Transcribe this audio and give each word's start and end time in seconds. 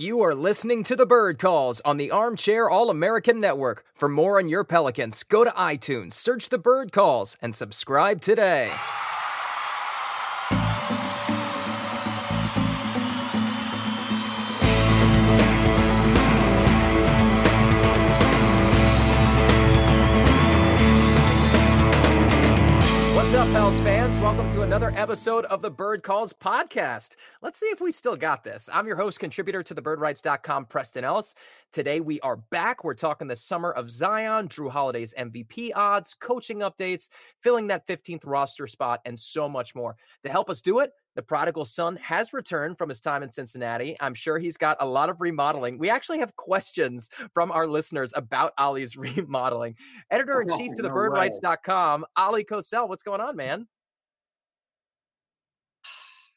You 0.00 0.22
are 0.22 0.34
listening 0.34 0.82
to 0.84 0.96
the 0.96 1.04
Bird 1.04 1.38
Calls 1.38 1.82
on 1.82 1.98
the 1.98 2.10
Armchair 2.10 2.70
All 2.70 2.88
American 2.88 3.38
Network. 3.38 3.84
For 3.92 4.08
more 4.08 4.38
on 4.38 4.48
your 4.48 4.64
Pelicans, 4.64 5.22
go 5.24 5.44
to 5.44 5.50
iTunes, 5.50 6.14
search 6.14 6.48
the 6.48 6.56
Bird 6.56 6.90
Calls, 6.90 7.36
and 7.42 7.54
subscribe 7.54 8.22
today. 8.22 8.72
Pels 23.70 23.80
fans? 23.82 24.18
Welcome 24.18 24.50
to 24.50 24.62
another 24.62 24.92
episode 24.96 25.44
of 25.44 25.62
the 25.62 25.70
Bird 25.70 26.02
Calls 26.02 26.32
podcast. 26.32 27.14
Let's 27.40 27.60
see 27.60 27.66
if 27.66 27.80
we 27.80 27.92
still 27.92 28.16
got 28.16 28.42
this. 28.42 28.68
I'm 28.72 28.84
your 28.84 28.96
host, 28.96 29.20
contributor 29.20 29.62
to 29.62 29.76
thebirdwrites.com, 29.76 30.64
Preston 30.66 31.04
Ellis. 31.04 31.36
Today 31.70 32.00
we 32.00 32.18
are 32.22 32.34
back. 32.34 32.82
We're 32.82 32.94
talking 32.94 33.28
the 33.28 33.36
summer 33.36 33.70
of 33.70 33.88
Zion, 33.88 34.48
Jrue 34.48 34.72
Holiday's 34.72 35.14
MVP 35.16 35.70
odds, 35.76 36.16
coaching 36.18 36.58
updates, 36.58 37.10
filling 37.44 37.68
that 37.68 37.86
15th 37.86 38.26
roster 38.26 38.66
spot, 38.66 39.02
and 39.04 39.16
so 39.16 39.48
much 39.48 39.76
more. 39.76 39.94
To 40.24 40.28
help 40.28 40.50
us 40.50 40.62
do 40.62 40.80
it, 40.80 40.90
the 41.16 41.22
prodigal 41.22 41.64
son 41.64 41.96
has 41.96 42.32
returned 42.32 42.78
from 42.78 42.88
his 42.88 43.00
time 43.00 43.22
in 43.22 43.30
Cincinnati. 43.30 43.96
I'm 44.00 44.14
sure 44.14 44.38
he's 44.38 44.56
got 44.56 44.76
a 44.80 44.86
lot 44.86 45.10
of 45.10 45.20
remodeling. 45.20 45.78
We 45.78 45.90
actually 45.90 46.18
have 46.18 46.36
questions 46.36 47.10
from 47.34 47.50
our 47.50 47.66
listeners 47.66 48.12
about 48.14 48.52
Ollie's 48.58 48.96
remodeling. 48.96 49.76
Editor 50.10 50.42
in 50.42 50.50
oh, 50.50 50.56
chief 50.56 50.74
to 50.74 50.82
the 50.82 50.90
birdwrites.com, 50.90 52.04
Ollie 52.16 52.44
Kosel. 52.44 52.88
What's 52.88 53.02
going 53.02 53.20
on, 53.20 53.36
man? 53.36 53.66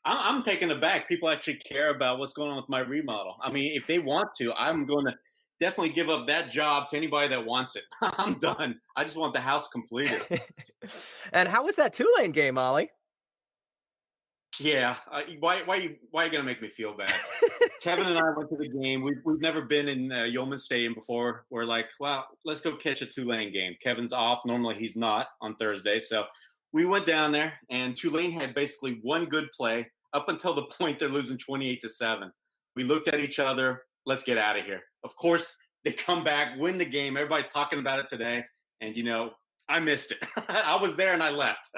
I'm 0.06 0.44
taken 0.44 0.72
aback. 0.72 1.08
People 1.08 1.30
actually 1.30 1.56
care 1.56 1.90
about 1.92 2.20
what's 2.20 2.34
going 2.34 2.50
on 2.50 2.58
with 2.58 2.68
my 2.68 2.80
remodel. 2.80 3.38
I 3.42 3.50
mean, 3.52 3.72
if 3.74 3.88
they 3.88 4.00
want 4.00 4.30
to, 4.40 4.54
I'm 4.54 4.86
going 4.86 5.06
to 5.06 5.16
definitely 5.62 5.94
give 5.94 6.10
up 6.10 6.28
that 6.28 6.52
job 6.52 6.90
to 6.90 6.98
anybody 6.98 7.30
that 7.30 7.46
wants 7.46 7.78
it. 7.78 7.84
I'm 8.02 8.38
done. 8.40 8.80
I 8.98 9.06
just 9.06 9.16
want 9.16 9.34
the 9.34 9.40
house 9.40 9.70
completed. 9.70 10.22
and 11.34 11.48
how 11.48 11.64
was 11.64 11.78
that 11.78 11.94
Tulane 11.94 12.34
game, 12.34 12.58
Ollie? 12.58 12.90
Yeah, 14.60 14.96
uh, 15.12 15.24
why 15.40 15.64
why 15.64 15.78
you 15.78 15.96
why 16.12 16.24
are 16.24 16.26
you 16.28 16.32
gonna 16.32 16.44
make 16.44 16.62
me 16.62 16.70
feel 16.70 16.96
bad? 16.96 17.14
Kevin 17.82 18.06
and 18.06 18.20
I 18.20 18.30
went 18.38 18.50
to 18.50 18.56
the 18.56 18.70
game. 18.82 19.02
We've 19.02 19.22
we've 19.26 19.42
never 19.42 19.62
been 19.62 19.88
in 19.88 20.12
uh, 20.12 20.26
Yulman 20.26 20.60
Stadium 20.60 20.94
before. 20.94 21.46
We're 21.50 21.66
like, 21.66 21.90
well, 22.00 22.28
let's 22.46 22.62
go 22.62 22.76
catch 22.76 23.02
a 23.02 23.08
Tulane 23.08 23.52
game. 23.52 23.76
Kevin's 23.82 24.14
off. 24.14 24.42
Normally 24.46 24.76
he's 24.76 24.96
not 24.96 25.28
on 25.42 25.56
Thursday, 25.56 25.98
so 26.00 26.26
we 26.74 26.86
went 26.86 27.06
down 27.06 27.32
there, 27.32 27.54
and 27.70 27.96
Tulane 27.96 28.32
had 28.32 28.54
basically 28.56 29.00
one 29.04 29.26
good 29.26 29.50
play 29.56 29.88
up 30.14 30.28
until 30.30 30.54
the 30.54 30.64
point 30.80 31.00
they're 31.00 31.08
losing 31.10 31.38
28 31.38 31.82
to 31.82 31.90
7. 31.90 32.32
We 32.76 32.84
looked 32.84 33.08
at 33.08 33.20
each 33.20 33.40
other, 33.40 33.84
let's 34.06 34.24
get 34.24 34.38
out 34.38 34.58
of 34.58 34.66
here. 34.66 34.82
Of 35.04 35.16
course, 35.16 35.56
they 35.86 35.92
come 35.92 36.24
back, 36.24 36.58
win 36.58 36.78
the 36.78 36.86
game. 36.86 37.16
Everybody's 37.16 37.50
talking 37.50 37.80
about 37.80 38.00
it 38.00 38.08
today. 38.08 38.44
And, 38.82 38.98
you 38.98 39.04
know, 39.04 39.32
I 39.70 39.80
missed 39.80 40.12
it. 40.12 40.26
I 40.50 40.78
was 40.82 40.96
there 40.96 41.14
and 41.14 41.22
I 41.22 41.30
left. 41.30 41.70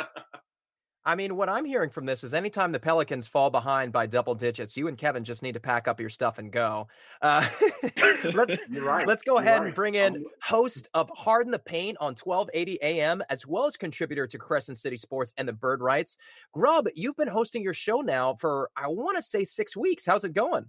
I 1.07 1.13
mean, 1.13 1.35
what 1.35 1.49
I'm 1.49 1.65
hearing 1.65 1.91
from 1.91 2.05
this 2.05 2.23
is 2.23 2.33
anytime 2.33 2.71
the 2.71 2.79
Pelicans 2.79 3.27
fall 3.27 3.51
behind 3.51 3.91
by 3.91 4.07
double 4.07 4.33
digits, 4.33 4.75
you 4.75 4.87
and 4.87 4.97
Kevin 4.97 5.23
just 5.23 5.43
need 5.43 5.53
to 5.53 5.59
pack 5.59 5.87
up 5.87 5.99
your 5.99 6.09
stuff 6.09 6.39
and 6.39 6.51
go. 6.51 6.87
Uh, 7.21 7.47
let's 8.33 8.57
right. 8.71 9.07
let's 9.07 9.21
go 9.21 9.33
You're 9.33 9.41
ahead 9.41 9.59
right. 9.59 9.65
and 9.67 9.75
bring 9.75 9.95
in 9.95 10.25
host 10.41 10.89
of 10.95 11.11
Harden 11.15 11.51
the 11.51 11.59
Paint 11.59 11.97
on 11.99 12.15
1280 12.15 12.79
AM, 12.81 13.21
as 13.29 13.45
well 13.45 13.65
as 13.65 13.77
contributor 13.77 14.25
to 14.25 14.37
Crescent 14.39 14.79
City 14.79 14.97
Sports 14.97 15.33
and 15.37 15.47
the 15.47 15.53
Bird 15.53 15.81
Writes. 15.81 16.17
Grubb, 16.53 16.87
you've 16.95 17.15
been 17.15 17.27
hosting 17.27 17.61
your 17.61 17.75
show 17.75 18.01
now 18.01 18.33
for 18.33 18.71
I 18.75 18.87
want 18.87 19.15
to 19.17 19.21
say 19.21 19.43
six 19.43 19.77
weeks. 19.77 20.07
How's 20.07 20.23
it 20.23 20.33
going? 20.33 20.65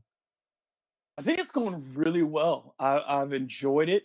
I 1.18 1.22
think 1.22 1.38
it's 1.38 1.50
going 1.50 1.82
really 1.94 2.22
well. 2.22 2.74
I, 2.78 3.20
have 3.20 3.32
enjoyed 3.32 3.88
it. 3.88 4.02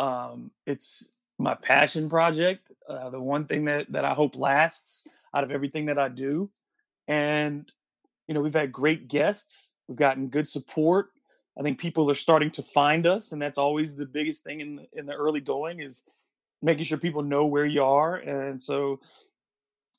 Um, 0.00 0.50
it's 0.66 1.12
my 1.38 1.54
passion 1.54 2.08
project. 2.08 2.70
Uh, 2.88 3.10
the 3.10 3.20
one 3.20 3.46
thing 3.46 3.64
that 3.66 3.90
that 3.92 4.04
I 4.04 4.14
hope 4.14 4.36
lasts 4.36 5.06
out 5.34 5.44
of 5.44 5.50
everything 5.50 5.86
that 5.86 5.98
I 5.98 6.08
do. 6.08 6.50
And, 7.08 7.70
you 8.28 8.34
know, 8.34 8.40
we've 8.40 8.54
had 8.54 8.72
great 8.72 9.08
guests, 9.08 9.74
we've 9.88 9.98
gotten 9.98 10.28
good 10.28 10.48
support. 10.48 11.10
I 11.58 11.62
think 11.62 11.78
people 11.78 12.10
are 12.10 12.14
starting 12.14 12.50
to 12.52 12.62
find 12.62 13.06
us, 13.06 13.32
and 13.32 13.42
that's 13.42 13.58
always 13.58 13.94
the 13.94 14.06
biggest 14.06 14.42
thing 14.44 14.60
in 14.60 14.86
in 14.92 15.06
the 15.06 15.14
early 15.14 15.40
going 15.40 15.80
is 15.80 16.02
making 16.62 16.84
sure 16.84 16.96
people 16.96 17.22
know 17.22 17.46
where 17.46 17.66
you 17.66 17.82
are. 17.82 18.16
And 18.16 18.60
so, 18.60 19.00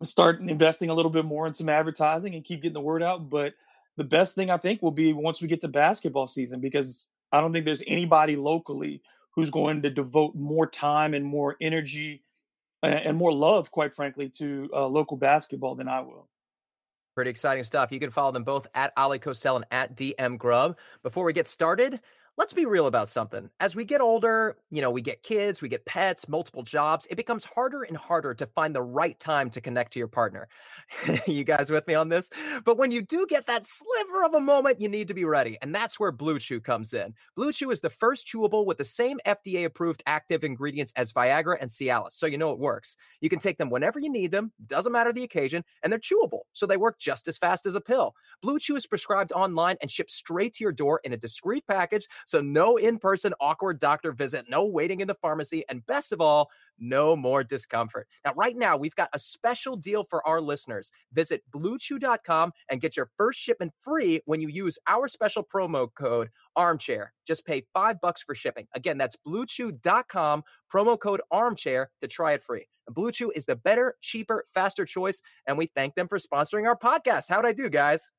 start 0.02 0.42
investing 0.42 0.90
a 0.90 0.94
little 0.94 1.12
bit 1.12 1.26
more 1.26 1.46
in 1.46 1.54
some 1.54 1.70
advertising 1.70 2.34
and 2.34 2.44
keep 2.44 2.62
getting 2.62 2.74
the 2.74 2.82
word 2.82 3.04
out. 3.04 3.30
But 3.30 3.54
the 3.98 4.04
best 4.04 4.34
thing 4.34 4.50
I 4.50 4.58
think 4.58 4.82
will 4.82 4.92
be 4.92 5.14
once 5.14 5.42
we 5.42 5.48
get 5.48 5.62
to 5.62 5.68
basketball 5.68 6.28
season, 6.28 6.60
because 6.60 7.08
I 7.32 7.40
don't 7.40 7.54
think 7.54 7.66
there's 7.66 7.84
anybody 7.86 8.36
locally 8.36 9.02
who's 9.36 9.50
going 9.50 9.82
to 9.82 9.90
devote 9.90 10.36
more 10.36 10.68
time 10.68 11.14
and 11.14 11.26
more 11.26 11.56
energy 11.60 12.24
and 12.84 13.18
more 13.18 13.34
love, 13.34 13.72
quite 13.72 13.94
frankly, 13.94 14.30
to 14.30 14.70
uh, 14.74 14.86
local 14.88 15.18
basketball 15.18 15.76
than 15.76 15.88
I 15.88 16.02
will. 16.02 16.28
Pretty 17.16 17.30
exciting 17.30 17.64
stuff. 17.64 17.92
You 17.92 18.00
can 18.00 18.10
follow 18.10 18.32
them 18.32 18.44
both 18.44 18.68
at 18.74 18.92
Ali 18.98 19.20
Kosel 19.20 19.58
and 19.58 19.66
at 19.72 19.96
DM 19.96 20.38
Grubb. 20.38 20.78
Before 21.04 21.24
we 21.24 21.34
get 21.34 21.48
started, 21.48 22.00
let's 22.38 22.54
be 22.54 22.66
real 22.66 22.88
about 22.88 23.10
something. 23.10 23.50
As 23.60 23.76
we 23.76 23.86
get 23.86 24.02
older, 24.02 24.58
you 24.72 24.82
know, 24.82 24.90
we 24.90 25.02
get 25.02 25.22
kids, 25.22 25.62
we 25.62 25.70
get 25.70 25.86
pets, 25.86 26.28
multiple 26.28 26.64
jobs. 26.64 27.06
It 27.12 27.16
becomes 27.16 27.46
harder 27.46 27.84
and 27.84 27.96
harder 27.96 28.34
to 28.34 28.48
find 28.48 28.74
the 28.74 28.82
right 28.82 29.20
time 29.20 29.50
to 29.52 29.62
connect 29.62 29.94
to 29.94 30.00
your 30.00 30.08
partner. 30.08 30.48
you 31.28 31.44
guys 31.44 31.70
with 31.70 31.86
me 31.88 31.94
on 31.94 32.10
this? 32.10 32.32
But 32.66 32.78
when 32.78 32.92
you 32.92 33.02
do 33.02 33.26
get 33.30 33.46
that 33.48 33.66
sliver 33.66 34.26
of 34.26 34.34
a 34.34 34.40
moment, 34.40 34.82
you 34.82 34.90
need 34.90 35.08
to 35.10 35.14
be 35.14 35.26
ready. 35.26 35.58
And 35.62 35.76
that's 35.76 36.00
where 36.00 36.12
Blue 36.12 36.40
Chew 36.40 36.60
comes 36.60 36.94
in. 36.94 37.14
Blue 37.36 37.52
Chew 37.52 37.70
is 37.70 37.82
the 37.82 37.90
first 37.90 38.28
chewable 38.28 38.66
with 38.66 38.78
the 38.78 38.84
same 38.84 39.20
FDA 39.28 39.66
approved 39.66 40.02
active 40.08 40.44
ingredients 40.44 40.92
as 40.96 41.14
Viagra 41.14 41.58
and 41.62 41.70
Cialis. 41.70 42.14
So 42.14 42.26
you 42.26 42.38
know 42.38 42.52
it 42.52 42.60
works. 42.60 42.96
You 43.22 43.30
can 43.30 43.40
take 43.40 43.60
them 43.60 43.70
whenever 43.70 44.00
you 44.00 44.10
need 44.10 44.32
them, 44.32 44.52
doesn't 44.66 44.92
matter 44.92 45.14
the 45.14 45.24
occasion, 45.24 45.64
and 45.84 45.92
they're 45.92 46.00
chewable. 46.00 46.42
So 46.54 46.66
they 46.66 46.78
work 46.78 46.98
just 47.00 47.28
as 47.28 47.38
fast 47.38 47.68
as 47.68 47.76
a 47.76 47.82
pill. 47.82 48.16
Blue 48.42 48.58
Chew 48.58 48.76
is 48.76 48.88
prescribed 48.88 49.32
online 49.34 49.76
and 49.82 49.92
shipped 49.92 50.12
straight 50.12 50.54
to 50.54 50.64
your 50.64 50.72
door 50.72 51.00
in 51.04 51.14
a 51.14 51.18
discreet 51.18 51.66
package 51.68 52.08
so 52.26 52.42
no 52.42 52.78
in 52.78 52.98
person 52.98 53.34
awkward 53.40 53.80
doctor 53.80 54.12
visit, 54.12 54.46
no 54.50 54.66
waiting 54.66 55.02
in 55.02 55.08
the 55.08 55.16
pharmacy, 55.16 55.64
and 55.70 55.86
best 55.86 56.12
of 56.12 56.22
all, 56.22 56.50
no 56.80 57.16
more 57.16 57.44
discomfort. 57.44 58.08
Now, 58.26 58.34
right 58.36 58.56
now, 58.56 58.78
we've 58.78 58.96
got 58.96 59.10
a 59.14 59.20
special 59.20 59.76
deal 59.76 60.04
for 60.04 60.26
our 60.28 60.42
listeners. 60.42 60.92
Visit 61.14 61.44
bluechew.com 61.54 62.52
and 62.70 62.82
get 62.82 62.98
your 62.98 63.10
first 63.18 63.40
shipment 63.40 63.74
free 63.80 64.22
when 64.26 64.42
you 64.42 64.48
use 64.48 64.80
our 64.88 65.08
special 65.08 65.44
promo 65.44 65.88
code 65.94 66.30
armchair. 66.56 67.14
Just 67.28 67.46
pay 67.46 67.64
five 67.74 68.02
bucks 68.02 68.22
for 68.22 68.36
shipping. 68.36 68.68
Again, 68.76 68.98
that's 68.98 69.18
bluechew.com, 69.28 70.44
promo 70.74 71.00
code 71.00 71.22
armchair 71.32 71.90
to 72.02 72.08
try 72.08 72.34
it 72.34 72.44
free. 72.44 72.68
Blue 72.90 73.12
Chew 73.12 73.32
is 73.36 73.46
the 73.46 73.56
better, 73.56 73.96
cheaper, 74.02 74.46
faster 74.54 74.86
choice. 74.86 75.22
And 75.48 75.58
we 75.58 75.68
thank 75.68 75.96
them 75.96 76.08
for 76.08 76.18
sponsoring 76.18 76.68
our 76.68 76.78
podcast. 76.78 77.30
How'd 77.30 77.46
I 77.46 77.54
do, 77.54 77.70
guys? 77.70 78.12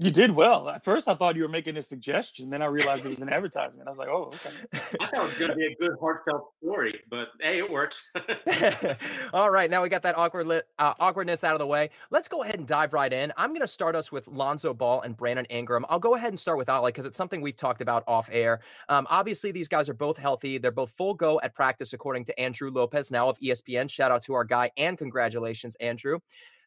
You 0.00 0.10
did 0.10 0.32
well. 0.32 0.68
At 0.68 0.82
first, 0.82 1.06
I 1.06 1.14
thought 1.14 1.36
you 1.36 1.42
were 1.42 1.48
making 1.48 1.76
a 1.76 1.82
suggestion. 1.82 2.50
Then 2.50 2.62
I 2.62 2.66
realized 2.66 3.06
it 3.06 3.10
was 3.10 3.20
an 3.20 3.28
advertisement. 3.28 3.86
I 3.86 3.90
was 3.90 3.98
like, 3.98 4.08
"Oh, 4.08 4.32
okay." 4.34 4.50
I 5.00 5.06
thought 5.06 5.14
it 5.14 5.22
was 5.22 5.34
going 5.34 5.50
to 5.52 5.56
be 5.56 5.66
a 5.66 5.74
good 5.76 5.92
heartfelt 6.00 6.50
story, 6.60 7.00
but 7.08 7.28
hey, 7.40 7.58
it 7.58 7.70
works. 7.70 8.10
All 9.32 9.50
right, 9.50 9.70
now 9.70 9.84
we 9.84 9.88
got 9.88 10.02
that 10.02 10.18
awkward 10.18 10.48
li- 10.48 10.62
uh, 10.80 10.94
awkwardness 10.98 11.44
out 11.44 11.52
of 11.52 11.60
the 11.60 11.66
way. 11.66 11.90
Let's 12.10 12.26
go 12.26 12.42
ahead 12.42 12.56
and 12.56 12.66
dive 12.66 12.92
right 12.92 13.12
in. 13.12 13.32
I'm 13.36 13.50
going 13.50 13.60
to 13.60 13.68
start 13.68 13.94
us 13.94 14.10
with 14.10 14.26
Lonzo 14.26 14.74
Ball 14.74 15.02
and 15.02 15.16
Brandon 15.16 15.44
Ingram. 15.44 15.86
I'll 15.88 16.00
go 16.00 16.16
ahead 16.16 16.30
and 16.30 16.40
start 16.40 16.58
with 16.58 16.68
Ali 16.68 16.90
because 16.90 17.06
it's 17.06 17.16
something 17.16 17.40
we've 17.40 17.56
talked 17.56 17.80
about 17.80 18.02
off 18.08 18.28
air. 18.32 18.62
Um, 18.88 19.06
obviously, 19.10 19.52
these 19.52 19.68
guys 19.68 19.88
are 19.88 19.94
both 19.94 20.18
healthy. 20.18 20.58
They're 20.58 20.72
both 20.72 20.90
full 20.90 21.14
go 21.14 21.40
at 21.44 21.54
practice, 21.54 21.92
according 21.92 22.24
to 22.24 22.40
Andrew 22.40 22.72
Lopez, 22.72 23.12
now 23.12 23.28
of 23.28 23.38
ESPN. 23.38 23.88
Shout 23.88 24.10
out 24.10 24.22
to 24.22 24.34
our 24.34 24.44
guy 24.44 24.72
and 24.76 24.98
congratulations, 24.98 25.76
Andrew. 25.76 26.18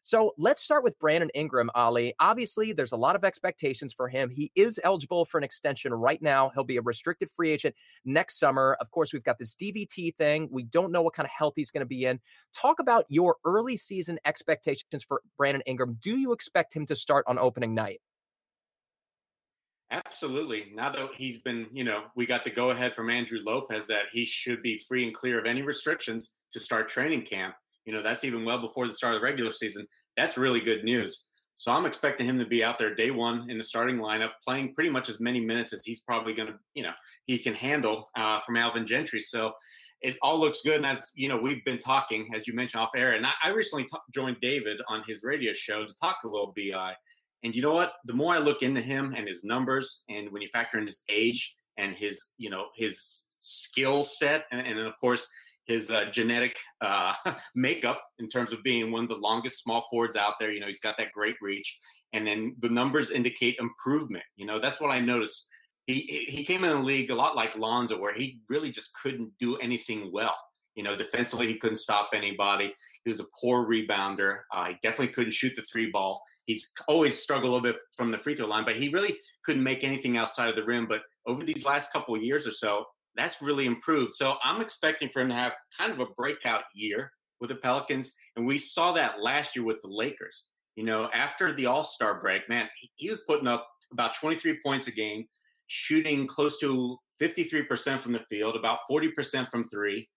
So 0.02 0.32
let's 0.38 0.62
start 0.62 0.84
with 0.84 0.98
Brandon 0.98 1.30
Ingram, 1.34 1.70
Ali. 1.74 2.14
Obviously, 2.20 2.72
there's 2.72 2.92
a 2.92 2.96
lot 2.96 3.16
of 3.16 3.24
expectations 3.24 3.92
for 3.92 4.08
him. 4.08 4.30
He 4.30 4.50
is 4.54 4.80
eligible 4.84 5.24
for 5.24 5.38
an 5.38 5.44
extension 5.44 5.92
right 5.92 6.20
now. 6.22 6.50
He'll 6.54 6.64
be 6.64 6.76
a 6.76 6.82
restricted 6.82 7.30
free 7.30 7.50
agent 7.50 7.74
next 8.04 8.38
summer. 8.38 8.76
Of 8.80 8.90
course, 8.90 9.12
we've 9.12 9.24
got 9.24 9.38
this 9.38 9.54
DVT 9.54 10.14
thing. 10.16 10.48
We 10.50 10.64
don't 10.64 10.92
know 10.92 11.02
what 11.02 11.14
kind 11.14 11.26
of 11.26 11.30
health 11.30 11.54
he's 11.56 11.70
going 11.70 11.80
to 11.80 11.86
be 11.86 12.06
in. 12.06 12.20
Talk 12.54 12.80
about 12.80 13.04
your 13.08 13.36
early 13.44 13.76
season 13.76 14.18
expectations 14.24 15.04
for 15.06 15.22
Brandon 15.36 15.62
Ingram. 15.66 15.98
Do 16.00 16.16
you 16.16 16.32
expect 16.32 16.74
him 16.74 16.86
to 16.86 16.96
start 16.96 17.24
on 17.26 17.38
opening 17.38 17.74
night? 17.74 18.00
Absolutely. 19.90 20.66
Now 20.74 20.90
that 20.90 21.08
he's 21.14 21.40
been, 21.40 21.66
you 21.72 21.82
know, 21.82 22.04
we 22.14 22.26
got 22.26 22.44
the 22.44 22.50
go 22.50 22.70
ahead 22.70 22.94
from 22.94 23.08
Andrew 23.08 23.38
Lopez 23.42 23.86
that 23.86 24.06
he 24.12 24.26
should 24.26 24.62
be 24.62 24.78
free 24.86 25.04
and 25.04 25.14
clear 25.14 25.38
of 25.38 25.46
any 25.46 25.62
restrictions 25.62 26.34
to 26.52 26.60
start 26.60 26.88
training 26.88 27.22
camp. 27.22 27.54
You 27.88 27.94
know, 27.94 28.02
that's 28.02 28.22
even 28.22 28.44
well 28.44 28.58
before 28.58 28.86
the 28.86 28.92
start 28.92 29.14
of 29.14 29.22
the 29.22 29.24
regular 29.24 29.50
season. 29.50 29.86
That's 30.14 30.36
really 30.36 30.60
good 30.60 30.84
news. 30.84 31.24
So 31.56 31.72
I'm 31.72 31.86
expecting 31.86 32.26
him 32.26 32.38
to 32.38 32.44
be 32.44 32.62
out 32.62 32.78
there 32.78 32.94
day 32.94 33.10
one 33.10 33.50
in 33.50 33.56
the 33.56 33.64
starting 33.64 33.96
lineup, 33.96 34.32
playing 34.46 34.74
pretty 34.74 34.90
much 34.90 35.08
as 35.08 35.20
many 35.20 35.40
minutes 35.40 35.72
as 35.72 35.84
he's 35.86 36.00
probably 36.00 36.34
going 36.34 36.48
to, 36.48 36.54
you 36.74 36.82
know, 36.82 36.92
he 37.24 37.38
can 37.38 37.54
handle 37.54 38.06
uh, 38.14 38.40
from 38.40 38.58
Alvin 38.58 38.86
Gentry. 38.86 39.22
So 39.22 39.54
it 40.02 40.18
all 40.20 40.38
looks 40.38 40.60
good. 40.62 40.76
And 40.76 40.84
as 40.84 41.10
you 41.14 41.30
know, 41.30 41.38
we've 41.38 41.64
been 41.64 41.78
talking, 41.78 42.28
as 42.34 42.46
you 42.46 42.52
mentioned 42.52 42.82
off 42.82 42.90
air, 42.94 43.14
and 43.14 43.24
I, 43.24 43.32
I 43.42 43.48
recently 43.48 43.84
t- 43.84 43.96
joined 44.14 44.36
David 44.42 44.82
on 44.86 45.02
his 45.08 45.24
radio 45.24 45.54
show 45.54 45.86
to 45.86 45.94
talk 45.98 46.18
a 46.26 46.28
little 46.28 46.52
BI. 46.54 46.92
And 47.42 47.56
you 47.56 47.62
know 47.62 47.72
what? 47.72 47.94
The 48.04 48.12
more 48.12 48.34
I 48.34 48.38
look 48.38 48.62
into 48.62 48.82
him 48.82 49.14
and 49.16 49.26
his 49.26 49.44
numbers, 49.44 50.04
and 50.10 50.30
when 50.30 50.42
you 50.42 50.48
factor 50.48 50.76
in 50.76 50.84
his 50.84 51.04
age 51.08 51.54
and 51.78 51.96
his, 51.96 52.34
you 52.36 52.50
know, 52.50 52.66
his 52.76 53.00
skill 53.38 54.04
set, 54.04 54.44
and, 54.52 54.60
and 54.66 54.78
of 54.78 54.92
course 55.00 55.26
his 55.68 55.90
uh, 55.90 56.06
genetic 56.06 56.56
uh, 56.80 57.12
makeup 57.54 58.02
in 58.18 58.28
terms 58.28 58.52
of 58.52 58.62
being 58.62 58.90
one 58.90 59.04
of 59.04 59.10
the 59.10 59.16
longest 59.16 59.62
small 59.62 59.82
forwards 59.90 60.16
out 60.16 60.34
there. 60.40 60.50
You 60.50 60.60
know, 60.60 60.66
he's 60.66 60.80
got 60.80 60.96
that 60.96 61.12
great 61.12 61.36
reach, 61.40 61.78
and 62.12 62.26
then 62.26 62.56
the 62.58 62.70
numbers 62.70 63.10
indicate 63.10 63.56
improvement. 63.60 64.24
You 64.36 64.46
know, 64.46 64.58
that's 64.58 64.80
what 64.80 64.90
I 64.90 65.00
noticed. 65.00 65.48
He 65.86 66.26
he 66.28 66.44
came 66.44 66.64
in 66.64 66.70
the 66.70 66.78
league 66.78 67.10
a 67.10 67.14
lot 67.14 67.36
like 67.36 67.56
Lonzo, 67.56 68.00
where 68.00 68.14
he 68.14 68.40
really 68.48 68.70
just 68.70 68.90
couldn't 69.00 69.32
do 69.38 69.56
anything 69.58 70.10
well. 70.12 70.36
You 70.74 70.84
know, 70.84 70.96
defensively, 70.96 71.48
he 71.48 71.58
couldn't 71.58 71.76
stop 71.76 72.10
anybody. 72.14 72.72
He 73.04 73.10
was 73.10 73.20
a 73.20 73.26
poor 73.40 73.68
rebounder. 73.68 74.40
Uh, 74.54 74.66
he 74.66 74.74
definitely 74.82 75.12
couldn't 75.12 75.32
shoot 75.34 75.54
the 75.56 75.62
three 75.62 75.90
ball. 75.90 76.22
He's 76.46 76.70
always 76.86 77.20
struggled 77.20 77.50
a 77.50 77.52
little 77.52 77.72
bit 77.72 77.80
from 77.96 78.10
the 78.10 78.18
free 78.18 78.34
throw 78.34 78.46
line, 78.46 78.64
but 78.64 78.76
he 78.76 78.88
really 78.88 79.16
couldn't 79.44 79.62
make 79.62 79.82
anything 79.82 80.16
outside 80.16 80.48
of 80.48 80.54
the 80.54 80.64
rim. 80.64 80.86
But 80.86 81.02
over 81.26 81.44
these 81.44 81.66
last 81.66 81.92
couple 81.92 82.16
years 82.16 82.46
or 82.46 82.52
so, 82.52 82.84
that's 83.18 83.42
really 83.42 83.66
improved. 83.66 84.14
So 84.14 84.36
I'm 84.42 84.60
expecting 84.60 85.08
for 85.10 85.20
him 85.20 85.28
to 85.28 85.34
have 85.34 85.52
kind 85.78 85.92
of 85.92 86.00
a 86.00 86.06
breakout 86.16 86.62
year 86.74 87.10
with 87.40 87.50
the 87.50 87.56
Pelicans. 87.56 88.14
And 88.36 88.46
we 88.46 88.58
saw 88.58 88.92
that 88.92 89.20
last 89.20 89.56
year 89.56 89.64
with 89.64 89.80
the 89.82 89.88
Lakers. 89.90 90.46
You 90.76 90.84
know, 90.84 91.10
after 91.12 91.52
the 91.52 91.66
All 91.66 91.84
Star 91.84 92.20
break, 92.20 92.48
man, 92.48 92.68
he 92.94 93.10
was 93.10 93.20
putting 93.26 93.48
up 93.48 93.66
about 93.92 94.14
23 94.14 94.60
points 94.64 94.86
a 94.86 94.92
game, 94.92 95.24
shooting 95.66 96.26
close 96.26 96.58
to 96.60 96.96
53% 97.20 97.98
from 97.98 98.12
the 98.12 98.24
field, 98.30 98.54
about 98.54 98.78
40% 98.88 99.50
from 99.50 99.68
three 99.68 100.08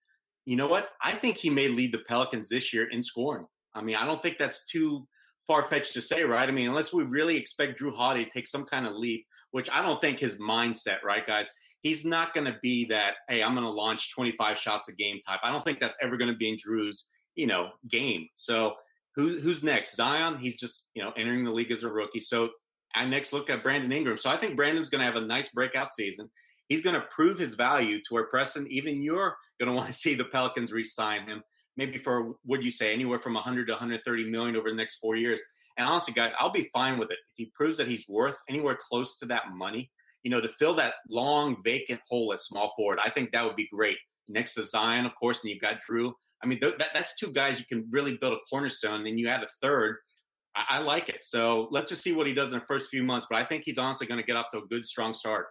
you 0.44 0.56
know 0.56 0.66
what? 0.66 0.90
I 1.02 1.12
think 1.12 1.36
he 1.36 1.50
may 1.50 1.68
lead 1.68 1.92
the 1.92 2.02
Pelicans 2.08 2.48
this 2.48 2.72
year 2.72 2.88
in 2.90 3.02
scoring. 3.02 3.46
I 3.74 3.82
mean, 3.82 3.96
I 3.96 4.04
don't 4.04 4.20
think 4.20 4.38
that's 4.38 4.66
too 4.66 5.06
far 5.46 5.62
fetched 5.62 5.94
to 5.94 6.02
say, 6.02 6.24
right? 6.24 6.48
I 6.48 6.52
mean, 6.52 6.68
unless 6.68 6.92
we 6.92 7.04
really 7.04 7.36
expect 7.36 7.80
Jrue 7.80 7.94
Holiday 7.94 8.24
to 8.24 8.30
take 8.30 8.48
some 8.48 8.64
kind 8.64 8.86
of 8.86 8.94
leap, 8.94 9.24
which 9.52 9.70
I 9.70 9.82
don't 9.82 10.00
think 10.00 10.18
his 10.18 10.40
mindset, 10.40 11.02
right, 11.04 11.26
guys? 11.26 11.48
He's 11.82 12.04
not 12.04 12.32
going 12.32 12.46
to 12.46 12.58
be 12.62 12.86
that, 12.86 13.14
hey, 13.28 13.42
I'm 13.42 13.54
going 13.54 13.66
to 13.66 13.72
launch 13.72 14.14
25 14.14 14.58
shots 14.58 14.88
a 14.88 14.94
game 14.94 15.20
type. 15.26 15.40
I 15.42 15.50
don't 15.50 15.64
think 15.64 15.78
that's 15.78 15.98
ever 16.00 16.16
going 16.16 16.30
to 16.30 16.36
be 16.36 16.48
in 16.48 16.56
Jrue's, 16.56 17.08
you 17.34 17.46
know, 17.46 17.70
game. 17.88 18.28
So 18.34 18.74
who, 19.16 19.40
who's 19.40 19.62
next? 19.62 19.96
Zion, 19.96 20.38
he's 20.40 20.58
just, 20.58 20.90
you 20.94 21.02
know, 21.02 21.12
entering 21.16 21.44
the 21.44 21.50
league 21.50 21.72
as 21.72 21.82
a 21.82 21.90
rookie. 21.90 22.20
So 22.20 22.50
I 22.94 23.04
next 23.04 23.32
look 23.32 23.50
at 23.50 23.62
Brandon 23.62 23.92
Ingram. 23.92 24.16
So 24.16 24.30
I 24.30 24.36
think 24.36 24.56
Brandon's 24.56 24.90
going 24.90 25.00
to 25.00 25.06
have 25.06 25.16
a 25.16 25.26
nice 25.26 25.48
breakout 25.50 25.88
season 25.88 26.30
he's 26.72 26.80
going 26.80 26.94
to 26.94 27.06
prove 27.08 27.38
his 27.38 27.54
value 27.54 27.98
to 27.98 28.14
where 28.14 28.26
Preston, 28.28 28.66
even 28.70 29.02
you're 29.02 29.36
going 29.60 29.68
to 29.68 29.76
want 29.76 29.88
to 29.88 29.92
see 29.92 30.14
the 30.14 30.24
Pelicans 30.24 30.72
re-sign 30.72 31.28
him, 31.28 31.42
maybe 31.76 31.98
for 31.98 32.32
what 32.44 32.62
you 32.62 32.70
say, 32.70 32.94
anywhere 32.94 33.18
from 33.18 33.34
100 33.34 33.66
to 33.66 33.72
130 33.74 34.30
million 34.30 34.56
over 34.56 34.70
the 34.70 34.76
next 34.76 34.96
four 34.96 35.14
years. 35.14 35.42
And 35.76 35.86
honestly, 35.86 36.14
guys, 36.14 36.32
I'll 36.40 36.50
be 36.50 36.70
fine 36.72 36.98
with 36.98 37.10
it 37.10 37.18
if 37.36 37.46
he 37.46 37.52
proves 37.54 37.76
that 37.76 37.88
he's 37.88 38.08
worth 38.08 38.38
anywhere 38.48 38.78
close 38.80 39.18
to 39.18 39.26
that 39.26 39.52
money. 39.52 39.90
You 40.22 40.30
know, 40.30 40.40
to 40.40 40.48
fill 40.48 40.74
that 40.74 40.94
long 41.08 41.62
vacant 41.64 42.00
hole 42.08 42.32
at 42.32 42.38
small 42.38 42.72
forward, 42.76 42.98
I 43.04 43.10
think 43.10 43.32
that 43.32 43.44
would 43.44 43.56
be 43.56 43.68
great. 43.72 43.96
Next 44.28 44.54
to 44.54 44.64
Zion, 44.64 45.04
of 45.04 45.14
course, 45.16 45.42
and 45.42 45.52
you've 45.52 45.60
got 45.60 45.80
Jrue. 45.88 46.12
I 46.42 46.46
mean, 46.46 46.60
th- 46.60 46.78
that, 46.78 46.88
that's 46.94 47.18
two 47.18 47.32
guys 47.32 47.58
you 47.58 47.66
can 47.66 47.88
really 47.90 48.16
build 48.16 48.34
a 48.34 48.40
cornerstone. 48.48 49.06
And 49.06 49.18
you 49.18 49.28
add 49.28 49.42
a 49.42 49.48
third. 49.60 49.96
I, 50.54 50.76
I 50.76 50.78
like 50.78 51.08
it. 51.08 51.24
So 51.24 51.68
let's 51.72 51.88
just 51.88 52.02
see 52.02 52.14
what 52.14 52.26
he 52.26 52.32
does 52.32 52.52
in 52.52 52.60
the 52.60 52.64
first 52.66 52.88
few 52.88 53.02
months. 53.02 53.26
But 53.28 53.38
I 53.38 53.44
think 53.44 53.64
he's 53.64 53.78
honestly 53.78 54.06
going 54.06 54.20
to 54.20 54.26
get 54.26 54.36
off 54.36 54.46
to 54.52 54.58
a 54.58 54.66
good, 54.68 54.86
strong 54.86 55.12
start. 55.12 55.46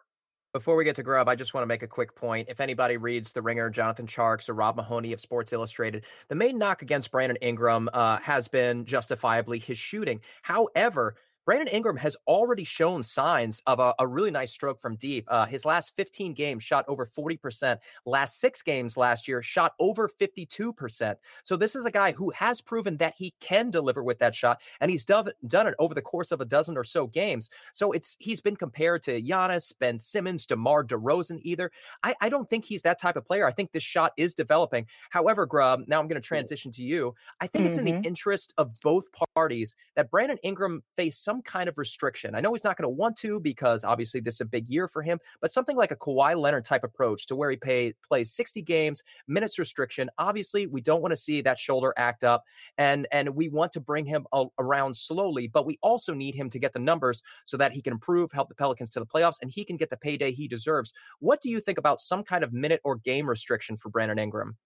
Before 0.54 0.76
we 0.76 0.84
get 0.84 0.98
to 0.98 1.04
Grub, 1.04 1.30
I 1.30 1.36
just 1.36 1.54
want 1.54 1.64
to 1.64 1.68
make 1.68 1.82
a 1.82 1.88
quick 1.88 2.14
point. 2.14 2.50
If 2.50 2.60
anybody 2.60 2.98
reads 2.98 3.32
The 3.32 3.42
Ringer, 3.42 3.70
Jonathan 3.70 4.06
Tjarks, 4.06 4.50
or 4.50 4.54
Rob 4.54 4.76
Mahoney 4.76 5.14
of 5.14 5.22
Sports 5.22 5.54
Illustrated, 5.54 6.04
the 6.28 6.36
main 6.36 6.58
knock 6.58 6.82
against 6.82 7.10
Brandon 7.10 7.38
Ingram 7.42 7.90
uh, 7.94 8.18
has 8.18 8.50
been 8.50 8.84
justifiably 8.84 9.60
his 9.60 9.78
shooting. 9.78 10.20
However, 10.42 11.16
Brandon 11.46 11.68
Ingram 11.68 11.98
has 11.98 12.16
already 12.28 12.64
shown 12.64 13.02
signs 13.02 13.64
of 13.66 13.80
a, 13.80 13.96
a 13.98 14.08
really 14.08 14.30
nice 14.30 14.52
stroke 14.52 14.80
from 14.80 14.96
deep. 14.96 15.26
Uh, 15.28 15.46
his 15.46 15.66
last 15.66 15.96
15 15.96 16.34
games 16.34 16.64
shot 16.64 16.86
over 16.88 17.06
40%. 17.06 17.78
Last 18.06 18.40
six 18.40 18.62
games 18.62 18.96
last 18.96 19.28
year 19.28 19.42
shot 19.42 19.74
over 19.80 20.08
52%. 20.08 21.16
So 21.44 21.56
this 21.56 21.76
is 21.76 21.86
a 21.86 21.92
guy 21.92 22.12
who 22.12 22.30
has 22.32 22.62
proven 22.62 22.98
that 22.98 23.16
he 23.18 23.34
can 23.40 23.72
deliver 23.72 24.04
with 24.04 24.20
that 24.20 24.36
shot, 24.36 24.62
and 24.82 24.92
he's 24.92 25.04
done, 25.04 25.32
done 25.48 25.68
it 25.68 25.74
over 25.80 25.96
the 25.96 26.02
course 26.02 26.32
of 26.32 26.42
a 26.42 26.46
dozen 26.46 26.78
or 26.78 26.84
so 26.84 27.08
games. 27.08 27.50
So 27.74 27.92
it's 27.92 28.16
he's 28.20 28.42
been 28.42 28.56
compared 28.56 29.02
to 29.04 29.22
Giannis, 29.22 29.74
Ben 29.80 29.98
Simmons, 29.98 30.46
DeMar 30.46 30.84
DeRozan. 30.84 31.40
Either 31.42 31.72
I, 32.04 32.14
I 32.22 32.30
don't 32.30 32.50
think 32.50 32.66
he's 32.66 32.84
that 32.84 33.00
type 33.00 33.16
of 33.16 33.26
player. 33.26 33.48
I 33.48 33.52
think 33.52 33.72
this 33.72 33.84
shot 33.84 34.14
is 34.16 34.36
developing. 34.36 34.86
However, 35.10 35.46
Grubb, 35.46 35.86
now 35.88 36.00
I'm 36.00 36.08
going 36.08 36.22
to 36.22 36.28
transition 36.28 36.72
to 36.74 36.84
you. 36.84 37.16
I 37.40 37.48
think 37.48 37.64
mm-hmm. 37.64 37.68
it's 37.68 37.78
in 37.78 37.86
the 37.86 37.92
mm-hmm. 37.94 38.08
interest 38.08 38.54
of 38.58 38.72
both 38.84 39.06
parties 39.36 39.76
that 39.96 40.12
Brandon 40.12 40.38
Ingram 40.44 40.84
face 40.96 41.18
some 41.32 41.42
kind 41.44 41.70
of 41.70 41.78
restriction. 41.78 42.36
I 42.36 42.42
know 42.42 42.52
he's 42.54 42.66
not 42.66 42.76
going 42.76 42.84
to 42.84 42.90
want 42.90 43.16
to 43.18 43.40
because 43.40 43.86
obviously 43.86 44.20
this 44.20 44.36
is 44.36 44.42
a 44.42 44.46
big 44.46 44.70
year 44.70 44.90
for 44.90 45.02
him, 45.02 45.18
but 45.40 45.50
something 45.50 45.78
like 45.78 45.92
a 45.92 45.96
Kawhi 45.96 46.38
Leonard 46.38 46.66
type 46.66 46.84
approach 46.84 47.26
to 47.28 47.38
where 47.38 47.50
he 47.50 47.56
pay, 47.56 47.94
plays 48.06 48.34
60 48.34 48.62
games, 48.62 49.02
minutes 49.30 49.58
restriction. 49.58 50.10
Obviously, 50.18 50.68
we 50.68 50.82
don't 50.82 51.02
want 51.02 51.14
to 51.14 51.16
see 51.16 51.40
that 51.40 51.58
shoulder 51.58 51.94
act 51.96 52.26
up, 52.26 52.44
and 52.78 53.08
and 53.14 53.30
we 53.30 53.48
want 53.48 53.72
to 53.72 53.80
bring 53.80 54.06
him 54.06 54.26
a, 54.34 54.46
around 54.60 54.94
slowly, 54.94 55.48
but 55.48 55.66
we 55.66 55.80
also 55.82 56.14
need 56.14 56.36
him 56.36 56.50
to 56.50 56.60
get 56.60 56.74
the 56.74 56.80
numbers 56.80 57.24
so 57.46 57.56
that 57.56 57.72
he 57.72 57.82
can 57.82 57.94
improve, 57.94 58.30
help 58.34 58.50
the 58.50 58.56
Pelicans 58.56 58.90
to 58.90 59.00
the 59.00 59.06
playoffs, 59.06 59.38
and 59.42 59.50
he 59.50 59.64
can 59.64 59.78
get 59.78 59.90
the 59.90 59.98
payday 59.98 60.34
he 60.34 60.50
deserves. 60.50 60.92
What 61.20 61.40
do 61.40 61.50
you 61.50 61.62
think 61.62 61.78
about 61.78 62.02
some 62.02 62.24
kind 62.24 62.44
of 62.44 62.52
minute 62.52 62.82
or 62.84 62.98
game 62.98 63.30
restriction 63.30 63.78
for 63.78 63.88
Brandon 63.88 64.20
Ingram? 64.20 64.58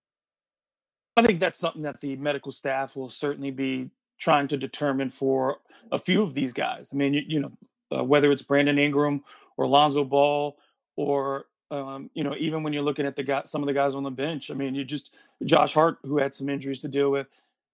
I 1.15 1.21
think 1.21 1.39
that's 1.39 1.59
something 1.59 1.83
that 1.83 2.01
the 2.01 2.15
medical 2.15 2.51
staff 2.51 2.95
will 2.95 3.09
certainly 3.09 3.51
be 3.51 3.91
trying 4.17 4.47
to 4.49 4.57
determine 4.57 5.09
for 5.09 5.57
a 5.91 5.99
few 5.99 6.23
of 6.23 6.33
these 6.33 6.53
guys. 6.53 6.91
I 6.93 6.97
mean, 6.97 7.13
you, 7.13 7.21
you 7.27 7.39
know, 7.39 7.51
uh, 7.95 8.03
whether 8.03 8.31
it's 8.31 8.41
Brandon 8.41 8.77
Ingram 8.77 9.23
or 9.57 9.67
Lonzo 9.67 10.03
Ball 10.03 10.57
or 10.95 11.45
um, 11.71 12.09
you 12.13 12.23
know, 12.23 12.35
even 12.37 12.63
when 12.63 12.73
you're 12.73 12.83
looking 12.83 13.05
at 13.05 13.15
the 13.15 13.23
guy, 13.23 13.41
some 13.45 13.63
of 13.63 13.67
the 13.67 13.73
guys 13.73 13.95
on 13.95 14.03
the 14.03 14.11
bench. 14.11 14.51
I 14.51 14.53
mean, 14.53 14.75
you 14.75 14.83
just 14.83 15.13
Josh 15.43 15.73
Hart, 15.73 15.97
who 16.03 16.17
had 16.17 16.33
some 16.33 16.49
injuries 16.49 16.81
to 16.81 16.87
deal 16.87 17.09
with. 17.09 17.27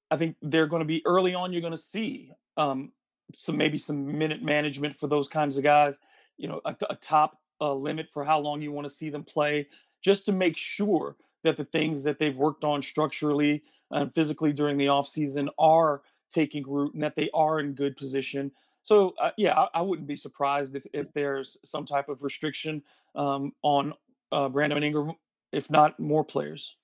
I 0.09 0.17
think 0.17 0.37
they're 0.41 0.67
going 0.67 0.81
to 0.81 0.85
be 0.85 1.01
early 1.05 1.33
on. 1.33 1.51
You're 1.51 1.61
going 1.61 1.71
to 1.71 1.77
see 1.77 2.31
um, 2.57 2.91
some 3.35 3.57
maybe 3.57 3.77
some 3.77 4.17
minute 4.17 4.41
management 4.41 4.95
for 4.95 5.07
those 5.07 5.27
kinds 5.27 5.57
of 5.57 5.63
guys. 5.63 5.99
You 6.37 6.47
know, 6.47 6.61
a, 6.65 6.75
a 6.89 6.95
top 6.95 7.37
uh, 7.59 7.73
limit 7.73 8.09
for 8.11 8.23
how 8.23 8.39
long 8.39 8.61
you 8.61 8.71
want 8.71 8.85
to 8.85 8.93
see 8.93 9.09
them 9.09 9.23
play, 9.23 9.67
just 10.01 10.25
to 10.25 10.31
make 10.31 10.57
sure 10.57 11.15
that 11.43 11.57
the 11.57 11.65
things 11.65 12.03
that 12.03 12.17
they've 12.17 12.35
worked 12.35 12.63
on 12.63 12.81
structurally 12.81 13.63
and 13.91 14.13
physically 14.13 14.53
during 14.53 14.77
the 14.77 14.87
off 14.87 15.07
season 15.07 15.49
are 15.59 16.01
taking 16.31 16.63
root 16.67 16.93
and 16.93 17.03
that 17.03 17.15
they 17.15 17.29
are 17.33 17.59
in 17.59 17.73
good 17.73 17.95
position. 17.97 18.51
So 18.83 19.13
uh, 19.21 19.31
yeah, 19.37 19.57
I, 19.57 19.67
I, 19.75 19.81
wouldn't 19.81 20.07
be 20.07 20.15
surprised 20.15 20.75
if, 20.75 20.85
if 20.93 21.11
there's 21.13 21.57
some 21.63 21.85
type 21.85 22.09
of 22.09 22.23
restriction 22.23 22.81
um, 23.15 23.53
on 23.61 23.93
uh, 24.31 24.49
Brandon 24.49 24.83
Ingram, 24.83 25.13
if 25.51 25.69
not 25.69 25.99
more 25.99 26.23
players. 26.23 26.75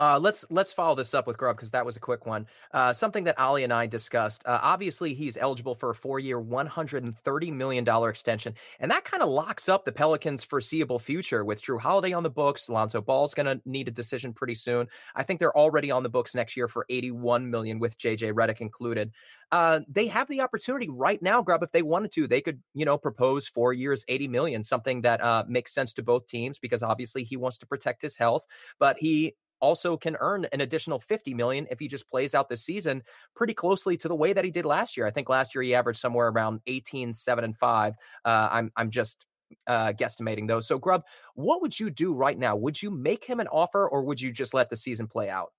Uh, 0.00 0.18
let's 0.18 0.44
let's 0.48 0.72
follow 0.72 0.94
this 0.94 1.12
up 1.12 1.26
with 1.26 1.36
Grubb 1.36 1.56
because 1.56 1.70
that 1.70 1.84
was 1.84 1.96
a 1.96 2.00
quick 2.00 2.24
one. 2.24 2.46
Uh, 2.72 2.92
something 2.92 3.24
that 3.24 3.38
Ali 3.38 3.62
and 3.62 3.72
I 3.72 3.86
discussed. 3.86 4.42
Uh, 4.46 4.58
obviously, 4.62 5.12
he's 5.12 5.36
eligible 5.36 5.74
for 5.74 5.90
a 5.90 5.94
four-year, 5.94 6.40
one 6.40 6.66
hundred 6.66 7.04
and 7.04 7.16
thirty 7.18 7.50
million 7.50 7.84
dollar 7.84 8.08
extension, 8.08 8.54
and 8.80 8.90
that 8.90 9.04
kind 9.04 9.22
of 9.22 9.28
locks 9.28 9.68
up 9.68 9.84
the 9.84 9.92
Pelicans' 9.92 10.44
foreseeable 10.44 10.98
future 10.98 11.44
with 11.44 11.62
Jrue 11.62 11.78
Holiday 11.78 12.14
on 12.14 12.22
the 12.22 12.30
books. 12.30 12.70
Lonzo 12.70 13.02
Ball's 13.02 13.34
going 13.34 13.46
to 13.46 13.60
need 13.66 13.86
a 13.86 13.90
decision 13.92 14.32
pretty 14.32 14.54
soon. 14.54 14.86
I 15.14 15.24
think 15.24 15.38
they're 15.38 15.56
already 15.56 15.90
on 15.90 16.02
the 16.02 16.08
books 16.08 16.34
next 16.34 16.56
year 16.56 16.68
for 16.68 16.86
eighty-one 16.88 17.50
million 17.50 17.78
with 17.78 17.98
JJ 17.98 18.32
Redick 18.32 18.62
included. 18.62 19.12
Uh, 19.52 19.80
they 19.86 20.06
have 20.06 20.26
the 20.28 20.40
opportunity 20.40 20.88
right 20.88 21.20
now, 21.20 21.42
Grubb, 21.42 21.62
if 21.62 21.72
they 21.72 21.82
wanted 21.82 22.10
to, 22.12 22.26
they 22.26 22.40
could, 22.40 22.62
you 22.72 22.86
know, 22.86 22.96
propose 22.96 23.46
four 23.46 23.74
years, 23.74 24.02
80 24.08 24.28
million, 24.28 24.64
something 24.64 25.02
that 25.02 25.22
uh, 25.22 25.44
makes 25.46 25.74
sense 25.74 25.92
to 25.92 26.02
both 26.02 26.26
teams 26.26 26.58
because 26.58 26.82
obviously 26.82 27.22
he 27.22 27.36
wants 27.36 27.58
to 27.58 27.66
protect 27.66 28.00
his 28.00 28.16
health, 28.16 28.46
but 28.78 28.96
he 28.98 29.34
also 29.62 29.96
can 29.96 30.16
earn 30.20 30.46
an 30.52 30.60
additional 30.60 31.00
50 31.00 31.32
million 31.32 31.66
if 31.70 31.78
he 31.78 31.88
just 31.88 32.10
plays 32.10 32.34
out 32.34 32.50
the 32.50 32.56
season 32.56 33.02
pretty 33.34 33.54
closely 33.54 33.96
to 33.96 34.08
the 34.08 34.14
way 34.14 34.34
that 34.34 34.44
he 34.44 34.50
did 34.50 34.66
last 34.66 34.96
year. 34.96 35.06
I 35.06 35.10
think 35.10 35.30
last 35.30 35.54
year 35.54 35.62
he 35.62 35.74
averaged 35.74 36.00
somewhere 36.00 36.28
around 36.28 36.60
18, 36.66 37.14
7, 37.14 37.44
and 37.44 37.56
5. 37.56 37.94
Uh, 38.24 38.48
I'm 38.52 38.70
I'm 38.76 38.90
just 38.90 39.26
uh, 39.66 39.92
guesstimating 39.92 40.48
those. 40.48 40.66
So, 40.66 40.78
Grubb, 40.78 41.04
what 41.34 41.62
would 41.62 41.78
you 41.78 41.88
do 41.88 42.12
right 42.12 42.38
now? 42.38 42.56
Would 42.56 42.82
you 42.82 42.90
make 42.90 43.24
him 43.24 43.40
an 43.40 43.48
offer 43.48 43.88
or 43.88 44.02
would 44.02 44.20
you 44.20 44.32
just 44.32 44.52
let 44.52 44.68
the 44.68 44.76
season 44.76 45.06
play 45.06 45.30
out? 45.30 45.52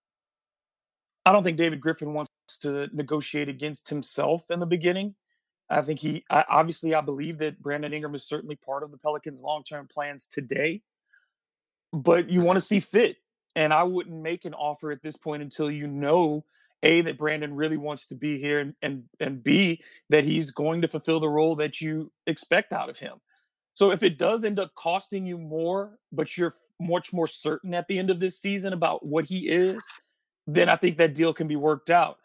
I 1.25 1.31
don't 1.31 1.43
think 1.43 1.57
David 1.57 1.79
Griffin 1.79 2.13
wants 2.13 2.29
to 2.62 2.89
negotiate 2.93 3.48
against 3.48 3.89
himself 3.89 4.51
in 4.51 4.60
the 4.60 4.65
beginning. 4.65 5.15
I 5.69 5.81
think 5.81 6.00
he 6.00 6.25
I, 6.29 6.43
obviously 6.50 6.93
I 6.93 7.01
believe 7.01 7.38
that 7.39 7.62
Brandon 7.62 7.93
Ingram 7.93 8.15
is 8.15 8.27
certainly 8.27 8.57
part 8.57 8.83
of 8.83 8.91
the 8.91 8.98
Pelicans' 8.98 9.41
long-term 9.41 9.88
plans 9.88 10.27
today. 10.27 10.81
But 11.93 12.29
you 12.29 12.41
want 12.41 12.57
to 12.57 12.62
see 12.62 12.79
fit, 12.79 13.17
and 13.55 13.74
I 13.74 13.83
wouldn't 13.83 14.22
make 14.22 14.45
an 14.45 14.53
offer 14.53 14.91
at 14.91 15.01
this 15.01 15.15
point 15.15 15.43
until 15.43 15.69
you 15.69 15.88
know 15.88 16.45
a 16.81 17.01
that 17.01 17.17
Brandon 17.17 17.55
really 17.55 17.77
wants 17.77 18.07
to 18.07 18.15
be 18.15 18.39
here, 18.39 18.60
and 18.60 18.75
and 18.81 19.03
and 19.19 19.43
b 19.43 19.81
that 20.10 20.24
he's 20.24 20.51
going 20.51 20.81
to 20.81 20.88
fulfill 20.88 21.19
the 21.19 21.29
role 21.29 21.55
that 21.55 21.81
you 21.81 22.12
expect 22.27 22.74
out 22.74 22.89
of 22.89 23.00
him. 23.00 23.19
So 23.74 23.91
if 23.91 24.03
it 24.03 24.17
does 24.17 24.43
end 24.43 24.60
up 24.60 24.75
costing 24.75 25.25
you 25.25 25.38
more, 25.38 25.98
but 26.12 26.38
you're 26.38 26.53
much 26.79 27.12
more 27.12 27.27
certain 27.27 27.74
at 27.74 27.88
the 27.88 27.98
end 27.98 28.10
of 28.10 28.19
this 28.19 28.39
season 28.39 28.74
about 28.74 29.05
what 29.05 29.25
he 29.25 29.48
is, 29.48 29.83
then 30.45 30.69
I 30.69 30.75
think 30.75 30.98
that 30.98 31.15
deal 31.15 31.33
can 31.33 31.48
be 31.48 31.55
worked 31.55 31.89
out. 31.89 32.17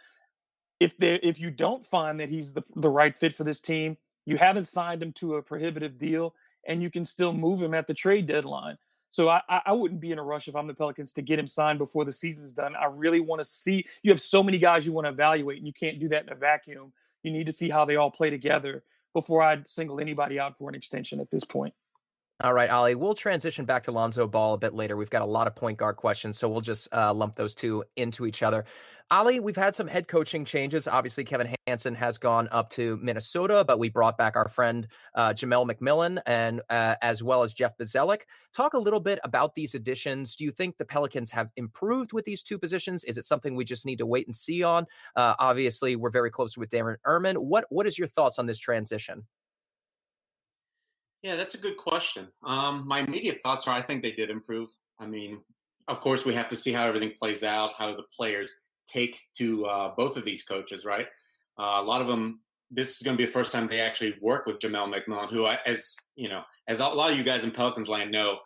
If 0.81 0.97
there 0.99 1.19
if 1.23 1.41
you 1.41 1.51
don't 1.51 1.85
find 1.85 2.21
that 2.21 2.29
he's 2.29 2.53
the, 2.53 2.65
the 2.77 2.91
right 2.91 3.15
fit 3.15 3.35
for 3.35 3.45
this 3.45 3.61
team, 3.61 3.97
you 4.27 4.37
haven't 4.37 4.67
signed 4.67 5.03
him 5.03 5.13
to 5.15 5.35
a 5.35 5.43
prohibitive 5.43 5.99
deal 5.99 6.35
and 6.67 6.83
you 6.83 6.91
can 6.91 7.05
still 7.05 7.33
move 7.33 7.63
him 7.63 7.75
at 7.75 7.87
the 7.87 7.95
trade 7.95 8.27
deadline. 8.27 8.77
So 9.11 9.29
I, 9.29 9.41
I 9.49 9.73
wouldn't 9.73 10.01
be 10.01 10.13
in 10.13 10.19
a 10.19 10.23
rush 10.23 10.49
if 10.49 10.55
I'm 10.55 10.67
the 10.67 10.75
Pelicans 10.75 11.13
to 11.15 11.23
get 11.23 11.39
him 11.39 11.47
signed 11.47 11.79
before 11.79 12.05
the 12.05 12.13
season's 12.13 12.53
done. 12.53 12.77
I 12.77 12.87
really 12.87 13.21
want 13.21 13.41
to 13.41 13.45
see 13.45 13.87
you 14.03 14.13
have 14.13 14.21
so 14.21 14.43
many 14.43 14.59
guys 14.59 14.87
you 14.87 14.93
want 14.93 15.07
to 15.07 15.11
evaluate, 15.11 15.59
and 15.59 15.67
you 15.67 15.73
can't 15.73 15.99
do 15.99 16.09
that 16.09 16.25
in 16.25 16.33
a 16.33 16.35
vacuum. 16.35 16.93
You 17.23 17.33
need 17.33 17.47
to 17.47 17.53
see 17.53 17.71
how 17.71 17.85
they 17.85 17.97
all 17.97 18.11
play 18.11 18.31
together 18.31 18.85
before 19.15 19.43
I'd 19.43 19.67
single 19.67 19.99
anybody 19.99 20.39
out 20.39 20.59
for 20.59 20.69
an 20.69 20.75
extension 20.75 21.21
at 21.21 21.31
this 21.31 21.45
point. 21.45 21.75
All 22.41 22.55
right, 22.55 22.71
Ali, 22.71 22.95
we'll 22.95 23.17
transition 23.17 23.65
back 23.65 23.83
to 23.83 23.91
Lonzo 23.91 24.29
Ball 24.29 24.55
a 24.55 24.59
bit 24.59 24.73
later. 24.73 24.97
We've 24.97 25.11
got 25.11 25.23
a 25.23 25.25
lot 25.25 25.49
of 25.49 25.57
point 25.57 25.77
guard 25.77 25.97
questions, 25.97 26.39
so 26.39 26.49
we'll 26.49 26.61
just 26.61 26.87
uh, 26.95 27.13
lump 27.13 27.35
those 27.35 27.53
two 27.53 27.83
into 27.97 28.27
each 28.27 28.45
other. 28.45 28.65
Ali, 29.11 29.41
we've 29.41 29.57
had 29.57 29.75
some 29.75 29.89
head 29.89 30.07
coaching 30.07 30.45
changes. 30.45 30.87
Obviously, 30.87 31.25
Kevin 31.25 31.53
Hanson 31.67 31.97
has 31.97 32.17
gone 32.17 32.49
up 32.53 32.71
to 32.71 32.97
Minnesota, 32.99 33.65
but 33.67 33.81
we 33.81 33.89
brought 33.89 34.17
back 34.17 34.37
our 34.37 34.47
friend 34.47 34.87
uh, 35.17 35.31
Jamelle 35.33 35.69
McMillan 35.69 36.21
and 36.27 36.63
uh, 36.71 36.95
as 37.03 37.25
well 37.25 37.43
as 37.43 37.53
Jeff 37.53 37.77
Bzdelik. 37.77 38.21
Talk 38.55 38.75
a 38.75 38.79
little 38.79 39.01
bit 39.01 39.19
about 39.25 39.57
these 39.57 39.75
additions. 39.75 40.37
Do 40.37 40.45
you 40.45 40.53
think 40.53 40.79
the 40.79 40.85
Pelicans 40.85 41.33
have 41.33 41.51
improved 41.57 42.13
with 42.13 42.25
these 42.25 42.45
two 42.45 42.59
positions? 42.59 43.03
Is 43.03 43.19
it 43.19 43.27
something 43.27 43.57
we 43.57 43.65
just 43.65 43.85
need 43.85 43.99
to 43.99 44.07
wait 44.07 44.29
and 44.29 44.37
see 44.37 44.63
on? 44.63 44.87
Uh, 45.17 45.35
obviously, 45.41 45.97
we're 45.97 46.11
very 46.11 46.31
close 46.31 46.57
with 46.57 46.69
Dan 46.69 46.99
Erman. 47.05 47.35
What 47.35 47.65
What 47.71 47.89
is 47.89 47.99
your 47.99 48.07
thoughts 48.07 48.39
on 48.39 48.47
this 48.47 48.61
transition? 48.61 49.27
Yeah, 51.23 51.37
that's 51.37 51.55
a 51.55 51.59
good 51.59 51.77
question. 51.77 52.29
Um, 52.45 52.87
my 52.87 53.01
immediate 53.01 53.41
thoughts 53.41 53.67
are 53.67 53.75
I 53.75 53.83
think 53.83 54.03
they 54.03 54.13
did 54.13 54.31
improve. 54.31 54.71
I 55.01 55.07
mean, 55.07 55.41
of 55.89 56.01
course, 56.01 56.25
we 56.25 56.35
have 56.35 56.49
to 56.49 56.57
see 56.57 56.73
how 56.73 56.87
everything 56.87 57.13
plays 57.19 57.43
out, 57.43 57.73
how 57.77 57.95
the 57.95 58.05
players 58.17 58.53
take 58.89 59.19
to 59.37 59.67
uh, 59.67 59.95
both 59.97 60.17
of 60.17 60.25
these 60.25 60.45
coaches, 60.45 60.85
right? 60.85 61.07
Uh, 61.59 61.81
a 61.81 61.83
lot 61.83 62.01
of 62.01 62.07
them, 62.07 62.41
this 62.71 62.97
is 62.97 63.03
going 63.03 63.17
to 63.17 63.19
be 63.21 63.27
the 63.27 63.33
first 63.33 63.51
time 63.51 63.67
they 63.67 63.81
actually 63.81 64.15
work 64.21 64.47
with 64.47 64.59
Jamelle 64.59 64.93
McMillan, 64.93 65.31
who, 65.31 65.47
as 65.67 65.97
you 66.15 66.29
know, 66.29 66.43
as 66.69 66.81
a 66.81 66.87
lot 66.87 67.11
of 67.11 67.19
you 67.19 67.25
guys 67.25 67.45
in 67.45 67.51
Pelicans 67.51 67.89
land 67.89 68.13
know, 68.13 68.39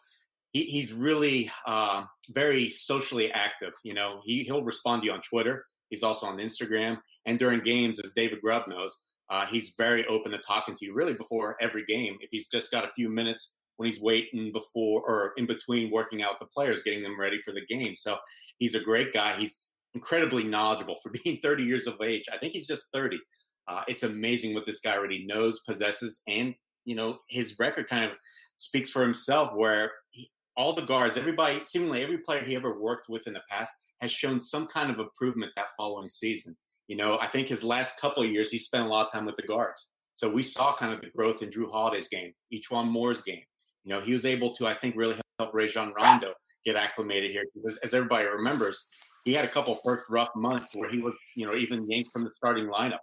he, 0.53 0.65
he's 0.65 0.93
really 0.93 1.51
uh, 1.67 2.05
very 2.31 2.69
socially 2.69 3.31
active. 3.33 3.73
You 3.85 3.95
know, 3.95 4.21
he, 4.25 4.45
he'll 4.45 4.65
respond 4.65 5.03
to 5.03 5.07
you 5.07 5.13
on 5.13 5.21
Twitter. 5.21 5.67
He's 5.91 6.03
also 6.03 6.27
on 6.27 6.39
Instagram. 6.39 6.99
And 7.27 7.39
during 7.39 7.61
games, 7.61 8.01
as 8.01 8.15
David 8.15 8.41
Grubb 8.41 8.69
knows, 8.69 9.03
uh, 9.33 9.47
he's 9.47 9.75
very 9.79 10.07
open 10.09 10.31
to 10.31 10.39
talking 10.39 10.75
to 10.77 10.85
you 10.85 10.93
really 10.95 11.15
before 11.15 11.57
every 11.59 11.85
game. 11.87 12.19
If 12.21 12.29
he's 12.31 12.49
just 12.49 12.71
got 12.71 12.85
a 12.85 12.93
few 12.93 13.09
minutes 13.09 13.57
when 13.77 13.89
he's 13.89 14.01
waiting 14.01 14.53
before 14.53 15.01
or 15.01 15.33
in 15.39 15.47
between 15.47 15.91
working 15.91 16.23
out 16.23 16.39
the 16.39 16.45
players, 16.45 16.83
getting 16.83 17.03
them 17.03 17.19
ready 17.19 17.41
for 17.43 17.53
the 17.53 17.65
game. 17.65 17.97
So 17.97 18.19
he's 18.59 18.75
a 18.75 18.81
great 18.81 19.15
guy. 19.15 19.33
He's 19.33 19.75
incredibly 19.95 20.45
knowledgeable 20.45 20.97
for 21.03 21.11
being 21.25 21.39
30 21.43 21.65
years 21.65 21.87
of 21.87 21.95
age. 22.03 22.25
I 22.31 22.37
think 22.37 22.53
he's 22.53 22.67
just 22.67 22.93
30. 22.93 23.19
Uh, 23.69 23.81
it's 23.89 24.03
amazing 24.03 24.53
what 24.53 24.67
this 24.67 24.81
guy 24.81 24.93
already 24.95 25.25
knows, 25.25 25.61
possesses, 25.61 26.23
and 26.29 26.55
you 26.85 26.97
know 26.97 27.19
his 27.29 27.57
record 27.61 27.89
kind 27.89 28.05
of 28.05 28.11
speaks 28.57 28.91
for 28.91 29.03
himself. 29.03 29.53
Where 29.55 29.93
he, 30.11 30.29
all 30.57 30.75
the 30.75 30.83
guards, 30.83 31.17
everybody, 31.17 31.63
seemingly 31.65 32.03
every 32.03 32.19
player 32.19 32.43
he 32.43 32.57
ever 32.57 32.79
worked 32.81 33.07
with 33.09 33.27
in 33.29 33.35
the 33.35 33.41
past, 33.49 33.73
has 34.01 34.11
shown 34.11 34.41
some 34.41 34.67
kind 34.67 34.91
of 34.91 34.99
improvement 34.99 35.53
that 35.57 35.69
following 35.77 36.09
season. 36.09 36.57
You 36.89 36.97
know, 36.97 37.19
I 37.21 37.27
think 37.27 37.49
his 37.49 37.65
last 37.65 38.01
couple 38.01 38.23
of 38.23 38.31
years, 38.31 38.51
he 38.51 38.59
spent 38.59 38.85
a 38.85 38.89
lot 38.89 39.07
of 39.07 39.13
time 39.13 39.25
with 39.25 39.37
the 39.37 39.43
guards. 39.43 39.91
So 40.15 40.31
we 40.31 40.43
saw 40.43 40.75
kind 40.75 40.93
of 40.93 41.01
the 41.01 41.11
growth 41.11 41.43
in 41.43 41.51
Jrue 41.51 41.71
Holiday's 41.71 42.09
game, 42.09 42.33
E'Twaun 42.53 42.89
Moore's 42.89 43.23
game. 43.23 43.43
You 43.85 43.95
know, 43.95 44.01
he 44.01 44.13
was 44.13 44.27
able 44.27 44.53
to, 44.55 44.67
I 44.67 44.75
think, 44.75 44.95
really 44.97 45.17
help 45.39 45.55
Rajon 45.55 45.93
Rondo 45.95 46.35
get 46.65 46.77
acclimated 46.77 47.31
here 47.31 47.45
because, 47.55 47.79
as 47.79 47.95
everybody 47.95 48.27
remembers, 48.27 48.87
he 49.25 49.33
had 49.33 49.45
a 49.45 49.49
couple 49.49 49.79
first 49.85 50.05
rough 50.11 50.31
months 50.37 50.75
where 50.75 50.91
he 50.91 51.01
was, 51.01 51.17
you 51.35 51.47
know, 51.47 51.55
even 51.55 51.89
yanked 51.91 52.11
from 52.13 52.25
the 52.25 52.31
starting 52.31 52.67
lineup. 52.67 52.99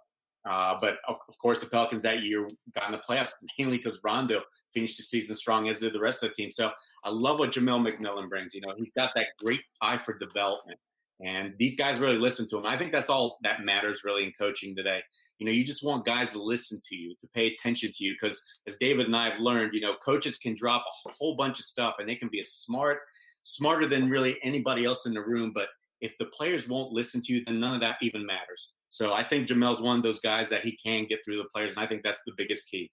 Uh, 0.48 0.78
but 0.80 0.96
of, 1.06 1.18
of, 1.28 1.38
course, 1.38 1.60
the 1.62 1.68
Pelicans 1.68 2.02
that 2.02 2.22
year 2.22 2.48
got 2.74 2.86
in 2.86 2.92
the 2.92 3.02
playoffs 3.06 3.32
mainly 3.58 3.76
because 3.76 4.00
Rondo 4.02 4.40
finished 4.72 4.96
the 4.96 5.02
season 5.02 5.36
strong, 5.36 5.68
as 5.68 5.80
did 5.80 5.92
the 5.92 6.00
rest 6.00 6.22
of 6.22 6.30
the 6.30 6.34
team. 6.34 6.50
So 6.50 6.70
I 7.04 7.10
love 7.10 7.38
what 7.38 7.52
Jamelle 7.52 7.86
McMillan 7.86 8.28
brings. 8.28 8.54
You 8.54 8.62
know, 8.62 8.72
he's 8.76 8.92
got 8.92 9.10
that 9.16 9.26
great 9.38 9.60
eye 9.82 9.98
for 9.98 10.16
development. 10.18 10.78
And 11.22 11.52
these 11.58 11.76
guys 11.76 11.98
really 11.98 12.16
listen 12.16 12.48
to 12.48 12.56
him. 12.56 12.66
I 12.66 12.76
think 12.76 12.92
that's 12.92 13.10
all 13.10 13.38
that 13.42 13.62
matters 13.62 14.02
really 14.04 14.24
in 14.24 14.32
coaching 14.38 14.74
today. 14.74 15.02
You 15.38 15.46
know, 15.46 15.52
you 15.52 15.64
just 15.64 15.84
want 15.84 16.06
guys 16.06 16.32
to 16.32 16.42
listen 16.42 16.80
to 16.88 16.96
you, 16.96 17.14
to 17.20 17.26
pay 17.34 17.48
attention 17.48 17.92
to 17.94 18.04
you. 18.04 18.14
Because 18.14 18.40
as 18.66 18.78
David 18.78 19.06
and 19.06 19.14
I 19.14 19.28
have 19.28 19.40
learned, 19.40 19.72
you 19.74 19.82
know, 19.82 19.94
coaches 20.02 20.38
can 20.38 20.54
drop 20.54 20.82
a 21.06 21.10
whole 21.10 21.36
bunch 21.36 21.58
of 21.58 21.66
stuff 21.66 21.96
and 21.98 22.08
they 22.08 22.14
can 22.14 22.28
be 22.28 22.40
as 22.40 22.52
smart, 22.52 23.00
smarter 23.42 23.86
than 23.86 24.08
really 24.08 24.38
anybody 24.42 24.84
else 24.84 25.06
in 25.06 25.12
the 25.12 25.20
room. 25.20 25.52
But 25.54 25.68
if 26.00 26.12
the 26.18 26.26
players 26.26 26.68
won't 26.68 26.92
listen 26.92 27.20
to 27.22 27.34
you, 27.34 27.44
then 27.44 27.60
none 27.60 27.74
of 27.74 27.82
that 27.82 27.96
even 28.00 28.24
matters. 28.24 28.72
So 28.88 29.12
I 29.12 29.22
think 29.22 29.46
Jamelle's 29.46 29.82
one 29.82 29.98
of 29.98 30.02
those 30.02 30.20
guys 30.20 30.48
that 30.48 30.62
he 30.62 30.78
can 30.82 31.04
get 31.04 31.20
through 31.24 31.36
the 31.36 31.48
players. 31.52 31.74
And 31.74 31.84
I 31.84 31.86
think 31.86 32.02
that's 32.02 32.22
the 32.26 32.32
biggest 32.36 32.70
key. 32.70 32.90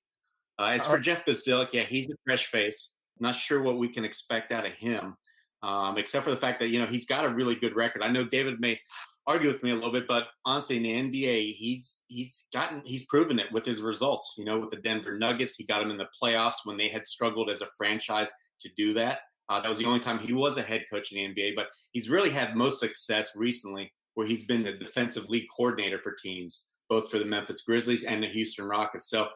Uh, 0.59 0.71
as 0.73 0.85
for 0.85 0.99
Jeff 0.99 1.23
Bzdelik, 1.25 1.71
yeah, 1.71 1.83
he's 1.83 2.09
a 2.09 2.15
fresh 2.25 2.47
face. 2.47 2.93
Not 3.19 3.35
sure 3.35 3.61
what 3.61 3.77
we 3.77 3.87
can 3.87 4.03
expect 4.03 4.51
out 4.51 4.65
of 4.65 4.73
him 4.73 5.15
um, 5.63 5.97
except 5.97 6.23
for 6.23 6.31
the 6.31 6.37
fact 6.37 6.59
that 6.59 6.69
you 6.69 6.79
know 6.79 6.85
he's 6.85 7.05
got 7.05 7.25
a 7.25 7.29
really 7.29 7.55
good 7.55 7.75
record. 7.75 8.01
I 8.03 8.09
know 8.09 8.23
David 8.23 8.59
may 8.59 8.79
argue 9.25 9.47
with 9.47 9.61
me 9.63 9.71
a 9.71 9.75
little 9.75 9.91
bit, 9.91 10.07
but 10.07 10.27
honestly, 10.45 10.77
in 10.77 11.11
the 11.11 11.21
NBA, 11.21 11.53
he's 11.55 12.03
he's 12.07 12.47
gotten 12.53 12.81
he's 12.85 13.05
proven 13.05 13.39
it 13.39 13.51
with 13.51 13.65
his 13.65 13.81
results. 13.81 14.35
You 14.37 14.45
know, 14.45 14.59
with 14.59 14.71
the 14.71 14.77
Denver 14.77 15.17
Nuggets, 15.17 15.55
he 15.55 15.65
got 15.65 15.81
him 15.81 15.91
in 15.91 15.97
the 15.97 16.07
playoffs 16.21 16.65
when 16.65 16.77
they 16.77 16.87
had 16.87 17.07
struggled 17.07 17.49
as 17.49 17.61
a 17.61 17.67
franchise 17.77 18.31
to 18.61 18.69
do 18.77 18.93
that. 18.93 19.19
Uh, 19.49 19.61
that 19.61 19.69
was 19.69 19.77
the 19.77 19.85
only 19.85 19.99
time 19.99 20.19
he 20.19 20.33
was 20.33 20.57
a 20.57 20.61
head 20.61 20.83
coach 20.91 21.11
in 21.11 21.33
the 21.33 21.41
NBA, 21.41 21.55
but 21.55 21.67
he's 21.91 22.09
really 22.09 22.29
had 22.29 22.57
most 22.57 22.79
success 22.79 23.33
recently 23.35 23.91
where 24.15 24.27
he's 24.27 24.45
been 24.45 24.63
the 24.63 24.73
defensive 24.73 25.29
league 25.29 25.47
coordinator 25.55 25.99
for 25.99 26.13
teams, 26.21 26.65
both 26.89 27.09
for 27.09 27.17
the 27.17 27.25
Memphis 27.25 27.61
Grizzlies 27.61 28.03
and 28.03 28.21
the 28.21 28.27
Houston 28.27 28.65
Rockets. 28.65 29.09
So 29.09 29.29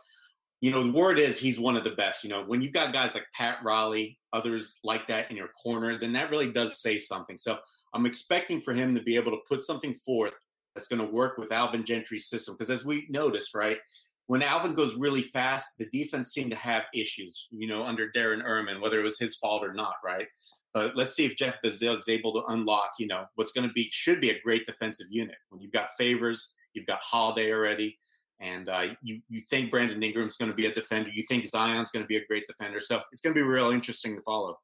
you 0.61 0.69
know, 0.69 0.83
the 0.83 0.91
word 0.91 1.17
is 1.17 1.39
he's 1.39 1.59
one 1.59 1.75
of 1.75 1.83
the 1.83 1.91
best. 1.91 2.23
You 2.23 2.29
know, 2.29 2.43
when 2.43 2.61
you've 2.61 2.71
got 2.71 2.93
guys 2.93 3.15
like 3.15 3.25
Pat 3.33 3.57
Riley, 3.63 4.19
others 4.31 4.79
like 4.83 5.07
that 5.07 5.29
in 5.31 5.35
your 5.35 5.49
corner, 5.49 5.97
then 5.97 6.13
that 6.13 6.29
really 6.29 6.51
does 6.51 6.81
say 6.81 6.99
something. 6.99 7.37
So 7.37 7.57
I'm 7.93 8.05
expecting 8.05 8.61
for 8.61 8.73
him 8.73 8.95
to 8.95 9.01
be 9.01 9.15
able 9.15 9.31
to 9.31 9.39
put 9.49 9.63
something 9.63 9.95
forth 9.95 10.39
that's 10.75 10.87
going 10.87 11.05
to 11.05 11.11
work 11.11 11.37
with 11.37 11.51
Alvin 11.51 11.83
Gentry's 11.83 12.29
system. 12.29 12.55
Because 12.55 12.69
as 12.69 12.85
we 12.85 13.07
noticed, 13.09 13.55
right, 13.55 13.79
when 14.27 14.43
Alvin 14.43 14.75
goes 14.75 14.95
really 14.95 15.23
fast, 15.23 15.77
the 15.79 15.89
defense 15.91 16.31
seemed 16.31 16.51
to 16.51 16.57
have 16.57 16.83
issues, 16.93 17.47
you 17.51 17.67
know, 17.67 17.83
under 17.83 18.11
Darren 18.11 18.43
Erman, 18.43 18.81
whether 18.81 18.99
it 18.99 19.03
was 19.03 19.19
his 19.19 19.35
fault 19.35 19.65
or 19.65 19.73
not, 19.73 19.95
right? 20.05 20.27
But 20.73 20.95
let's 20.95 21.15
see 21.15 21.25
if 21.25 21.35
Jeff 21.35 21.55
Bzdelik 21.65 21.99
is 21.99 22.07
able 22.07 22.33
to 22.33 22.45
unlock, 22.53 22.91
you 22.99 23.07
know, 23.07 23.25
what's 23.35 23.51
going 23.51 23.67
to 23.67 23.73
be 23.73 23.89
should 23.91 24.21
be 24.21 24.29
a 24.29 24.39
great 24.41 24.65
defensive 24.65 25.07
unit. 25.09 25.35
When 25.49 25.59
you've 25.59 25.73
got 25.73 25.89
Favors, 25.97 26.53
you've 26.73 26.85
got 26.85 27.01
Holiday 27.01 27.51
already 27.51 27.97
and 28.41 28.67
uh, 28.69 28.87
you 29.01 29.21
you 29.29 29.39
think 29.41 29.71
Brandon 29.71 30.01
Ingram's 30.01 30.35
going 30.35 30.51
to 30.51 30.55
be 30.55 30.65
a 30.65 30.73
defender. 30.73 31.09
You 31.13 31.23
think 31.23 31.47
Zion's 31.47 31.91
going 31.91 32.03
to 32.03 32.07
be 32.07 32.17
a 32.17 32.25
great 32.25 32.45
defender. 32.47 32.79
So 32.79 33.01
it's 33.11 33.21
going 33.21 33.33
to 33.33 33.39
be 33.39 33.47
real 33.47 33.71
interesting 33.71 34.15
to 34.15 34.21
follow. 34.23 34.57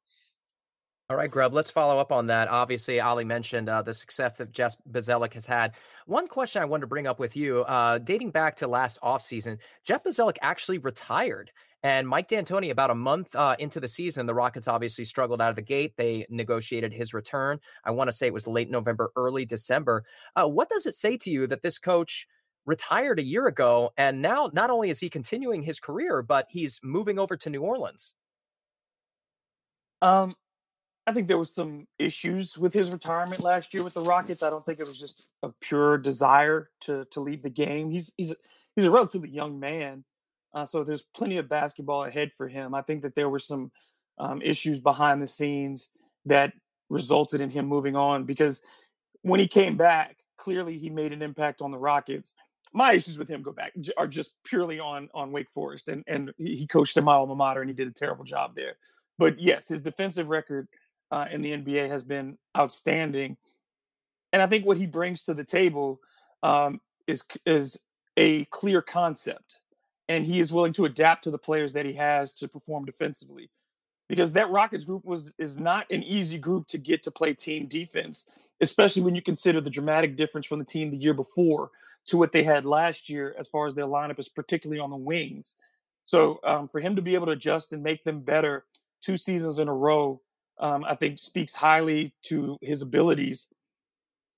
All 1.10 1.16
right, 1.16 1.30
Grubb, 1.30 1.54
let's 1.54 1.70
follow 1.70 1.98
up 1.98 2.12
on 2.12 2.26
that. 2.26 2.48
Obviously, 2.48 3.00
Ali 3.00 3.24
mentioned 3.24 3.70
uh, 3.70 3.80
the 3.80 3.94
success 3.94 4.36
that 4.36 4.52
Jeff 4.52 4.76
Bzdelik 4.90 5.32
has 5.32 5.46
had. 5.46 5.72
One 6.04 6.28
question 6.28 6.60
I 6.60 6.66
wanted 6.66 6.82
to 6.82 6.86
bring 6.86 7.06
up 7.06 7.18
with 7.18 7.34
you, 7.34 7.62
uh, 7.62 7.96
dating 7.96 8.30
back 8.30 8.56
to 8.56 8.68
last 8.68 9.00
offseason, 9.00 9.56
Jeff 9.86 10.04
Bzdelik 10.04 10.36
actually 10.42 10.76
retired. 10.76 11.50
And 11.82 12.06
Mike 12.06 12.28
D'Antoni, 12.28 12.70
about 12.70 12.90
a 12.90 12.94
month 12.94 13.34
uh, 13.34 13.56
into 13.58 13.80
the 13.80 13.88
season, 13.88 14.26
the 14.26 14.34
Rockets 14.34 14.68
obviously 14.68 15.06
struggled 15.06 15.40
out 15.40 15.48
of 15.48 15.56
the 15.56 15.62
gate. 15.62 15.94
They 15.96 16.26
negotiated 16.28 16.92
his 16.92 17.14
return. 17.14 17.58
I 17.84 17.92
want 17.92 18.08
to 18.08 18.12
say 18.12 18.26
it 18.26 18.34
was 18.34 18.46
late 18.46 18.68
November, 18.68 19.10
early 19.16 19.46
December. 19.46 20.04
Uh, 20.36 20.46
what 20.46 20.68
does 20.68 20.84
it 20.84 20.94
say 20.94 21.16
to 21.18 21.30
you 21.30 21.46
that 21.46 21.62
this 21.62 21.78
coach– 21.78 22.26
retired 22.66 23.18
a 23.18 23.22
year 23.22 23.46
ago. 23.46 23.92
And 23.96 24.20
now 24.22 24.50
not 24.52 24.70
only 24.70 24.90
is 24.90 25.00
he 25.00 25.08
continuing 25.08 25.62
his 25.62 25.80
career, 25.80 26.22
but 26.22 26.46
he's 26.50 26.80
moving 26.82 27.18
over 27.18 27.36
to 27.36 27.50
New 27.50 27.62
Orleans. 27.62 28.14
Um, 30.02 30.34
I 31.06 31.12
think 31.12 31.26
there 31.26 31.38
was 31.38 31.54
some 31.54 31.86
issues 31.98 32.58
with 32.58 32.74
his 32.74 32.90
retirement 32.90 33.42
last 33.42 33.72
year 33.72 33.82
with 33.82 33.94
the 33.94 34.02
Rockets. 34.02 34.42
I 34.42 34.50
don't 34.50 34.64
think 34.64 34.78
it 34.78 34.86
was 34.86 34.98
just 34.98 35.32
a 35.42 35.50
pure 35.60 35.96
desire 35.96 36.68
to 36.82 37.06
to 37.12 37.20
leave 37.20 37.42
the 37.42 37.50
game. 37.50 37.90
He's 37.90 38.12
he's 38.18 38.34
he's 38.76 38.84
a 38.84 38.90
relatively 38.90 39.30
young 39.30 39.58
man, 39.58 40.04
uh, 40.52 40.66
so 40.66 40.84
there's 40.84 41.06
plenty 41.16 41.38
of 41.38 41.48
basketball 41.48 42.04
ahead 42.04 42.30
for 42.36 42.46
him. 42.46 42.74
I 42.74 42.82
think 42.82 43.02
that 43.02 43.14
there 43.14 43.30
were 43.30 43.38
some 43.38 43.72
um, 44.18 44.42
issues 44.42 44.80
behind 44.80 45.22
the 45.22 45.26
scenes 45.26 45.90
that 46.26 46.52
resulted 46.90 47.40
in 47.40 47.48
him 47.48 47.66
moving 47.66 47.96
on 47.96 48.24
because 48.24 48.60
when 49.22 49.40
he 49.40 49.48
came 49.48 49.76
back, 49.76 50.18
clearly 50.36 50.76
he 50.78 50.90
made 50.90 51.12
an 51.12 51.22
impact 51.22 51.62
on 51.62 51.70
the 51.70 51.78
Rockets 51.78 52.34
my 52.72 52.92
issues 52.92 53.18
with 53.18 53.28
him 53.28 53.42
go 53.42 53.52
back 53.52 53.72
are 53.96 54.06
just 54.06 54.32
purely 54.44 54.78
on 54.78 55.08
on 55.14 55.32
Wake 55.32 55.50
Forest, 55.50 55.88
and 55.88 56.04
and 56.06 56.32
he 56.38 56.66
coached 56.66 56.96
at 56.96 57.04
my 57.04 57.14
alma 57.14 57.34
mater, 57.34 57.60
and 57.60 57.70
he 57.70 57.74
did 57.74 57.88
a 57.88 57.92
terrible 57.92 58.24
job 58.24 58.54
there. 58.54 58.76
But 59.18 59.40
yes, 59.40 59.68
his 59.68 59.80
defensive 59.80 60.28
record 60.28 60.68
uh, 61.10 61.26
in 61.30 61.42
the 61.42 61.52
NBA 61.52 61.88
has 61.88 62.02
been 62.02 62.38
outstanding, 62.56 63.36
and 64.32 64.42
I 64.42 64.46
think 64.46 64.66
what 64.66 64.76
he 64.76 64.86
brings 64.86 65.24
to 65.24 65.34
the 65.34 65.44
table 65.44 66.00
um, 66.42 66.80
is 67.06 67.24
is 67.46 67.80
a 68.16 68.44
clear 68.46 68.82
concept, 68.82 69.58
and 70.08 70.26
he 70.26 70.40
is 70.40 70.52
willing 70.52 70.72
to 70.74 70.84
adapt 70.84 71.24
to 71.24 71.30
the 71.30 71.38
players 71.38 71.72
that 71.72 71.86
he 71.86 71.94
has 71.94 72.34
to 72.34 72.48
perform 72.48 72.84
defensively. 72.84 73.50
Because 74.08 74.32
that 74.32 74.50
Rockets 74.50 74.84
group 74.84 75.04
was 75.04 75.34
is 75.38 75.58
not 75.58 75.90
an 75.90 76.02
easy 76.02 76.38
group 76.38 76.66
to 76.68 76.78
get 76.78 77.02
to 77.02 77.10
play 77.10 77.34
team 77.34 77.66
defense, 77.66 78.26
especially 78.60 79.02
when 79.02 79.14
you 79.14 79.22
consider 79.22 79.60
the 79.60 79.70
dramatic 79.70 80.16
difference 80.16 80.46
from 80.46 80.58
the 80.58 80.64
team 80.64 80.90
the 80.90 80.96
year 80.96 81.14
before 81.14 81.70
to 82.06 82.16
what 82.16 82.32
they 82.32 82.42
had 82.42 82.64
last 82.64 83.10
year 83.10 83.34
as 83.38 83.48
far 83.48 83.66
as 83.66 83.74
their 83.74 83.86
lineup 83.86 84.18
is 84.18 84.28
particularly 84.28 84.80
on 84.80 84.90
the 84.90 84.96
wings. 84.96 85.56
So 86.06 86.40
um, 86.42 86.68
for 86.68 86.80
him 86.80 86.96
to 86.96 87.02
be 87.02 87.14
able 87.14 87.26
to 87.26 87.32
adjust 87.32 87.72
and 87.74 87.82
make 87.82 88.02
them 88.02 88.20
better 88.20 88.64
two 89.02 89.18
seasons 89.18 89.58
in 89.58 89.68
a 89.68 89.74
row, 89.74 90.22
um, 90.58 90.84
I 90.84 90.94
think 90.94 91.18
speaks 91.18 91.54
highly 91.54 92.14
to 92.24 92.56
his 92.62 92.80
abilities. 92.80 93.48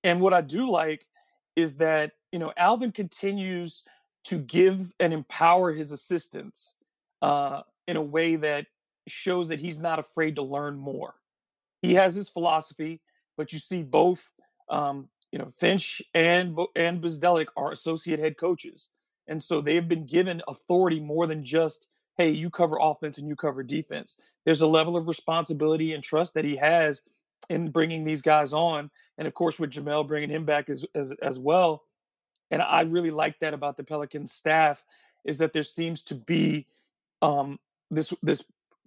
And 0.03 0.19
what 0.19 0.33
I 0.33 0.41
do 0.41 0.69
like 0.69 1.07
is 1.55 1.77
that 1.77 2.11
you 2.31 2.39
know 2.39 2.51
Alvin 2.57 2.91
continues 2.91 3.83
to 4.25 4.37
give 4.37 4.91
and 4.99 5.13
empower 5.13 5.71
his 5.71 5.91
assistants 5.91 6.75
uh, 7.21 7.61
in 7.87 7.97
a 7.97 8.01
way 8.01 8.35
that 8.35 8.67
shows 9.11 9.49
that 9.49 9.59
he's 9.59 9.79
not 9.79 9.99
afraid 9.99 10.35
to 10.35 10.41
learn 10.41 10.77
more. 10.77 11.15
He 11.81 11.95
has 11.95 12.15
his 12.15 12.29
philosophy, 12.29 13.01
but 13.37 13.53
you 13.53 13.59
see 13.59 13.83
both 13.83 14.29
um, 14.69 15.09
you 15.31 15.39
know 15.39 15.49
Finch 15.59 16.01
and 16.13 16.57
and 16.75 17.01
Bzdelik 17.01 17.47
are 17.55 17.71
associate 17.71 18.19
head 18.19 18.37
coaches, 18.37 18.89
and 19.27 19.41
so 19.41 19.61
they've 19.61 19.87
been 19.87 20.05
given 20.05 20.41
authority 20.47 20.99
more 20.99 21.27
than 21.27 21.43
just 21.43 21.87
hey 22.17 22.29
you 22.29 22.49
cover 22.49 22.77
offense 22.79 23.17
and 23.17 23.27
you 23.27 23.35
cover 23.35 23.63
defense. 23.63 24.19
There's 24.45 24.61
a 24.61 24.67
level 24.67 24.95
of 24.95 25.07
responsibility 25.07 25.93
and 25.93 26.03
trust 26.03 26.33
that 26.33 26.45
he 26.45 26.57
has 26.57 27.03
in 27.49 27.71
bringing 27.71 28.03
these 28.03 28.21
guys 28.21 28.53
on, 28.53 28.91
and 29.17 29.27
of 29.27 29.33
course 29.33 29.59
with 29.59 29.71
Jamelle 29.71 30.07
bringing 30.07 30.29
him 30.29 30.45
back 30.45 30.69
as 30.69 30.85
as, 30.95 31.13
as 31.21 31.39
well. 31.39 31.83
And 32.51 32.61
I 32.61 32.81
really 32.81 33.11
like 33.11 33.39
that 33.39 33.53
about 33.53 33.77
the 33.77 33.83
Pelicans 33.83 34.31
staff 34.33 34.83
is 35.23 35.37
that 35.37 35.53
there 35.53 35.63
seems 35.63 36.03
to 36.03 36.15
be 36.15 36.67
um, 37.21 37.59
this 37.89 38.13
this 38.21 38.43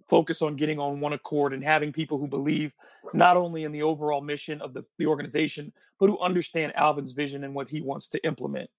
focus 0.09 0.41
on 0.41 0.55
getting 0.55 0.79
on 0.79 0.99
one 0.99 1.13
accord 1.13 1.53
and 1.53 1.63
having 1.63 1.91
people 1.91 2.17
who 2.17 2.27
believe 2.27 2.73
not 3.13 3.37
only 3.37 3.63
in 3.63 3.71
the 3.71 3.83
overall 3.83 4.21
mission 4.21 4.61
of 4.61 4.73
the, 4.73 4.83
the 4.97 5.05
organization, 5.05 5.71
but 5.99 6.07
who 6.07 6.19
understand 6.19 6.73
Alvin's 6.75 7.13
vision 7.13 7.43
and 7.43 7.53
what 7.53 7.69
he 7.69 7.81
wants 7.81 8.09
to 8.09 8.23
implement. 8.25 8.69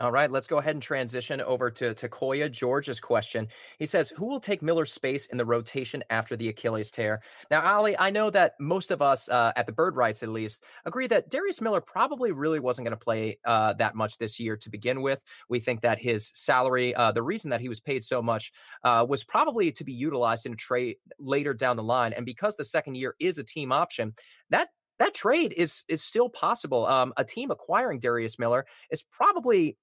All 0.00 0.10
right, 0.10 0.30
let's 0.30 0.46
go 0.46 0.56
ahead 0.56 0.74
and 0.74 0.82
transition 0.82 1.42
over 1.42 1.70
to 1.72 1.92
Takoya 1.92 2.50
George's 2.50 2.98
question. 3.00 3.48
He 3.78 3.84
says, 3.84 4.08
Who 4.16 4.26
will 4.28 4.40
take 4.40 4.62
Miller's 4.62 4.90
space 4.90 5.26
in 5.26 5.36
the 5.36 5.44
rotation 5.44 6.02
after 6.08 6.36
the 6.36 6.48
Achilles 6.48 6.90
tear? 6.90 7.20
Now, 7.50 7.60
Ali, 7.60 7.98
I 7.98 8.08
know 8.08 8.30
that 8.30 8.54
most 8.58 8.92
of 8.92 9.02
us 9.02 9.28
uh, 9.28 9.52
at 9.56 9.66
the 9.66 9.72
Bird 9.72 9.96
Writes 9.96 10.22
at 10.22 10.30
least, 10.30 10.64
agree 10.86 11.06
that 11.08 11.28
Darius 11.28 11.60
Miller 11.60 11.82
probably 11.82 12.32
really 12.32 12.60
wasn't 12.60 12.86
going 12.86 12.98
to 12.98 13.04
play 13.04 13.38
uh, 13.44 13.74
that 13.74 13.94
much 13.94 14.16
this 14.16 14.40
year 14.40 14.56
to 14.56 14.70
begin 14.70 15.02
with. 15.02 15.22
We 15.50 15.60
think 15.60 15.82
that 15.82 15.98
his 15.98 16.30
salary, 16.34 16.94
uh, 16.94 17.12
the 17.12 17.22
reason 17.22 17.50
that 17.50 17.60
he 17.60 17.68
was 17.68 17.80
paid 17.80 18.02
so 18.02 18.22
much, 18.22 18.52
uh, 18.82 19.04
was 19.06 19.22
probably 19.22 19.70
to 19.72 19.84
be 19.84 19.92
utilized 19.92 20.46
in 20.46 20.54
a 20.54 20.56
trade 20.56 20.96
later 21.18 21.52
down 21.52 21.76
the 21.76 21.82
line. 21.82 22.14
And 22.14 22.24
because 22.24 22.56
the 22.56 22.64
second 22.64 22.94
year 22.94 23.16
is 23.20 23.36
a 23.36 23.44
team 23.44 23.70
option, 23.70 24.14
that 24.48 24.68
that 24.98 25.14
trade 25.14 25.52
is 25.56 25.84
is 25.88 26.02
still 26.02 26.30
possible. 26.30 26.86
Um, 26.86 27.12
a 27.18 27.24
team 27.24 27.50
acquiring 27.50 28.00
Darius 28.00 28.38
Miller 28.38 28.66
is 28.90 29.02
probably 29.02 29.76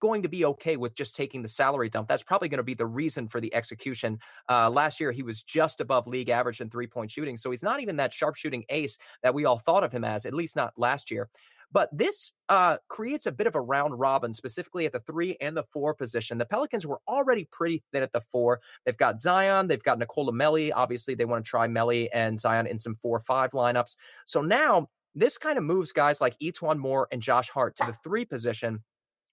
going 0.00 0.22
to 0.22 0.28
be 0.28 0.44
okay 0.44 0.76
with 0.76 0.94
just 0.94 1.14
taking 1.14 1.42
the 1.42 1.48
salary 1.48 1.88
dump. 1.88 2.08
That's 2.08 2.22
probably 2.22 2.48
going 2.48 2.58
to 2.58 2.64
be 2.64 2.74
the 2.74 2.86
reason 2.86 3.28
for 3.28 3.40
the 3.40 3.54
execution. 3.54 4.18
Uh, 4.48 4.70
last 4.70 5.00
year, 5.00 5.12
he 5.12 5.22
was 5.22 5.42
just 5.42 5.80
above 5.80 6.06
league 6.06 6.30
average 6.30 6.60
in 6.60 6.70
three 6.70 6.86
point 6.86 7.10
shooting. 7.10 7.36
So 7.36 7.50
he's 7.50 7.62
not 7.62 7.80
even 7.80 7.96
that 7.96 8.12
sharpshooting 8.12 8.64
ace 8.68 8.98
that 9.22 9.34
we 9.34 9.44
all 9.44 9.58
thought 9.58 9.84
of 9.84 9.92
him 9.92 10.04
as, 10.04 10.26
at 10.26 10.34
least 10.34 10.56
not 10.56 10.72
last 10.76 11.10
year. 11.10 11.28
But 11.70 11.90
this 11.92 12.32
uh, 12.48 12.78
creates 12.88 13.26
a 13.26 13.32
bit 13.32 13.46
of 13.46 13.54
a 13.54 13.60
round 13.60 13.98
robin, 13.98 14.32
specifically 14.32 14.86
at 14.86 14.92
the 14.92 15.00
three 15.00 15.36
and 15.40 15.56
the 15.56 15.62
four 15.62 15.94
position. 15.94 16.38
The 16.38 16.46
Pelicans 16.46 16.86
were 16.86 17.00
already 17.06 17.46
pretty 17.52 17.82
thin 17.92 18.02
at 18.02 18.12
the 18.12 18.22
four. 18.22 18.60
They've 18.84 18.96
got 18.96 19.20
Zion, 19.20 19.68
they've 19.68 19.82
got 19.82 19.98
Nicolò 19.98 20.30
Melli. 20.30 20.70
Obviously, 20.74 21.14
they 21.14 21.26
want 21.26 21.44
to 21.44 21.48
try 21.48 21.68
Melli 21.68 22.08
and 22.14 22.40
Zion 22.40 22.66
in 22.66 22.78
some 22.78 22.94
four 22.94 23.20
five 23.20 23.50
lineups. 23.50 23.96
So 24.24 24.40
now 24.40 24.88
this 25.14 25.36
kind 25.36 25.58
of 25.58 25.64
moves 25.64 25.92
guys 25.92 26.20
like 26.20 26.38
E'Twaun 26.40 26.78
Moore 26.78 27.08
and 27.12 27.20
Josh 27.20 27.50
Hart 27.50 27.76
to 27.76 27.84
the 27.84 27.92
three 28.04 28.24
position 28.24 28.82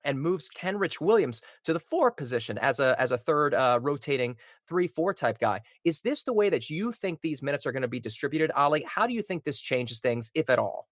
and 0.06 0.20
moves 0.20 0.50
Kenrich 0.50 1.02
Williams 1.02 1.41
to 1.65 1.74
the 1.74 1.80
four 1.80 2.12
position 2.12 2.58
as 2.60 2.80
a 2.80 2.96
as 3.00 3.12
a 3.12 3.18
third 3.18 3.54
uh, 3.54 3.80
rotating 3.82 4.38
three 4.68 4.88
four 4.88 5.13
type 5.13 5.39
guy. 5.39 5.62
Is 5.84 6.02
this 6.02 6.24
the 6.24 6.34
way 6.34 6.50
that 6.50 6.70
you 6.70 6.91
think 6.91 7.22
these 7.22 7.41
minutes 7.41 7.65
are 7.65 7.72
going 7.72 7.82
to 7.82 7.88
be 7.88 8.00
distributed, 8.00 8.52
Ali? 8.52 8.84
How 8.88 9.06
do 9.08 9.13
you 9.13 9.22
think 9.22 9.44
this 9.44 9.60
changes 9.60 10.00
things, 10.00 10.32
if 10.34 10.50
at 10.50 10.60
all? 10.60 10.88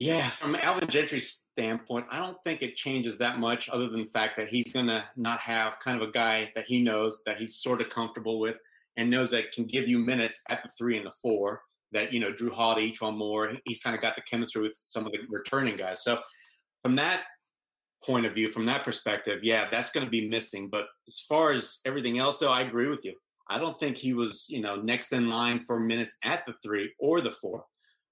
Yeah, 0.00 0.22
from 0.22 0.54
Alvin 0.54 0.88
Gentry's 0.88 1.48
standpoint, 1.52 2.06
I 2.08 2.18
don't 2.18 2.40
think 2.44 2.62
it 2.62 2.76
changes 2.76 3.18
that 3.18 3.40
much, 3.40 3.68
other 3.68 3.88
than 3.88 4.04
the 4.04 4.10
fact 4.10 4.36
that 4.36 4.46
he's 4.46 4.72
going 4.72 4.86
to 4.86 5.04
not 5.16 5.40
have 5.40 5.80
kind 5.80 6.00
of 6.00 6.08
a 6.08 6.12
guy 6.12 6.52
that 6.54 6.66
he 6.68 6.80
knows 6.80 7.22
that 7.26 7.36
he's 7.36 7.56
sort 7.56 7.80
of 7.80 7.88
comfortable 7.88 8.38
with 8.38 8.60
and 8.96 9.10
knows 9.10 9.32
that 9.32 9.50
can 9.50 9.64
give 9.64 9.88
you 9.88 9.98
minutes 9.98 10.44
at 10.50 10.62
the 10.62 10.68
three 10.78 10.96
and 10.96 11.06
the 11.06 11.12
four 11.20 11.62
that 11.92 12.12
you 12.12 12.20
know 12.20 12.32
Jrue 12.32 12.52
Holiday, 12.52 12.90
E'Twaun 12.90 13.16
Moore. 13.16 13.52
He's 13.64 13.80
kind 13.80 13.96
of 13.96 14.02
got 14.02 14.16
the 14.16 14.22
chemistry 14.22 14.62
with 14.62 14.76
some 14.80 15.06
of 15.06 15.12
the 15.12 15.20
returning 15.28 15.76
guys. 15.76 16.02
So 16.02 16.20
from 16.82 16.96
that 16.96 17.24
point 18.04 18.26
of 18.26 18.34
view, 18.34 18.48
from 18.48 18.66
that 18.66 18.84
perspective, 18.84 19.40
yeah, 19.42 19.68
that's 19.70 19.90
going 19.90 20.06
to 20.06 20.10
be 20.10 20.28
missing. 20.28 20.68
But 20.68 20.86
as 21.06 21.20
far 21.20 21.52
as 21.52 21.80
everything 21.84 22.18
else, 22.18 22.38
though, 22.38 22.52
I 22.52 22.62
agree 22.62 22.88
with 22.88 23.04
you. 23.04 23.14
I 23.50 23.58
don't 23.58 23.78
think 23.78 23.96
he 23.96 24.12
was 24.12 24.46
you 24.48 24.60
know 24.60 24.76
next 24.76 25.12
in 25.12 25.28
line 25.28 25.60
for 25.60 25.80
minutes 25.80 26.18
at 26.24 26.44
the 26.46 26.54
three 26.62 26.92
or 26.98 27.20
the 27.20 27.32
four. 27.32 27.64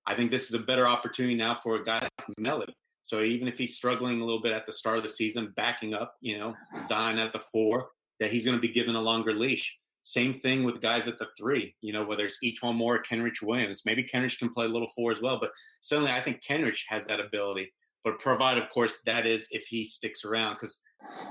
I 0.06 0.14
think 0.14 0.30
this 0.30 0.48
is 0.48 0.60
a 0.60 0.64
better 0.64 0.86
opportunity 0.86 1.34
now 1.34 1.56
for 1.56 1.76
a 1.76 1.84
guy 1.84 2.00
like 2.00 2.36
Melli. 2.40 2.72
So 3.02 3.20
even 3.20 3.46
if 3.46 3.56
he's 3.56 3.76
struggling 3.76 4.20
a 4.20 4.24
little 4.24 4.42
bit 4.42 4.52
at 4.52 4.66
the 4.66 4.72
start 4.72 4.96
of 4.96 5.02
the 5.02 5.08
season, 5.08 5.52
backing 5.56 5.94
up, 5.94 6.14
you 6.20 6.38
know, 6.38 6.54
Zion 6.86 7.18
at 7.18 7.32
the 7.32 7.38
four, 7.38 7.88
that 8.20 8.30
he's 8.30 8.44
going 8.44 8.56
to 8.56 8.60
be 8.60 8.72
given 8.72 8.96
a 8.96 9.00
longer 9.00 9.32
leash. 9.32 9.76
Same 10.06 10.32
thing 10.32 10.62
with 10.62 10.80
guys 10.80 11.08
at 11.08 11.18
the 11.18 11.26
three, 11.36 11.74
you 11.80 11.92
know, 11.92 12.06
whether 12.06 12.26
it's 12.26 12.38
E'Twaun 12.44 12.76
Moore 12.76 12.94
or 12.94 13.02
Kenrich 13.02 13.42
Williams. 13.42 13.82
Maybe 13.84 14.04
Kenrich 14.04 14.38
can 14.38 14.50
play 14.50 14.66
a 14.66 14.68
little 14.68 14.86
four 14.94 15.10
as 15.10 15.20
well, 15.20 15.40
but 15.40 15.50
certainly 15.80 16.12
I 16.12 16.20
think 16.20 16.44
Kenrich 16.48 16.82
has 16.86 17.08
that 17.08 17.18
ability. 17.18 17.72
But 18.04 18.20
provide, 18.20 18.56
of 18.56 18.68
course, 18.68 19.00
that 19.04 19.26
is 19.26 19.48
if 19.50 19.66
he 19.66 19.84
sticks 19.84 20.24
around. 20.24 20.54
Because 20.54 20.80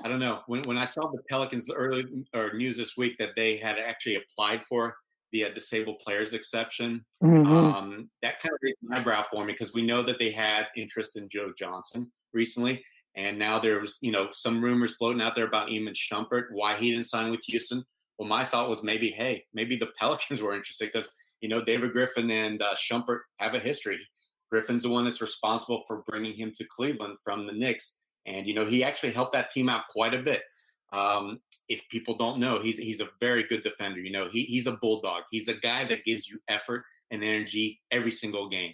I 0.04 0.10
don't 0.10 0.20
know, 0.20 0.42
when, 0.48 0.62
when 0.64 0.78
I 0.78 0.84
saw 0.84 1.10
the 1.10 1.22
Pelicans 1.30 1.72
early 1.72 2.04
or 2.34 2.52
news 2.52 2.76
this 2.76 2.98
week 2.98 3.18
that 3.18 3.30
they 3.38 3.56
had 3.56 3.80
actually 3.80 4.16
applied 4.16 4.62
for 4.66 4.98
the 5.32 5.46
uh, 5.46 5.54
disabled 5.54 6.00
players 6.00 6.34
exception, 6.34 7.06
mm-hmm. 7.24 7.48
um, 7.50 8.10
that 8.24 8.42
kind 8.42 8.52
of 8.52 8.60
raised 8.62 8.78
an 8.90 8.94
eyebrow 8.94 9.24
for 9.32 9.46
me 9.46 9.54
because 9.54 9.74
we 9.74 9.86
know 9.86 10.04
that 10.04 10.20
they 10.20 10.32
had 10.32 10.68
interest 10.76 11.16
in 11.18 11.30
Joe 11.30 11.54
Johnson 11.58 12.12
recently. 12.34 12.84
And 13.16 13.40
now 13.40 13.58
there 13.58 13.80
was, 13.80 14.00
you 14.02 14.12
know, 14.12 14.28
some 14.34 14.62
rumors 14.62 14.98
floating 14.98 15.22
out 15.22 15.34
there 15.34 15.48
about 15.48 15.72
Iman 15.72 15.94
Shumpert, 15.94 16.48
why 16.52 16.76
he 16.76 16.92
didn't 16.92 17.06
sign 17.06 17.32
with 17.32 17.44
Houston. 17.46 17.86
Well, 18.18 18.28
my 18.28 18.46
thought 18.46 18.70
was 18.70 18.84
maybe, 18.84 19.10
hey, 19.10 19.44
maybe 19.54 19.76
the 19.76 19.92
Pelicans 20.00 20.42
were 20.42 20.56
interested 20.56 20.92
because 20.92 21.12
you 21.42 21.50
know 21.50 21.64
David 21.64 21.92
Griffin 21.92 22.30
and 22.32 22.62
uh, 22.62 22.76
Shumpert 22.76 23.20
have 23.38 23.56
a 23.56 23.60
history. 23.60 24.00
Griffin's 24.52 24.84
the 24.84 24.90
one 24.90 25.06
that's 25.06 25.22
responsible 25.22 25.84
for 25.88 26.04
bringing 26.08 26.34
him 26.34 26.54
to 26.56 26.66
Cleveland 26.66 27.18
from 27.24 27.48
the 27.48 27.54
Knicks, 27.54 28.00
and 28.26 28.48
you 28.48 28.54
know 28.54 28.66
he 28.66 28.84
actually 28.84 29.12
helped 29.12 29.34
that 29.34 29.50
team 29.50 29.70
out 29.70 29.88
quite 29.90 30.14
a 30.14 30.22
bit. 30.22 30.42
Um, 30.94 31.40
if 31.68 31.88
people 31.90 32.16
don't 32.16 32.40
know, 32.40 32.60
he's 32.60 32.78
he's 32.78 33.02
a 33.02 33.10
very 33.20 33.44
good 33.44 33.64
defender. 33.64 34.00
You 34.00 34.12
know, 34.12 34.30
he, 34.30 34.44
he's 34.44 34.68
a 34.68 34.78
bulldog. 34.82 35.24
He's 35.30 35.48
a 35.48 35.56
guy 35.56 35.84
that 35.86 36.06
gives 36.06 36.28
you 36.30 36.40
effort 36.48 36.84
and 37.12 37.24
energy 37.24 37.82
every 37.92 38.12
single 38.12 38.50
game. 38.50 38.74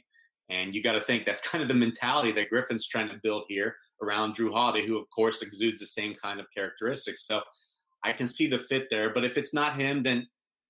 And 0.49 0.75
you 0.75 0.84
got 0.84 0.93
to 0.93 1.01
think 1.01 1.25
that's 1.25 1.47
kind 1.49 1.62
of 1.62 1.67
the 1.67 1.73
mentality 1.73 2.32
that 2.34 2.49
Griffin's 2.49 2.88
trying 2.88 3.10
to 3.10 3.19
build 3.23 3.45
here 3.47 3.75
around 4.01 4.36
Jrue 4.36 4.54
Holiday, 4.54 4.86
who 4.86 4.99
of 4.99 5.10
course 5.10 5.41
exudes 5.41 5.80
the 5.80 5.88
same 5.88 6.13
kind 6.15 6.39
of 6.39 6.47
characteristics. 6.54 7.25
So 7.25 7.41
I 8.04 8.14
can 8.14 8.28
see 8.28 8.48
the 8.48 8.58
fit 8.58 8.88
there. 8.90 9.12
But 9.12 9.24
if 9.24 9.38
it's 9.38 9.54
not 9.54 9.76
him, 9.76 10.04
then 10.04 10.28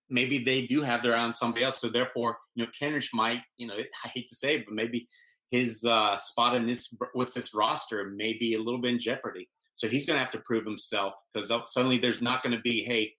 maybe 0.09 0.43
they 0.43 0.65
do 0.65 0.81
have 0.81 1.01
their 1.03 1.15
eye 1.15 1.23
on 1.23 1.33
somebody 1.33 1.63
else. 1.63 1.79
So 1.79 1.89
therefore, 1.89 2.37
you 2.55 2.65
know, 2.65 2.71
Kenrich 2.79 3.09
might, 3.13 3.41
you 3.57 3.67
know, 3.67 3.75
I 4.05 4.07
hate 4.07 4.27
to 4.27 4.35
say 4.35 4.55
it, 4.55 4.65
but 4.65 4.73
maybe 4.73 5.07
his 5.49 5.83
uh, 5.83 6.15
spot 6.17 6.55
in 6.55 6.65
this 6.65 6.95
with 7.13 7.33
this 7.33 7.53
roster 7.53 8.11
may 8.15 8.33
be 8.33 8.53
a 8.53 8.59
little 8.59 8.79
bit 8.79 8.93
in 8.93 8.99
jeopardy. 8.99 9.49
So 9.75 9.87
he's 9.87 10.05
going 10.05 10.15
to 10.15 10.23
have 10.23 10.31
to 10.31 10.39
prove 10.39 10.65
himself 10.65 11.13
because 11.33 11.51
suddenly 11.71 11.97
there's 11.97 12.21
not 12.21 12.43
going 12.43 12.55
to 12.55 12.61
be, 12.61 12.83
hey, 12.83 13.13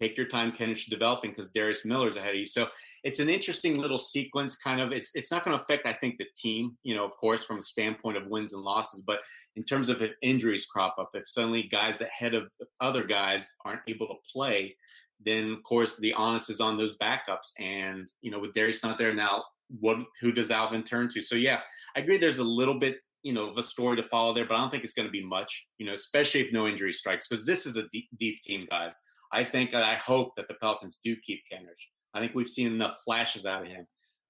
take 0.00 0.16
your 0.16 0.26
time, 0.26 0.52
Kenrich, 0.52 0.86
developing 0.86 1.30
because 1.30 1.50
Darius 1.50 1.84
Miller's 1.84 2.16
ahead 2.16 2.34
of 2.34 2.40
you. 2.40 2.46
So 2.46 2.68
it's 3.02 3.20
an 3.20 3.28
interesting 3.28 3.80
little 3.80 3.98
sequence. 3.98 4.56
Kind 4.56 4.80
of, 4.80 4.92
it's 4.92 5.14
it's 5.14 5.30
not 5.30 5.44
going 5.44 5.56
to 5.56 5.62
affect, 5.62 5.86
I 5.86 5.92
think, 5.92 6.18
the 6.18 6.26
team. 6.36 6.76
You 6.82 6.94
know, 6.94 7.04
of 7.04 7.12
course, 7.12 7.44
from 7.44 7.58
a 7.58 7.62
standpoint 7.62 8.16
of 8.16 8.26
wins 8.26 8.52
and 8.52 8.62
losses, 8.62 9.02
but 9.02 9.20
in 9.56 9.64
terms 9.64 9.88
of 9.88 10.02
if 10.02 10.12
injuries 10.22 10.66
crop 10.66 10.94
up, 10.98 11.10
if 11.14 11.28
suddenly 11.28 11.64
guys 11.64 12.00
ahead 12.00 12.34
of 12.34 12.48
other 12.80 13.04
guys 13.04 13.54
aren't 13.64 13.82
able 13.88 14.08
to 14.08 14.14
play, 14.32 14.76
then 15.24 15.52
of 15.52 15.62
course 15.62 15.96
the 15.98 16.14
onus 16.14 16.50
is 16.50 16.60
on 16.60 16.76
those 16.76 16.96
backups. 16.98 17.52
And 17.58 18.08
you 18.22 18.30
know, 18.30 18.40
with 18.40 18.54
Darius 18.54 18.84
not 18.84 18.98
there 18.98 19.14
now, 19.14 19.44
what 19.80 19.98
who 20.20 20.32
does 20.32 20.50
Alvin 20.50 20.82
turn 20.82 21.08
to? 21.10 21.22
So 21.22 21.36
yeah, 21.36 21.60
I 21.96 22.00
agree. 22.00 22.18
There's 22.18 22.38
a 22.38 22.44
little 22.44 22.78
bit 22.78 22.98
you 23.24 23.32
know, 23.32 23.48
of 23.48 23.56
a 23.56 23.62
story 23.62 23.96
to 23.96 24.02
follow 24.02 24.34
there, 24.34 24.44
but 24.44 24.54
I 24.54 24.58
don't 24.58 24.70
think 24.70 24.84
it's 24.84 24.92
going 24.92 25.08
to 25.08 25.12
be 25.12 25.24
much, 25.24 25.66
you 25.78 25.86
know, 25.86 25.94
especially 25.94 26.42
if 26.42 26.52
no 26.52 26.66
injury 26.66 26.92
strikes, 26.92 27.26
because 27.26 27.46
this 27.46 27.64
is 27.64 27.76
a 27.76 27.88
deep, 27.88 28.06
deep 28.18 28.42
team, 28.42 28.66
guys. 28.70 28.98
I 29.34 29.44
think 29.44 29.74
and 29.74 29.82
I 29.82 29.94
hope 29.94 30.34
that 30.36 30.48
the 30.48 30.54
Pelicans 30.54 31.00
do 31.04 31.16
keep 31.16 31.42
Kenrich. 31.52 31.88
I 32.14 32.20
think 32.20 32.34
we've 32.34 32.48
seen 32.48 32.68
enough 32.68 33.02
flashes 33.04 33.44
out 33.44 33.62
of 33.62 33.68
him. 33.68 33.86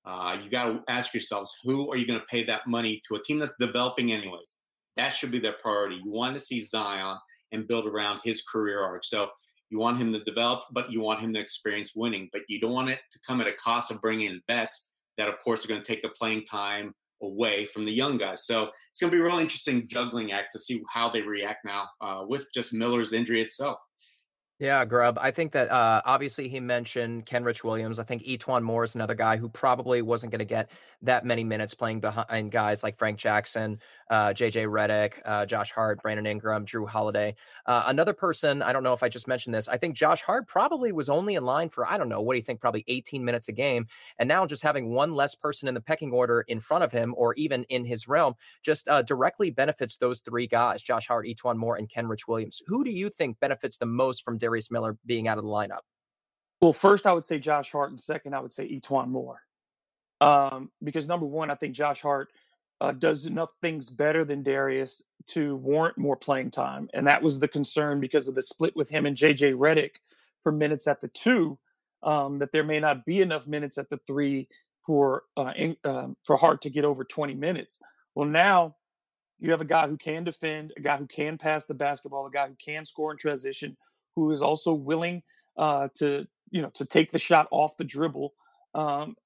Uh, 0.06 0.38
you 0.42 0.50
got 0.50 0.66
to 0.66 0.82
ask 0.88 1.12
yourselves, 1.12 1.54
who 1.62 1.90
are 1.90 1.96
you 1.96 2.06
going 2.06 2.18
to 2.18 2.26
pay 2.26 2.42
that 2.44 2.66
money 2.66 3.00
to 3.06 3.14
a 3.14 3.22
team 3.22 3.38
that's 3.38 3.54
developing 3.58 4.12
anyways? 4.12 4.54
That 4.96 5.10
should 5.10 5.30
be 5.30 5.38
their 5.38 5.56
priority. 5.60 5.96
You 5.96 6.10
want 6.10 6.34
to 6.34 6.40
see 6.40 6.62
Zion 6.62 7.18
and 7.52 7.68
build 7.68 7.86
around 7.86 8.20
his 8.24 8.42
career 8.42 8.82
arc. 8.82 9.04
So 9.04 9.28
you 9.70 9.78
want 9.78 9.98
him 9.98 10.12
to 10.12 10.20
develop, 10.20 10.64
but 10.72 10.90
you 10.90 11.00
want 11.00 11.20
him 11.20 11.34
to 11.34 11.40
experience 11.40 11.92
winning. 11.94 12.28
But 12.32 12.42
you 12.48 12.60
don't 12.60 12.72
want 12.72 12.90
it 12.90 13.00
to 13.12 13.18
come 13.26 13.40
at 13.40 13.46
a 13.46 13.52
cost 13.52 13.90
of 13.90 14.00
bringing 14.00 14.30
in 14.30 14.40
vets 14.48 14.94
that, 15.18 15.28
of 15.28 15.34
course, 15.40 15.64
are 15.64 15.68
going 15.68 15.82
to 15.82 15.86
take 15.86 16.02
the 16.02 16.10
playing 16.10 16.44
time 16.44 16.94
away 17.22 17.64
from 17.64 17.84
the 17.84 17.92
young 17.92 18.18
guys. 18.18 18.46
So 18.46 18.70
it's 18.90 19.00
going 19.00 19.10
to 19.10 19.16
be 19.16 19.20
a 19.20 19.24
really 19.24 19.42
interesting 19.42 19.88
juggling 19.88 20.32
act 20.32 20.52
to 20.52 20.58
see 20.58 20.82
how 20.92 21.08
they 21.08 21.22
react 21.22 21.64
now 21.64 21.88
uh, 22.00 22.24
with 22.26 22.46
just 22.54 22.74
Miller's 22.74 23.12
injury 23.12 23.40
itself. 23.40 23.78
Yeah, 24.60 24.84
Grubb. 24.84 25.18
I 25.20 25.32
think 25.32 25.52
that 25.52 25.68
uh, 25.70 26.00
obviously 26.04 26.48
he 26.48 26.60
mentioned 26.60 27.26
Kenrich 27.26 27.64
Williams. 27.64 27.98
I 27.98 28.04
think 28.04 28.22
E'Twaun 28.22 28.62
Moore 28.62 28.84
is 28.84 28.94
another 28.94 29.14
guy 29.14 29.36
who 29.36 29.48
probably 29.48 30.00
wasn't 30.00 30.30
going 30.30 30.38
to 30.38 30.44
get 30.44 30.70
that 31.02 31.24
many 31.24 31.42
minutes 31.42 31.74
playing 31.74 32.00
behind 32.00 32.52
guys 32.52 32.84
like 32.84 32.96
Frank 32.96 33.18
Jackson, 33.18 33.80
uh, 34.10 34.28
JJ 34.28 34.66
Redick, 34.66 35.14
uh, 35.24 35.46
Josh 35.46 35.72
Hart, 35.72 36.02
Brandon 36.02 36.26
Ingram, 36.26 36.66
Jrue 36.66 36.88
Holiday. 36.88 37.34
Uh, 37.66 37.84
another 37.86 38.12
person, 38.12 38.62
I 38.62 38.72
don't 38.72 38.82
know 38.82 38.92
if 38.92 39.02
I 39.02 39.08
just 39.08 39.28
mentioned 39.28 39.54
this, 39.54 39.68
I 39.68 39.76
think 39.76 39.96
Josh 39.96 40.22
Hart 40.22 40.46
probably 40.46 40.92
was 40.92 41.08
only 41.08 41.34
in 41.34 41.44
line 41.44 41.68
for, 41.68 41.86
I 41.86 41.98
don't 41.98 42.08
know, 42.08 42.20
what 42.20 42.34
do 42.34 42.38
you 42.38 42.44
think, 42.44 42.60
probably 42.60 42.84
18 42.88 43.24
minutes 43.24 43.48
a 43.48 43.52
game. 43.52 43.86
And 44.18 44.28
now 44.28 44.46
just 44.46 44.62
having 44.62 44.90
one 44.90 45.14
less 45.14 45.34
person 45.34 45.68
in 45.68 45.74
the 45.74 45.80
pecking 45.80 46.12
order 46.12 46.42
in 46.48 46.60
front 46.60 46.84
of 46.84 46.92
him 46.92 47.14
or 47.16 47.34
even 47.34 47.64
in 47.64 47.84
his 47.84 48.08
realm 48.08 48.34
just 48.62 48.88
uh, 48.88 49.02
directly 49.02 49.50
benefits 49.50 49.96
those 49.96 50.20
three 50.20 50.46
guys, 50.46 50.82
Josh 50.82 51.06
Hart, 51.06 51.26
E'Twaun 51.26 51.56
Moore, 51.56 51.76
and 51.76 51.88
Kenrich 51.88 52.28
Williams. 52.28 52.62
Who 52.66 52.84
do 52.84 52.90
you 52.90 53.08
think 53.08 53.40
benefits 53.40 53.78
the 53.78 53.86
most 53.86 54.24
from 54.24 54.38
Darius 54.38 54.70
Miller 54.70 54.96
being 55.06 55.28
out 55.28 55.38
of 55.38 55.44
the 55.44 55.50
lineup? 55.50 55.80
Well, 56.60 56.72
first 56.72 57.06
I 57.06 57.12
would 57.12 57.24
say 57.24 57.38
Josh 57.38 57.72
Hart, 57.72 57.90
and 57.90 58.00
second 58.00 58.34
I 58.34 58.40
would 58.40 58.52
say 58.52 58.66
E'Twaun 58.66 59.08
Moore. 59.08 59.42
Um, 60.20 60.70
because 60.82 61.06
number 61.06 61.26
one, 61.26 61.50
I 61.50 61.54
think 61.54 61.74
Josh 61.74 62.00
Hart 62.00 62.30
uh, 62.80 62.92
does 62.92 63.26
enough 63.26 63.50
things 63.60 63.88
better 63.90 64.24
than 64.24 64.42
Darius 64.42 65.02
to 65.28 65.56
warrant 65.56 65.96
more 65.96 66.16
playing 66.16 66.50
time, 66.50 66.88
and 66.92 67.06
that 67.06 67.22
was 67.22 67.38
the 67.38 67.48
concern 67.48 68.00
because 68.00 68.28
of 68.28 68.34
the 68.34 68.42
split 68.42 68.76
with 68.76 68.90
him 68.90 69.06
and 69.06 69.16
JJ 69.16 69.54
Redick 69.54 69.96
for 70.42 70.52
minutes 70.52 70.86
at 70.86 71.00
the 71.00 71.08
two. 71.08 71.58
Um, 72.02 72.38
that 72.40 72.52
there 72.52 72.64
may 72.64 72.80
not 72.80 73.06
be 73.06 73.22
enough 73.22 73.46
minutes 73.46 73.78
at 73.78 73.88
the 73.88 73.98
three 74.06 74.46
for 74.86 75.22
uh, 75.38 75.52
in, 75.56 75.76
um, 75.84 76.16
for 76.24 76.36
Hart 76.36 76.60
to 76.62 76.70
get 76.70 76.84
over 76.84 77.02
20 77.02 77.32
minutes. 77.32 77.78
Well, 78.14 78.28
now 78.28 78.76
you 79.38 79.50
have 79.50 79.60
a 79.60 79.66
guy 79.66 79.88
who 79.88 79.96
can 79.96 80.24
defend, 80.24 80.72
a 80.76 80.80
guy 80.80 80.96
who 80.96 81.06
can 81.06 81.38
pass 81.38 81.64
the 81.64 81.74
basketball, 81.74 82.26
a 82.26 82.30
guy 82.30 82.48
who 82.48 82.56
can 82.62 82.84
score 82.84 83.10
in 83.10 83.18
transition, 83.18 83.76
who 84.16 84.30
is 84.30 84.42
also 84.42 84.72
willing 84.72 85.22
uh, 85.56 85.88
to 85.94 86.26
you 86.50 86.62
know 86.62 86.70
to 86.74 86.84
take 86.84 87.12
the 87.12 87.18
shot 87.18 87.48
off 87.50 87.76
the 87.76 87.84
dribble, 87.84 88.32
um, 88.74 89.16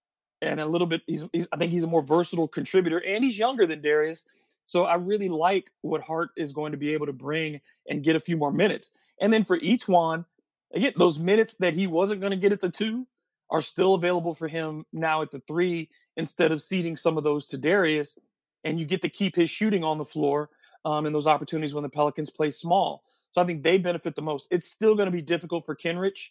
and 0.43 0.61
a 0.61 0.67
little 0.67 0.87
bit. 0.87 1.03
He's, 1.07 1.25
he's, 1.33 1.47
I 1.53 1.57
think 1.57 1.73
he's 1.73 1.83
a 1.83 1.89
more 1.89 2.03
versatile 2.03 2.49
contributor, 2.49 2.99
and 2.99 3.25
he's 3.25 3.39
younger 3.39 3.67
than 3.67 3.83
Darius. 3.83 4.25
So 4.67 4.85
I 4.85 4.97
really 4.97 5.29
like 5.29 5.71
what 5.81 6.03
Hart 6.03 6.31
is 6.37 6.53
going 6.53 6.73
to 6.73 6.79
be 6.79 6.93
able 6.93 7.07
to 7.07 7.13
bring 7.13 7.61
and 7.89 8.05
get 8.05 8.17
a 8.17 8.21
few 8.21 8.37
more 8.37 8.53
minutes. 8.53 8.91
And 9.21 9.33
then 9.33 9.45
for 9.45 9.59
E'Twaun, 9.59 10.27
again, 10.75 10.93
those 10.97 11.19
minutes 11.19 11.57
that 11.57 11.75
he 11.75 11.87
wasn't 11.87 12.21
going 12.21 12.33
to 12.33 12.37
get 12.37 12.53
at 12.53 12.61
the 12.61 12.69
two 12.69 13.07
are 13.51 13.63
still 13.63 13.95
available 13.95 14.35
for 14.35 14.47
him 14.47 14.85
now 14.93 15.23
at 15.23 15.31
the 15.31 15.41
three 15.47 15.89
instead 16.17 16.53
of 16.53 16.61
ceding 16.61 16.97
some 16.97 17.17
of 17.17 17.25
those 17.25 17.47
to 17.47 17.57
Darius. 17.57 18.19
And 18.63 18.79
you 18.79 18.85
get 18.85 19.01
to 19.03 19.09
keep 19.09 19.37
his 19.37 19.49
shooting 19.49 19.85
on 19.85 19.97
the 19.97 20.05
floor 20.05 20.51
um, 20.85 21.07
in 21.07 21.15
those 21.15 21.27
opportunities 21.27 21.75
when 21.75 21.83
the 21.83 21.89
Pelicans 21.89 22.29
play 22.29 22.51
small. 22.51 23.05
So 23.33 23.41
I 23.41 23.45
think 23.45 23.63
they 23.63 23.79
benefit 23.79 24.17
the 24.17 24.23
most. 24.23 24.49
It's 24.51 24.71
still 24.71 24.95
going 24.95 25.07
to 25.07 25.13
be 25.13 25.23
difficult 25.23 25.65
for 25.65 25.75
Kenrich 25.75 26.29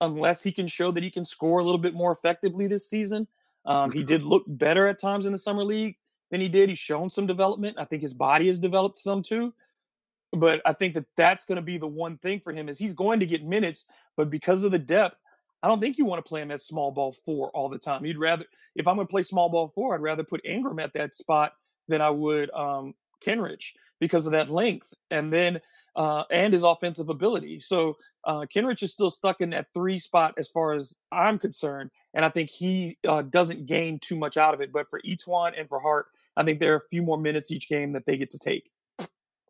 unless 0.00 0.42
he 0.42 0.52
can 0.52 0.68
show 0.68 0.90
that 0.92 1.02
he 1.02 1.10
can 1.10 1.24
score 1.24 1.58
a 1.58 1.64
little 1.64 1.78
bit 1.78 1.94
more 1.94 2.12
effectively 2.12 2.66
this 2.66 2.88
season. 2.88 3.26
Um, 3.64 3.90
he 3.90 4.02
did 4.02 4.22
look 4.22 4.44
better 4.46 4.86
at 4.86 4.98
times 4.98 5.26
in 5.26 5.32
the 5.32 5.38
summer 5.38 5.64
league 5.64 5.96
than 6.30 6.40
he 6.40 6.48
did. 6.48 6.68
He's 6.68 6.78
shown 6.78 7.10
some 7.10 7.26
development. 7.26 7.76
I 7.78 7.84
think 7.84 8.02
his 8.02 8.14
body 8.14 8.46
has 8.46 8.58
developed 8.58 8.98
some 8.98 9.22
too. 9.22 9.52
But 10.32 10.62
I 10.64 10.72
think 10.72 10.94
that 10.94 11.06
that's 11.16 11.44
going 11.44 11.56
to 11.56 11.62
be 11.62 11.76
the 11.76 11.88
one 11.88 12.16
thing 12.18 12.40
for 12.40 12.52
him 12.52 12.68
is 12.68 12.78
he's 12.78 12.94
going 12.94 13.20
to 13.20 13.26
get 13.26 13.44
minutes, 13.44 13.86
but 14.16 14.30
because 14.30 14.62
of 14.62 14.70
the 14.70 14.78
depth, 14.78 15.16
I 15.62 15.68
don't 15.68 15.80
think 15.80 15.98
you 15.98 16.04
want 16.04 16.24
to 16.24 16.28
play 16.28 16.40
him 16.40 16.52
at 16.52 16.60
small 16.60 16.90
ball 16.90 17.12
four 17.24 17.50
all 17.50 17.68
the 17.68 17.78
time. 17.78 18.04
You'd 18.06 18.16
rather, 18.16 18.44
if 18.76 18.86
I'm 18.86 18.94
going 18.94 19.06
to 19.06 19.10
play 19.10 19.22
small 19.24 19.48
ball 19.48 19.68
four, 19.68 19.94
I'd 19.94 20.00
rather 20.00 20.22
put 20.22 20.44
Ingram 20.44 20.78
at 20.78 20.92
that 20.94 21.14
spot 21.14 21.52
than 21.88 22.00
I 22.00 22.10
would 22.10 22.50
um, 22.52 22.94
Kenrich 23.26 23.72
because 23.98 24.24
of 24.24 24.32
that 24.32 24.48
length. 24.48 24.94
And 25.10 25.32
then 25.32 25.60
uh, 25.96 26.24
and 26.30 26.52
his 26.52 26.62
offensive 26.62 27.08
ability. 27.08 27.60
So 27.60 27.96
uh, 28.24 28.46
Kenrich 28.54 28.82
is 28.82 28.92
still 28.92 29.10
stuck 29.10 29.40
in 29.40 29.50
that 29.50 29.66
three 29.74 29.98
spot 29.98 30.34
as 30.38 30.48
far 30.48 30.72
as 30.74 30.96
I'm 31.10 31.38
concerned, 31.38 31.90
and 32.14 32.24
I 32.24 32.28
think 32.28 32.50
he 32.50 32.98
uh, 33.06 33.22
doesn't 33.22 33.66
gain 33.66 33.98
too 33.98 34.16
much 34.16 34.36
out 34.36 34.54
of 34.54 34.60
it. 34.60 34.72
But 34.72 34.88
for 34.88 35.00
E'Twaun 35.06 35.52
and 35.58 35.68
for 35.68 35.80
Hart, 35.80 36.06
I 36.36 36.44
think 36.44 36.60
there 36.60 36.72
are 36.72 36.78
a 36.78 36.88
few 36.88 37.02
more 37.02 37.18
minutes 37.18 37.50
each 37.50 37.68
game 37.68 37.92
that 37.92 38.06
they 38.06 38.16
get 38.16 38.30
to 38.30 38.38
take. 38.38 38.70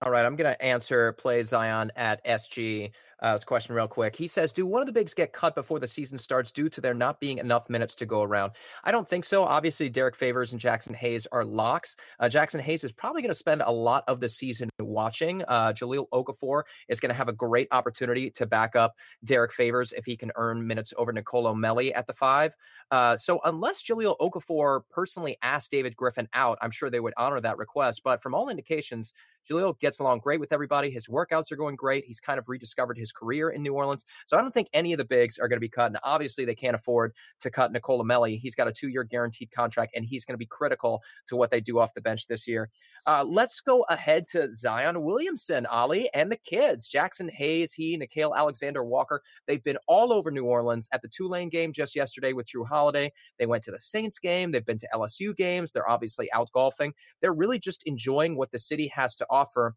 All 0.03 0.11
right, 0.11 0.25
I'm 0.25 0.35
going 0.35 0.51
to 0.51 0.63
answer 0.63 1.13
play 1.13 1.43
Zion 1.43 1.93
at 1.95 2.25
SG 2.25 2.91
uh, 3.23 3.37
question 3.45 3.75
real 3.75 3.87
quick. 3.87 4.17
He 4.17 4.27
says, 4.29 4.51
"Do 4.51 4.65
one 4.65 4.81
of 4.81 4.87
the 4.87 4.93
bigs 4.93 5.13
get 5.13 5.35
cut 5.35 5.55
before 5.55 5.79
the 5.79 5.87
season 5.87 6.17
starts 6.17 6.51
due 6.51 6.71
to 6.71 6.81
there 6.81 6.95
not 6.95 7.21
being 7.21 7.37
enough 7.37 7.69
minutes 7.69 7.95
to 7.97 8.07
go 8.07 8.23
around?" 8.23 8.53
I 8.85 8.93
don't 8.93 9.07
think 9.07 9.27
so. 9.27 9.45
Obviously, 9.45 9.91
Derrick 9.91 10.17
Favors 10.17 10.53
and 10.53 10.61
Jaxson 10.61 10.95
Hayes 10.95 11.27
are 11.33 11.45
locks. 11.45 11.97
Uh, 12.19 12.25
Jaxson 12.25 12.61
Hayes 12.61 12.83
is 12.83 12.93
probably 12.93 13.21
going 13.21 13.31
to 13.31 13.35
spend 13.35 13.61
a 13.61 13.71
lot 13.71 14.05
of 14.09 14.21
the 14.21 14.29
season 14.29 14.71
watching. 14.79 15.43
Uh, 15.49 15.73
Jahlil 15.73 16.09
Okafor 16.15 16.63
is 16.89 16.99
going 16.99 17.11
to 17.11 17.15
have 17.15 17.29
a 17.29 17.33
great 17.35 17.69
opportunity 17.71 18.31
to 18.31 18.47
back 18.47 18.75
up 18.75 18.95
Derrick 19.25 19.53
Favors 19.53 19.93
if 19.93 20.07
he 20.07 20.17
can 20.17 20.33
earn 20.37 20.67
minutes 20.67 20.95
over 20.97 21.13
Nicolo 21.13 21.55
Melli 21.55 21.93
at 21.95 22.07
the 22.07 22.15
five. 22.15 22.57
Uh, 22.91 23.19
so 23.19 23.39
unless 23.45 23.83
Jahlil 23.83 24.17
Okafor 24.19 24.81
personally 24.91 25.37
asked 25.43 25.71
David 25.71 25.95
Griffin 25.95 26.27
out, 26.33 26.57
I'm 26.63 26.71
sure 26.71 26.89
they 26.89 27.01
would 27.01 27.15
honor 27.19 27.41
that 27.43 27.59
request. 27.59 28.01
But 28.03 28.23
from 28.23 28.35
all 28.35 28.49
indications, 28.49 29.13
Jahlil 29.49 29.79
gets 29.79 29.99
along 29.99 30.21
great 30.21 30.41
with 30.41 30.53
everybody. 30.53 30.91
His 30.91 31.07
workouts 31.07 31.53
are 31.53 31.57
going 31.57 31.77
great. 31.77 32.05
He's 32.05 32.21
kind 32.21 32.39
of 32.39 32.49
rediscovered 32.49 32.99
his 32.99 33.13
career 33.13 33.51
in 33.51 33.63
New 33.63 33.75
Orleans. 33.75 34.05
So 34.27 34.37
I 34.37 34.43
don't 34.43 34.53
think 34.53 34.69
any 34.73 34.93
of 34.93 34.99
the 34.99 35.05
bigs 35.05 35.39
are 35.39 35.49
going 35.49 35.57
to 35.57 35.61
be 35.61 35.69
cut. 35.69 35.87
And 35.87 35.99
obviously, 36.03 36.45
they 36.45 36.55
can't 36.55 36.75
afford 36.75 37.15
to 37.41 37.51
cut 37.51 37.73
Nicolo 37.73 38.05
Melli. 38.05 38.39
He's 38.39 38.55
got 38.55 38.69
a 38.69 38.73
two 38.73 38.89
year 38.89 39.05
guaranteed 39.05 39.51
contract, 39.51 39.93
and 39.95 40.05
he's 40.05 40.25
going 40.25 40.35
to 40.35 40.39
be 40.39 40.47
critical 40.47 41.03
to 41.29 41.37
what 41.37 41.51
they 41.51 41.61
do 41.61 41.79
off 41.79 41.95
the 41.95 42.01
bench 42.01 42.27
this 42.27 42.47
year. 42.47 42.71
Uh, 43.07 43.25
let's 43.27 43.61
go 43.61 43.85
ahead 43.89 44.27
to 44.29 44.53
Zion 44.53 45.03
Williamson, 45.03 45.67
Ali, 45.67 46.11
and 46.15 46.31
the 46.31 46.37
kids. 46.37 46.89
Jaxson 46.89 47.31
Hayes, 47.31 47.73
he, 47.73 47.99
Nickeil 47.99 48.37
Alexander 48.37 48.85
Walker. 48.85 49.23
They've 49.47 49.63
been 49.63 49.79
all 49.87 50.13
over 50.13 50.31
New 50.31 50.45
Orleans 50.45 50.89
at 50.93 51.03
the 51.03 51.09
Tulane 51.09 51.49
game 51.49 51.73
just 51.73 51.95
yesterday 51.95 52.33
with 52.33 52.47
Jrue 52.47 52.67
Holiday. 52.67 53.13
They 53.39 53.47
went 53.47 53.63
to 53.65 53.71
the 53.71 53.81
Saints 53.81 54.19
game. 54.19 54.51
They've 54.51 54.65
been 54.65 54.79
to 54.79 54.89
LSU 54.95 55.37
games. 55.37 55.73
They're 55.73 55.89
obviously 55.89 56.31
out 56.33 56.49
golfing. 56.53 56.93
They're 57.21 57.33
really 57.33 57.59
just 57.59 57.83
enjoying 57.85 58.37
what 58.37 58.51
the 58.51 58.59
city 58.59 58.89
has 58.89 59.15
to 59.17 59.27
offer 59.31 59.75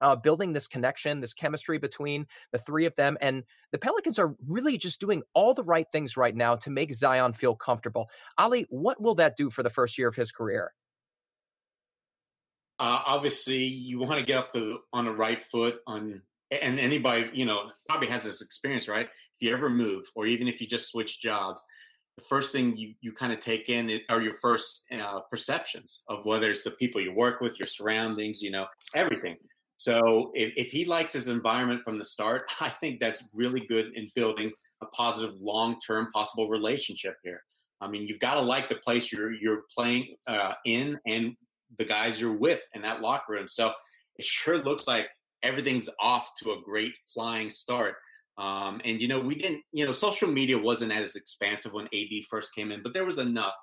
uh, 0.00 0.16
building 0.16 0.52
this 0.52 0.68
connection, 0.68 1.20
this 1.20 1.34
chemistry 1.34 1.78
between 1.78 2.26
the 2.52 2.58
three 2.58 2.86
of 2.86 2.94
them. 2.94 3.16
And 3.20 3.44
the 3.72 3.78
Pelicans 3.78 4.18
are 4.18 4.34
really 4.46 4.78
just 4.78 5.00
doing 5.00 5.22
all 5.34 5.54
the 5.54 5.64
right 5.64 5.86
things 5.92 6.16
right 6.16 6.34
now 6.34 6.56
to 6.56 6.70
make 6.70 6.94
Zion 6.94 7.32
feel 7.32 7.54
comfortable. 7.54 8.08
Ali, 8.36 8.66
what 8.70 9.00
will 9.00 9.16
that 9.16 9.36
do 9.36 9.50
for 9.50 9.62
the 9.62 9.70
first 9.70 9.98
year 9.98 10.08
of 10.08 10.14
his 10.14 10.30
career? 10.30 10.72
Uh, 12.78 13.00
obviously, 13.06 13.64
you 13.64 13.98
want 13.98 14.20
to 14.20 14.24
get 14.24 14.38
off 14.38 14.52
the 14.52 14.78
on 14.92 15.04
the 15.04 15.12
right 15.12 15.42
foot 15.42 15.80
on 15.86 16.22
and 16.50 16.78
anybody 16.78 17.28
you 17.34 17.44
know 17.44 17.70
probably 17.88 18.06
has 18.06 18.24
this 18.24 18.40
experience 18.40 18.88
right 18.88 19.06
if 19.06 19.40
you 19.40 19.52
ever 19.52 19.68
move 19.68 20.06
or 20.14 20.26
even 20.26 20.48
if 20.48 20.60
you 20.60 20.66
just 20.66 20.88
switch 20.88 21.20
jobs 21.20 21.62
the 22.18 22.24
first 22.24 22.52
thing 22.52 22.76
you, 22.76 22.94
you 23.00 23.12
kind 23.12 23.32
of 23.32 23.40
take 23.40 23.68
in 23.68 24.00
are 24.08 24.20
your 24.20 24.34
first 24.34 24.86
uh, 24.92 25.20
perceptions 25.30 26.04
of 26.08 26.24
whether 26.24 26.50
it's 26.50 26.64
the 26.64 26.72
people 26.72 27.00
you 27.00 27.12
work 27.14 27.40
with 27.40 27.58
your 27.58 27.66
surroundings 27.66 28.42
you 28.42 28.50
know 28.50 28.66
everything 28.94 29.36
so 29.78 30.32
if, 30.34 30.52
if 30.56 30.72
he 30.72 30.84
likes 30.84 31.12
his 31.12 31.28
environment 31.28 31.82
from 31.84 31.98
the 31.98 32.04
start, 32.04 32.42
I 32.60 32.68
think 32.68 33.00
that's 33.00 33.30
really 33.32 33.64
good 33.68 33.96
in 33.96 34.10
building 34.14 34.50
a 34.82 34.86
positive 34.86 35.36
long-term 35.40 36.10
possible 36.12 36.48
relationship 36.48 37.14
here. 37.22 37.42
I 37.80 37.88
mean, 37.88 38.06
you've 38.06 38.18
got 38.18 38.34
to 38.34 38.40
like 38.40 38.68
the 38.68 38.74
place 38.76 39.12
you're 39.12 39.32
you're 39.32 39.62
playing 39.72 40.16
uh, 40.26 40.54
in 40.66 40.98
and 41.06 41.36
the 41.78 41.84
guys 41.84 42.20
you're 42.20 42.36
with 42.36 42.60
in 42.74 42.82
that 42.82 43.02
locker 43.02 43.34
room. 43.34 43.46
So 43.46 43.72
it 44.16 44.24
sure 44.24 44.58
looks 44.58 44.88
like 44.88 45.08
everything's 45.44 45.88
off 46.00 46.30
to 46.42 46.52
a 46.52 46.60
great 46.60 46.94
flying 47.14 47.48
start. 47.48 47.94
Um, 48.38 48.80
and 48.84 49.02
you 49.02 49.08
know, 49.08 49.20
we 49.20 49.34
didn't, 49.34 49.62
you 49.72 49.84
know, 49.84 49.92
social 49.92 50.28
media 50.28 50.56
wasn't 50.56 50.92
as 50.92 51.16
expansive 51.16 51.72
when 51.72 51.86
AD 51.86 52.24
first 52.30 52.54
came 52.54 52.70
in, 52.70 52.82
but 52.82 52.92
there 52.92 53.04
was 53.04 53.18
enough. 53.18 53.54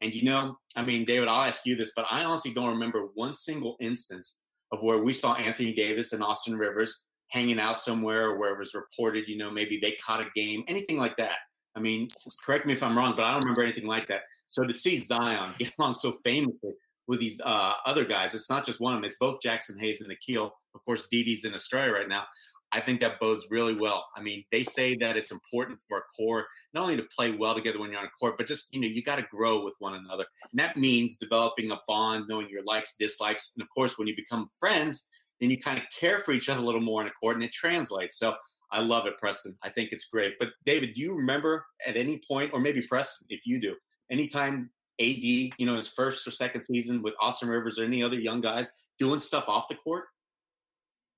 And 0.00 0.14
you 0.14 0.24
know, 0.24 0.56
I 0.74 0.82
mean, 0.82 1.04
David, 1.04 1.28
I'll 1.28 1.42
ask 1.42 1.66
you 1.66 1.76
this, 1.76 1.92
but 1.94 2.06
I 2.10 2.24
honestly 2.24 2.52
don't 2.52 2.70
remember 2.70 3.08
one 3.14 3.34
single 3.34 3.76
instance 3.80 4.42
of 4.72 4.82
where 4.82 5.04
we 5.04 5.12
saw 5.12 5.34
Anthony 5.34 5.74
Davis 5.74 6.12
and 6.12 6.22
Austin 6.22 6.56
Rivers 6.56 7.06
hanging 7.28 7.60
out 7.60 7.78
somewhere 7.78 8.30
or 8.30 8.38
where 8.38 8.52
it 8.52 8.58
was 8.58 8.74
reported, 8.74 9.28
you 9.28 9.36
know, 9.36 9.50
maybe 9.50 9.78
they 9.80 9.92
caught 10.04 10.20
a 10.20 10.26
game, 10.34 10.64
anything 10.66 10.98
like 10.98 11.16
that. 11.18 11.36
I 11.76 11.80
mean, 11.80 12.08
correct 12.44 12.66
me 12.66 12.72
if 12.72 12.82
I'm 12.82 12.96
wrong, 12.96 13.14
but 13.16 13.24
I 13.24 13.32
don't 13.32 13.40
remember 13.40 13.62
anything 13.62 13.86
like 13.86 14.06
that. 14.08 14.22
So 14.46 14.64
to 14.64 14.76
see 14.76 14.98
Zion 14.98 15.54
get 15.58 15.72
along 15.78 15.94
so 15.94 16.12
famously 16.24 16.72
with 17.08 17.20
these 17.20 17.40
uh, 17.44 17.72
other 17.86 18.04
guys. 18.04 18.34
It's 18.34 18.50
not 18.50 18.64
just 18.64 18.80
one 18.80 18.94
of 18.94 18.98
them. 18.98 19.04
It's 19.04 19.18
both 19.18 19.40
Jaxson 19.44 19.80
Hayes 19.80 20.00
and 20.00 20.10
Nickeil. 20.10 20.50
Of 20.74 20.84
course, 20.84 21.08
Didi's 21.10 21.44
in 21.44 21.54
Australia 21.54 21.92
right 21.92 22.08
now. 22.08 22.24
I 22.72 22.80
think 22.80 23.00
that 23.00 23.20
bodes 23.20 23.46
really 23.50 23.74
well. 23.74 24.06
I 24.16 24.22
mean, 24.22 24.44
they 24.50 24.62
say 24.62 24.96
that 24.96 25.16
it's 25.16 25.30
important 25.30 25.80
for 25.88 25.98
a 25.98 26.02
core 26.16 26.46
not 26.72 26.82
only 26.82 26.96
to 26.96 27.06
play 27.14 27.32
well 27.32 27.54
together 27.54 27.78
when 27.78 27.90
you're 27.90 28.00
on 28.00 28.06
a 28.06 28.10
court, 28.18 28.38
but 28.38 28.46
just 28.46 28.72
you 28.74 28.80
know 28.80 28.86
you 28.86 29.02
got 29.02 29.16
to 29.16 29.26
grow 29.30 29.62
with 29.62 29.76
one 29.78 29.94
another, 29.94 30.24
and 30.50 30.58
that 30.58 30.76
means 30.76 31.16
developing 31.16 31.70
a 31.70 31.78
bond, 31.86 32.26
knowing 32.28 32.48
your 32.48 32.64
likes, 32.64 32.96
dislikes, 32.96 33.52
and 33.56 33.62
of 33.62 33.68
course, 33.70 33.98
when 33.98 34.08
you 34.08 34.16
become 34.16 34.48
friends, 34.58 35.08
then 35.40 35.50
you 35.50 35.58
kind 35.58 35.78
of 35.78 35.84
care 35.98 36.20
for 36.20 36.32
each 36.32 36.48
other 36.48 36.60
a 36.60 36.64
little 36.64 36.80
more 36.80 37.02
in 37.02 37.08
a 37.08 37.12
court, 37.12 37.36
and 37.36 37.44
it 37.44 37.52
translates. 37.52 38.18
So 38.18 38.34
I 38.70 38.80
love 38.80 39.06
it, 39.06 39.18
Preston. 39.18 39.56
I 39.62 39.68
think 39.68 39.92
it's 39.92 40.06
great. 40.06 40.38
But 40.38 40.50
David, 40.64 40.94
do 40.94 41.02
you 41.02 41.14
remember 41.14 41.66
at 41.86 41.96
any 41.96 42.22
point, 42.26 42.52
or 42.54 42.60
maybe 42.60 42.80
Preston, 42.80 43.26
if 43.28 43.40
you 43.44 43.60
do, 43.60 43.76
anytime 44.10 44.70
AD, 45.00 45.24
you 45.24 45.52
know, 45.60 45.76
his 45.76 45.88
first 45.88 46.26
or 46.26 46.30
second 46.30 46.62
season 46.62 47.02
with 47.02 47.14
Austin 47.20 47.48
Rivers 47.48 47.78
or 47.78 47.84
any 47.84 48.02
other 48.02 48.18
young 48.18 48.40
guys 48.40 48.88
doing 48.98 49.20
stuff 49.20 49.48
off 49.48 49.68
the 49.68 49.74
court? 49.74 50.04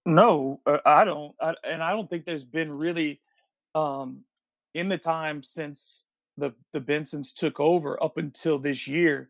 No, 0.05 0.61
uh, 0.67 0.79
I 0.85 1.05
don't, 1.05 1.35
I, 1.41 1.55
and 1.65 1.83
I 1.83 1.93
don't 1.93 2.11
think 2.11 2.25
there's 2.25 2.45
been 2.45 2.73
really 2.73 3.21
um, 3.75 4.25
in 4.75 4.89
the 4.89 4.99
time 4.99 5.43
since 5.43 6.05
the 6.37 6.53
the 6.73 6.81
Bensons 6.81 7.33
took 7.35 7.61
over 7.61 8.03
up 8.03 8.17
until 8.19 8.59
this 8.59 8.87
year. 8.89 9.29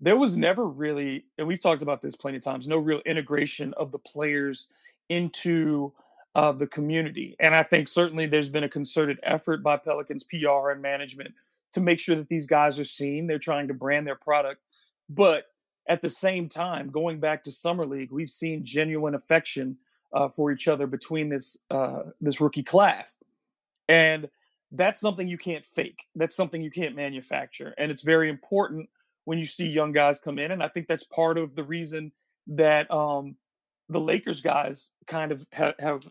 There 0.00 0.16
was 0.16 0.36
never 0.36 0.66
really, 0.66 1.24
and 1.38 1.46
we've 1.48 1.60
talked 1.60 1.82
about 1.82 2.02
this 2.02 2.16
plenty 2.16 2.36
of 2.38 2.42
times. 2.42 2.68
No 2.68 2.78
real 2.78 3.00
integration 3.04 3.74
of 3.76 3.92
the 3.92 3.98
players 3.98 4.68
into 5.08 5.92
uh, 6.34 6.52
the 6.52 6.66
community, 6.66 7.36
and 7.40 7.54
I 7.54 7.62
think 7.62 7.88
certainly 7.88 8.26
there's 8.26 8.50
been 8.50 8.64
a 8.64 8.68
concerted 8.68 9.18
effort 9.24 9.62
by 9.62 9.76
Pelicans 9.76 10.24
PR 10.24 10.70
and 10.70 10.80
management 10.80 11.34
to 11.72 11.80
make 11.80 11.98
sure 12.00 12.16
that 12.16 12.28
these 12.28 12.46
guys 12.46 12.78
are 12.78 12.84
seen. 12.84 13.26
They're 13.26 13.38
trying 13.38 13.68
to 13.68 13.74
brand 13.74 14.06
their 14.06 14.16
product, 14.16 14.60
but 15.08 15.46
at 15.88 16.00
the 16.00 16.10
same 16.10 16.48
time, 16.48 16.88
going 16.90 17.20
back 17.20 17.44
to 17.44 17.50
summer 17.52 17.84
league, 17.84 18.10
we've 18.12 18.30
seen 18.30 18.64
genuine 18.64 19.14
affection 19.14 19.76
uh, 20.14 20.28
for 20.28 20.52
each 20.52 20.68
other 20.68 20.86
between 20.86 21.28
this 21.28 21.58
uh, 21.70 22.04
this 22.20 22.40
rookie 22.40 22.62
class, 22.62 23.18
and 23.88 24.28
that's 24.72 25.00
something 25.00 25.28
you 25.28 25.38
can't 25.38 25.64
fake. 25.64 26.04
That's 26.14 26.36
something 26.36 26.62
you 26.62 26.70
can't 26.70 26.96
manufacture, 26.96 27.74
and 27.76 27.90
it's 27.90 28.02
very 28.02 28.30
important 28.30 28.88
when 29.24 29.38
you 29.38 29.46
see 29.46 29.66
young 29.66 29.92
guys 29.92 30.20
come 30.20 30.38
in. 30.38 30.50
And 30.50 30.62
I 30.62 30.68
think 30.68 30.86
that's 30.86 31.04
part 31.04 31.38
of 31.38 31.54
the 31.54 31.64
reason 31.64 32.12
that 32.46 32.90
um, 32.90 33.36
the 33.88 34.00
Lakers 34.00 34.40
guys 34.40 34.92
kind 35.06 35.32
of 35.32 35.46
ha- 35.52 35.74
have 35.78 36.08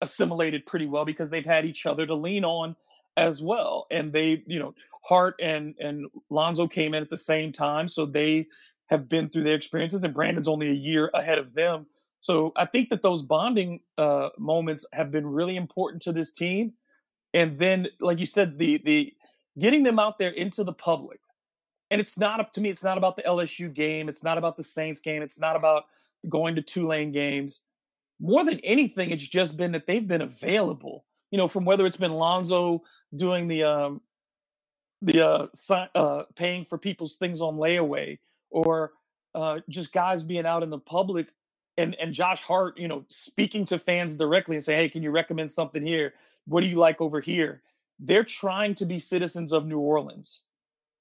assimilated 0.00 0.66
pretty 0.66 0.86
well 0.86 1.04
because 1.04 1.30
they've 1.30 1.44
had 1.44 1.64
each 1.64 1.86
other 1.86 2.06
to 2.06 2.14
lean 2.14 2.44
on 2.44 2.76
as 3.16 3.42
well. 3.42 3.86
And 3.90 4.12
they, 4.12 4.42
you 4.46 4.58
know, 4.58 4.74
Hart 5.02 5.36
and 5.40 5.74
and 5.78 6.06
Lonzo 6.30 6.66
came 6.66 6.94
in 6.94 7.02
at 7.02 7.10
the 7.10 7.18
same 7.18 7.52
time, 7.52 7.88
so 7.88 8.06
they 8.06 8.46
have 8.86 9.08
been 9.08 9.28
through 9.28 9.44
their 9.44 9.54
experiences. 9.54 10.04
And 10.04 10.14
Brandon's 10.14 10.48
only 10.48 10.68
a 10.68 10.74
year 10.74 11.10
ahead 11.14 11.38
of 11.38 11.54
them, 11.54 11.86
so 12.24 12.54
I 12.56 12.64
think 12.64 12.88
that 12.88 13.02
those 13.02 13.20
bonding 13.20 13.80
uh, 13.98 14.30
moments 14.38 14.86
have 14.94 15.10
been 15.10 15.26
really 15.26 15.56
important 15.56 16.00
to 16.04 16.12
this 16.12 16.32
team. 16.32 16.72
And 17.34 17.58
then, 17.58 17.88
like 18.00 18.18
you 18.18 18.24
said, 18.24 18.56
the 18.56 18.80
the 18.82 19.12
getting 19.58 19.82
them 19.82 19.98
out 19.98 20.18
there 20.18 20.30
into 20.30 20.64
the 20.64 20.72
public. 20.72 21.20
And 21.90 22.00
it's 22.00 22.18
not 22.18 22.40
up 22.40 22.50
to 22.54 22.62
me. 22.62 22.70
It's 22.70 22.82
not 22.82 22.96
about 22.96 23.16
the 23.16 23.24
LSU 23.24 23.70
game. 23.70 24.08
It's 24.08 24.24
not 24.24 24.38
about 24.38 24.56
the 24.56 24.62
Saints 24.62 25.00
game. 25.00 25.20
It's 25.20 25.38
not 25.38 25.54
about 25.54 25.84
going 26.26 26.54
to 26.54 26.62
Tulane 26.62 27.12
games. 27.12 27.60
More 28.18 28.42
than 28.42 28.58
anything, 28.60 29.10
it's 29.10 29.28
just 29.28 29.58
been 29.58 29.72
that 29.72 29.86
they've 29.86 30.08
been 30.08 30.22
available. 30.22 31.04
You 31.30 31.36
know, 31.36 31.46
from 31.46 31.66
whether 31.66 31.84
it's 31.84 31.98
been 31.98 32.12
Lonzo 32.12 32.84
doing 33.14 33.48
the 33.48 33.64
um, 33.64 34.00
the 35.02 35.20
uh, 35.20 35.88
uh, 35.94 36.22
paying 36.36 36.64
for 36.64 36.78
people's 36.78 37.18
things 37.18 37.42
on 37.42 37.56
layaway, 37.56 38.18
or 38.48 38.92
uh, 39.34 39.58
just 39.68 39.92
guys 39.92 40.22
being 40.22 40.46
out 40.46 40.62
in 40.62 40.70
the 40.70 40.78
public 40.78 41.28
and 41.76 41.94
and 42.00 42.12
Josh 42.12 42.42
Hart, 42.42 42.78
you 42.78 42.88
know, 42.88 43.04
speaking 43.08 43.64
to 43.66 43.78
fans 43.78 44.16
directly 44.16 44.56
and 44.56 44.64
say, 44.64 44.76
"Hey, 44.76 44.88
can 44.88 45.02
you 45.02 45.10
recommend 45.10 45.50
something 45.50 45.84
here? 45.84 46.14
What 46.46 46.60
do 46.60 46.66
you 46.66 46.76
like 46.76 47.00
over 47.00 47.20
here?" 47.20 47.62
They're 47.98 48.24
trying 48.24 48.74
to 48.76 48.86
be 48.86 48.98
citizens 48.98 49.52
of 49.52 49.66
New 49.66 49.78
Orleans, 49.78 50.42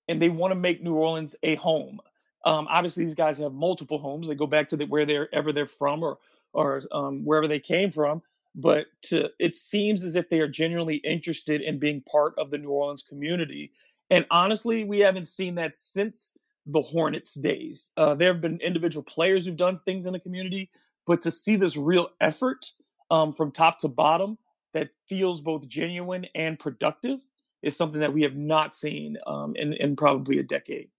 and 0.08 0.22
they 0.22 0.30
want 0.30 0.52
to 0.52 0.60
make 0.60 0.82
New 0.82 0.96
Orleans 0.96 1.36
a 1.44 1.56
home. 1.56 2.00
Um, 2.46 2.68
obviously, 2.70 3.06
these 3.06 3.16
guys 3.16 3.38
have 3.38 3.54
multiple 3.54 4.00
homes. 4.00 4.28
They 4.28 4.36
go 4.36 4.48
back 4.48 4.70
to 4.70 4.78
the, 4.78 4.86
where 4.86 5.06
they're 5.06 5.34
ever 5.34 5.52
they're 5.54 5.66
from 5.66 6.04
or 6.04 6.18
or 6.54 6.84
um, 6.92 7.26
wherever 7.26 7.48
they 7.48 7.60
came 7.60 7.92
from. 7.92 8.22
But 8.56 8.88
to, 9.04 9.30
it 9.40 9.56
seems 9.56 10.04
as 10.04 10.16
if 10.16 10.30
they 10.30 10.40
are 10.40 10.48
genuinely 10.48 10.98
interested 10.98 11.62
in 11.62 11.80
being 11.80 12.02
part 12.02 12.38
of 12.38 12.52
the 12.52 12.60
New 12.60 12.70
Orleans 12.70 13.02
community. 13.02 13.72
And 14.12 14.28
honestly, 14.30 14.84
we 14.84 15.00
haven't 15.00 15.28
seen 15.28 15.56
that 15.56 15.74
since 15.74 16.38
the 16.66 16.82
Hornets 16.82 17.34
days. 17.34 17.92
Uh, 17.98 18.16
there 18.16 18.32
have 18.32 18.42
been 18.42 18.60
individual 18.62 19.04
players 19.04 19.46
who've 19.46 19.58
done 19.58 19.76
things 19.76 20.06
in 20.06 20.14
the 20.14 20.20
community, 20.20 20.70
but 21.06 21.22
to 21.24 21.32
see 21.32 21.56
this 21.56 21.76
real 21.76 22.10
effort 22.22 22.66
um, 23.12 23.34
from 23.34 23.52
top 23.52 23.80
to 23.80 23.88
bottom 23.88 24.38
that 24.74 24.90
feels 25.08 25.42
both 25.42 25.68
genuine 25.68 26.26
and 26.34 26.58
productive 26.58 27.20
is 27.62 27.76
something 27.78 28.02
that 28.02 28.14
we 28.14 28.24
have 28.24 28.36
not 28.36 28.74
seen 28.74 29.18
um, 29.28 29.56
in, 29.56 29.74
in 29.74 29.96
probably 29.96 30.40
a 30.40 30.44
decade. 30.44 30.90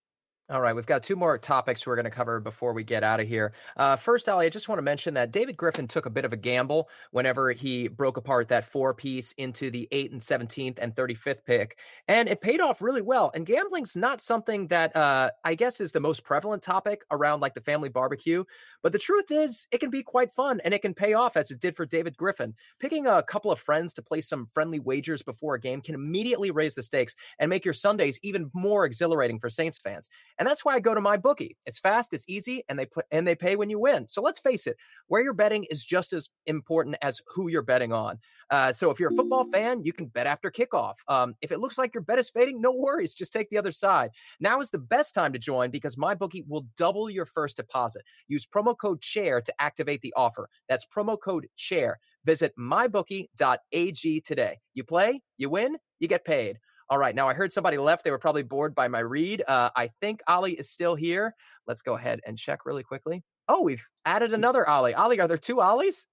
All 0.51 0.61
right, 0.61 0.77
we've 0.77 0.85
got 0.85 1.03
two 1.03 1.17
more 1.17 1.39
topics 1.39 1.87
we're 1.87 1.97
going 1.97 2.05
to 2.05 2.11
cover 2.11 2.39
before 2.39 2.75
we 2.75 2.85
get 2.85 3.03
out 3.03 3.19
of 3.19 3.27
here. 3.27 3.55
Uh, 3.79 3.97
first, 3.97 4.29
Ali, 4.29 4.45
I 4.45 4.51
just 4.51 4.69
want 4.69 4.77
to 4.79 4.83
mention 4.83 5.15
that 5.15 5.31
David 5.33 5.57
Griffin 5.57 5.89
took 5.89 6.05
a 6.05 6.11
bit 6.11 6.27
of 6.27 6.35
a 6.35 6.37
gamble 6.37 6.91
whenever 7.13 7.53
he 7.53 7.89
broke 7.89 8.19
apart 8.19 8.49
that 8.49 8.67
four 8.67 8.93
piece 8.93 9.33
into 9.39 9.71
the 9.71 9.89
8th 9.91 10.13
and 10.13 10.21
17th 10.21 10.79
and 10.83 10.95
35th 10.95 11.47
pick, 11.47 11.79
and 12.09 12.29
it 12.29 12.43
paid 12.43 12.61
off 12.61 12.83
really 12.83 13.01
well. 13.01 13.31
And 13.35 13.47
gambling's 13.47 13.97
not 13.97 14.21
something 14.21 14.67
that 14.67 14.95
uh, 14.95 15.31
I 15.45 15.55
guess 15.55 15.81
is 15.81 15.93
the 15.93 16.01
most 16.01 16.25
prevalent 16.25 16.63
topic 16.63 17.07
around 17.11 17.41
like 17.41 17.55
the 17.55 17.63
family 17.63 17.89
barbecue, 17.89 18.45
but 18.83 18.93
the 18.93 18.99
truth 18.99 19.31
is 19.31 19.67
it 19.73 19.79
can 19.79 19.89
be 19.89 20.03
quite 20.03 20.31
fun 20.31 20.61
and 20.63 20.75
it 20.75 20.83
can 20.83 20.93
pay 20.93 21.15
off 21.15 21.39
as 21.39 21.51
it 21.53 21.61
did 21.61 21.75
for 21.75 21.87
David 21.87 22.19
Griffin. 22.19 22.53
Picking 22.81 23.07
a 23.07 23.23
couple 23.23 23.51
of 23.51 23.59
friends 23.59 23.95
to 23.95 24.03
play 24.03 24.21
some 24.21 24.47
friendly 24.53 24.79
wagers 24.79 25.23
before 25.23 25.55
a 25.55 25.61
game 25.61 25.81
can 25.81 25.95
immediately 25.95 26.51
raise 26.51 26.75
the 26.75 26.83
stakes 26.83 27.15
and 27.39 27.49
make 27.49 27.65
your 27.65 27.73
Sundays 27.73 28.21
even 28.23 28.51
more 28.53 28.85
exhilarating 28.85 29.39
for 29.39 29.49
Saints 29.49 29.79
fans. 29.79 30.11
And 30.39 30.49
that's 30.49 30.65
why 30.65 30.75
I 30.75 30.81
go 30.81 30.95
to 30.95 31.01
my 31.01 31.17
bookie. 31.17 31.57
It's 31.67 31.79
fast, 31.79 32.13
it's 32.13 32.25
easy, 32.29 32.65
and 32.69 32.79
they 32.79 32.87
put 32.87 33.07
and 33.11 33.27
they 33.27 33.35
pay 33.35 33.57
when 33.57 33.71
you 33.71 33.79
win. 33.79 34.09
So 34.09 34.21
let's 34.21 34.39
face 34.39 34.67
it, 34.67 34.77
where 35.09 35.23
you're 35.23 35.33
betting 35.33 35.65
is 35.71 35.85
just 35.85 36.13
as 36.13 36.31
important 36.47 36.97
as 37.03 37.21
who 37.27 37.49
you're 37.49 37.63
betting 37.63 37.93
on. 37.93 38.19
Uh, 38.51 38.73
so 38.73 38.91
if 38.91 38.99
you're 38.99 39.13
a 39.13 39.17
football 39.17 39.45
fan, 39.53 39.83
you 39.83 39.93
can 39.93 40.07
bet 40.07 40.27
after 40.27 40.51
kickoff. 40.51 40.95
Um, 41.09 41.35
if 41.43 41.53
it 41.53 41.61
looks 41.61 41.79
like 41.79 41.95
your 41.95 42.03
bet 42.03 42.19
is 42.19 42.31
fading, 42.31 42.61
no 42.61 42.73
worries, 42.73 43.15
just 43.15 43.33
take 43.33 43.49
the 43.51 43.59
other 43.59 43.73
side. 43.73 44.11
Now 44.41 44.61
is 44.61 44.71
the 44.71 44.79
best 44.79 45.15
time 45.15 45.33
to 45.33 45.39
join 45.39 45.71
because 45.71 45.97
my 45.97 46.15
bookie 46.15 46.45
will 46.49 46.67
double 46.77 47.09
your 47.09 47.27
first 47.27 47.57
deposit. 47.57 48.03
Use 48.29 48.47
promo 48.47 48.77
code 48.77 49.01
CHAIR 49.01 49.41
to 49.43 49.55
activate 49.61 50.01
the 50.03 50.15
offer. 50.17 50.49
That's 50.69 50.87
promo 50.87 51.19
code 51.21 51.47
CHAIR. 51.57 51.99
Visit 52.25 52.55
mybookie.ag 52.59 54.21
today. 54.23 54.61
You 54.73 54.85
play, 54.85 55.21
you 55.37 55.51
win, 55.51 55.77
you 56.01 56.09
get 56.09 56.25
paid. 56.25 56.59
All 56.91 56.99
right. 56.99 57.15
Now 57.15 57.29
I 57.29 57.35
heard 57.35 57.53
somebody 57.53 57.79
left. 57.79 58.05
They 58.05 58.11
were 58.11 58.19
probably 58.19 58.43
bored 58.43 58.75
by 58.75 58.89
my 58.89 59.01
read. 59.01 59.43
Uh, 59.47 59.71
I 59.75 59.89
think 60.01 60.21
Ali 60.27 60.53
is 60.53 60.71
still 60.71 60.95
here. 60.95 61.35
Let's 61.67 61.83
go 61.83 61.97
ahead 61.97 62.21
and 62.27 62.39
check 62.39 62.67
really 62.67 62.83
quickly. 62.83 63.23
Oh, 63.49 63.63
we've 63.63 63.85
added 64.05 64.35
another 64.35 64.69
Ali. 64.69 64.95
Ali, 64.95 65.21
are 65.21 65.29
there 65.29 65.39
two 65.39 65.61
Ollie's? 65.61 66.07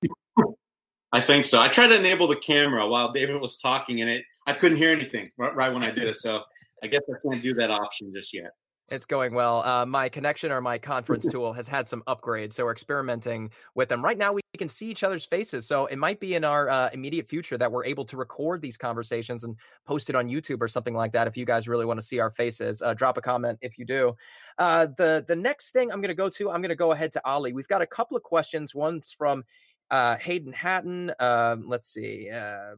I 1.14 1.20
think 1.20 1.44
so. 1.44 1.60
I 1.60 1.68
tried 1.68 1.88
to 1.88 1.96
enable 1.96 2.28
the 2.28 2.38
camera 2.38 2.88
while 2.88 3.12
David 3.12 3.42
was 3.42 3.58
talking, 3.58 4.02
and 4.02 4.10
it 4.10 4.24
I 4.48 4.54
couldn't 4.54 4.78
hear 4.78 4.92
anything 4.92 5.30
right, 5.38 5.54
right 5.54 5.74
when 5.74 5.84
I 5.84 5.92
did 5.92 6.06
it. 6.06 6.16
So 6.16 6.44
I 6.84 6.88
guess 6.88 7.02
I 7.10 7.16
can't 7.28 7.44
do 7.44 7.54
that 7.56 7.70
option 7.70 8.14
just 8.16 8.34
yet. 8.34 8.52
It's 8.92 9.06
going 9.06 9.34
well. 9.34 9.64
Uh, 9.64 9.86
my 9.86 10.10
connection 10.10 10.52
or 10.52 10.60
my 10.60 10.78
conference 10.78 11.26
tool 11.32 11.54
has 11.54 11.66
had 11.66 11.88
some 11.88 12.04
upgrades, 12.08 12.54
so 12.54 12.66
we're 12.66 12.74
experimenting 12.74 13.52
with 13.74 13.88
them. 13.88 14.04
Right 14.04 14.18
now, 14.18 14.34
we 14.34 14.42
can 14.58 14.68
see 14.68 14.90
each 14.90 15.04
other's 15.04 15.26
faces, 15.26 15.66
so 15.66 15.86
it 15.86 15.96
might 15.96 16.20
be 16.20 16.36
in 16.36 16.44
our 16.44 16.70
uh, 16.70 16.90
immediate 16.92 17.26
future 17.26 17.58
that 17.58 17.72
we're 17.72 17.86
able 17.86 18.04
to 18.06 18.18
record 18.18 18.62
these 18.62 18.76
conversations 18.76 19.46
and 19.46 19.56
post 19.88 20.10
it 20.10 20.16
on 20.16 20.28
YouTube 20.28 20.62
or 20.62 20.68
something 20.68 20.94
like 20.94 21.14
that. 21.14 21.26
If 21.26 21.38
you 21.38 21.46
guys 21.46 21.70
really 21.70 21.86
want 21.86 22.02
to 22.02 22.06
see 22.06 22.20
our 22.20 22.30
faces, 22.30 22.82
uh, 22.82 22.94
drop 22.94 23.18
a 23.18 23.22
comment 23.22 23.60
if 23.62 23.78
you 23.78 23.86
do. 23.86 24.14
Uh, 24.58 24.88
the 24.98 25.24
the 25.26 25.38
next 25.38 25.72
thing 25.72 25.90
I'm 25.90 26.02
going 26.02 26.10
to 26.10 26.14
go 26.14 26.28
to, 26.30 26.52
I'm 26.52 26.62
going 26.62 26.70
to 26.70 26.76
go 26.76 26.92
ahead 26.92 27.14
to 27.14 27.22
Ali. 27.26 27.54
We've 27.54 27.70
got 27.70 27.82
a 27.82 27.88
couple 27.88 28.18
of 28.18 28.24
questions. 28.24 28.76
One's 28.76 29.14
from 29.14 29.46
uh, 29.90 30.18
Hayden 30.18 30.52
Hatton. 30.52 31.14
Um, 31.18 31.64
let's 31.66 31.88
see. 31.88 32.30
Uh, 32.30 32.76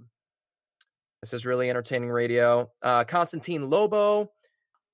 this 1.21 1.33
is 1.33 1.43
really 1.43 1.71
entertaining 1.71 2.09
radio. 2.09 2.69
Constantine 3.07 3.69
Lobo. 3.69 4.29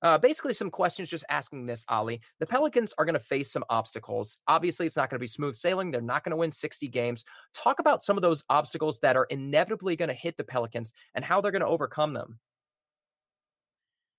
Uh, 0.02 0.18
basically, 0.18 0.54
some 0.54 0.70
questions 0.70 1.10
just 1.10 1.26
asking 1.30 1.66
this, 1.66 1.84
Ali. 1.90 2.22
The 2.40 2.46
Pelicans 2.46 2.94
are 2.98 3.06
going 3.06 3.14
to 3.14 3.20
face 3.20 3.52
some 3.52 3.64
obstacles. 3.70 4.38
Obviously, 4.48 4.86
it's 4.86 4.96
not 4.96 5.10
going 5.10 5.18
to 5.18 5.24
be 5.24 5.28
smooth 5.28 5.56
sailing. 5.56 5.92
They're 5.92 6.02
not 6.02 6.24
going 6.24 6.32
to 6.32 6.38
win 6.38 6.52
60 6.52 6.88
games. 6.88 7.26
Talk 7.54 7.80
about 7.80 8.04
some 8.04 8.18
of 8.18 8.22
those 8.22 8.44
obstacles 8.50 9.00
that 9.00 9.18
are 9.18 9.26
inevitably 9.26 9.96
going 9.96 10.10
to 10.10 10.16
hit 10.16 10.38
the 10.38 10.44
Pelicans 10.44 10.94
and 11.16 11.26
how 11.26 11.42
they're 11.42 11.52
going 11.52 11.62
to 11.62 11.68
overcome 11.68 12.14
them. 12.14 12.40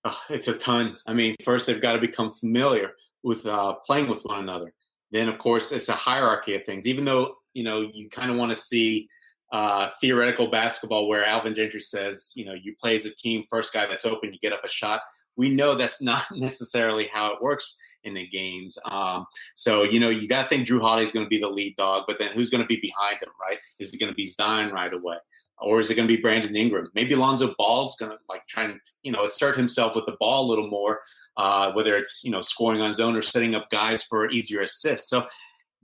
Oh, 0.04 0.20
it's 0.30 0.48
a 0.48 0.58
ton. 0.58 0.96
I 1.06 1.14
mean, 1.14 1.36
first, 1.44 1.66
they've 1.66 1.80
got 1.80 1.94
to 1.94 2.00
become 2.00 2.32
familiar 2.32 2.92
with 3.22 3.46
uh, 3.46 3.74
playing 3.84 4.08
with 4.08 4.22
one 4.22 4.40
another. 4.40 4.72
Then, 5.12 5.28
of 5.28 5.38
course, 5.38 5.72
it's 5.72 5.88
a 5.88 5.94
hierarchy 5.94 6.54
of 6.54 6.64
things. 6.64 6.86
Even 6.86 7.04
though, 7.04 7.36
you 7.52 7.64
know, 7.64 7.90
you 7.92 8.08
kind 8.08 8.30
of 8.30 8.36
want 8.36 8.50
to 8.50 8.56
see 8.56 9.08
uh, 9.52 9.88
theoretical 10.00 10.46
basketball 10.46 11.08
where 11.08 11.24
Alvin 11.24 11.54
Gentry 11.54 11.80
says, 11.80 12.32
you 12.36 12.44
know, 12.44 12.54
you 12.54 12.74
play 12.80 12.94
as 12.96 13.06
a 13.06 13.14
team, 13.14 13.44
first 13.50 13.72
guy 13.72 13.86
that's 13.86 14.04
open, 14.04 14.32
you 14.32 14.38
get 14.38 14.52
up 14.52 14.64
a 14.64 14.68
shot. 14.68 15.02
We 15.36 15.50
know 15.50 15.74
that's 15.74 16.00
not 16.02 16.24
necessarily 16.32 17.08
how 17.12 17.32
it 17.32 17.42
works 17.42 17.76
in 18.04 18.14
the 18.14 18.26
games. 18.26 18.78
Um, 18.84 19.26
so 19.54 19.82
you 19.82 20.00
know 20.00 20.08
you 20.08 20.28
got 20.28 20.42
to 20.42 20.48
think 20.48 20.66
Jrue 20.66 20.80
Holiday 20.80 21.02
is 21.02 21.12
going 21.12 21.26
to 21.26 21.30
be 21.30 21.40
the 21.40 21.48
lead 21.48 21.76
dog, 21.76 22.04
but 22.06 22.18
then 22.18 22.32
who's 22.32 22.50
going 22.50 22.62
to 22.62 22.68
be 22.68 22.80
behind 22.80 23.16
him, 23.16 23.28
right? 23.40 23.58
Is 23.78 23.92
it 23.92 24.00
going 24.00 24.10
to 24.10 24.16
be 24.16 24.26
Zion 24.26 24.72
right 24.72 24.92
away, 24.92 25.16
or 25.58 25.80
is 25.80 25.90
it 25.90 25.96
going 25.96 26.08
to 26.08 26.14
be 26.14 26.20
Brandon 26.20 26.56
Ingram? 26.56 26.88
Maybe 26.94 27.14
Lonzo 27.14 27.54
Ball's 27.58 27.96
going 27.96 28.12
to 28.12 28.18
like 28.28 28.46
try 28.46 28.64
and 28.64 28.80
you 29.02 29.12
know 29.12 29.24
assert 29.24 29.56
himself 29.56 29.94
with 29.94 30.06
the 30.06 30.16
ball 30.18 30.46
a 30.46 30.48
little 30.48 30.68
more, 30.68 31.00
uh, 31.36 31.72
whether 31.72 31.96
it's 31.96 32.22
you 32.24 32.30
know 32.30 32.42
scoring 32.42 32.80
on 32.80 32.92
zone 32.92 33.16
or 33.16 33.22
setting 33.22 33.54
up 33.54 33.68
guys 33.70 34.02
for 34.02 34.30
easier 34.30 34.62
assists. 34.62 35.08
So 35.08 35.26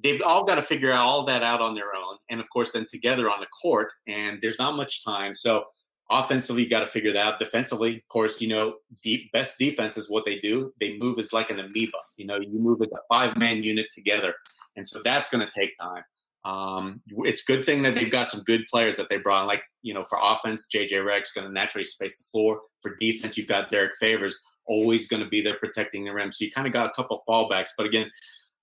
they've 0.02 0.22
all 0.22 0.44
got 0.44 0.56
to 0.56 0.62
figure 0.62 0.92
all 0.92 1.24
that 1.24 1.42
out 1.42 1.61
on 1.61 1.74
their 1.74 1.94
own, 1.96 2.16
and 2.30 2.40
of 2.40 2.48
course 2.50 2.72
then 2.72 2.87
together 2.88 3.30
on 3.30 3.40
the 3.40 3.46
court. 3.46 3.88
And 4.06 4.40
there's 4.40 4.59
not 4.59 4.76
much 4.76 5.04
time, 5.04 5.35
so 5.35 5.64
offensively 6.11 6.62
you 6.62 6.70
got 6.70 6.80
to 6.80 6.87
figure 6.87 7.12
that 7.12 7.26
out. 7.26 7.38
Defensively 7.38 7.96
of 7.96 8.09
course 8.09 8.40
you 8.40 8.48
know 8.48 8.76
deep 9.02 9.30
best 9.32 9.59
defense 9.59 9.96
is 9.96 10.11
what 10.11 10.24
they 10.24 10.38
do. 10.38 10.72
They 10.80 10.96
move 10.98 11.18
as 11.18 11.32
like 11.32 11.50
an 11.50 11.59
amoeba 11.61 11.98
you 12.16 12.26
know 12.26 12.38
you 12.38 12.59
move 12.59 12.80
as 12.82 12.88
a 12.92 13.14
five 13.14 13.37
man 13.37 13.62
unit 13.62 13.87
together 13.92 14.35
and 14.76 14.87
so 14.87 15.00
that's 15.02 15.28
going 15.28 15.46
to 15.46 15.61
take 15.61 15.76
time. 15.78 16.04
Um, 16.44 17.00
it's 17.24 17.42
good 17.42 17.64
thing 17.64 17.82
that 17.82 17.96
they've 17.96 18.11
got 18.11 18.28
some 18.28 18.42
good 18.44 18.66
players 18.70 18.96
that 18.98 19.09
they 19.09 19.16
brought 19.16 19.40
in 19.40 19.46
like 19.48 19.62
you 19.82 19.92
know 19.92 20.04
for 20.04 20.18
offense 20.22 20.68
jj 20.72 20.92
Redick's 20.92 21.32
going 21.32 21.46
to 21.46 21.52
naturally 21.52 21.85
space 21.85 22.22
the 22.22 22.28
floor. 22.30 22.61
For 22.82 22.96
defense 23.00 23.37
you've 23.37 23.48
got 23.48 23.68
Derrick 23.68 23.96
Favors 23.98 24.38
always 24.66 25.09
going 25.09 25.22
to 25.22 25.28
be 25.28 25.40
there 25.42 25.59
protecting 25.59 26.04
the 26.04 26.12
rim. 26.12 26.30
So 26.30 26.44
you 26.44 26.50
kind 26.52 26.66
of 26.66 26.72
got 26.72 26.87
a 26.87 26.90
couple 26.90 27.20
fallbacks 27.28 27.70
but 27.76 27.87
again 27.87 28.11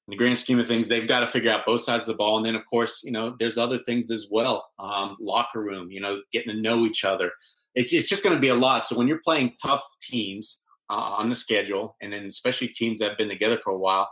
in 0.08 0.12
the 0.12 0.18
grand 0.18 0.38
scheme 0.38 0.60
of 0.60 0.68
things, 0.68 0.89
they've 0.89 1.08
got 1.08 1.22
to 1.22 1.28
figure 1.28 1.52
out 1.52 1.66
both 1.66 1.82
sides 1.82 2.04
of 2.04 2.08
the 2.08 2.18
ball. 2.18 2.36
And 2.36 2.46
then, 2.46 2.56
of 2.56 2.66
course, 2.66 3.04
you 3.06 3.12
know, 3.12 3.36
there's 3.39 3.58
other 3.58 3.78
things 3.78 4.12
as 4.12 4.28
well. 4.30 4.68
Um, 4.78 5.16
locker 5.22 5.62
room, 5.62 5.92
you 5.92 6.02
know, 6.02 6.22
getting 6.34 6.54
to 6.54 6.62
know 6.62 6.86
each 6.86 7.06
other. 7.06 7.32
It's, 7.74 7.94
it's 7.94 8.10
just 8.10 8.24
going 8.24 8.36
to 8.36 8.42
be 8.42 8.50
a 8.50 8.56
lot. 8.56 8.84
So 8.84 8.98
when 8.98 9.08
you're 9.08 9.22
playing 9.24 9.54
tough 9.63 9.84
teams 10.02 10.66
uh, 10.89 10.96
on 10.96 11.30
the 11.30 11.36
schedule, 11.38 11.96
and 12.02 12.12
then 12.12 12.26
especially 12.26 12.68
teams 12.68 13.00
that 13.00 13.10
have 13.10 13.18
been 13.18 13.30
together 13.30 13.58
for 13.58 13.72
a 13.72 13.78
while, 13.78 14.10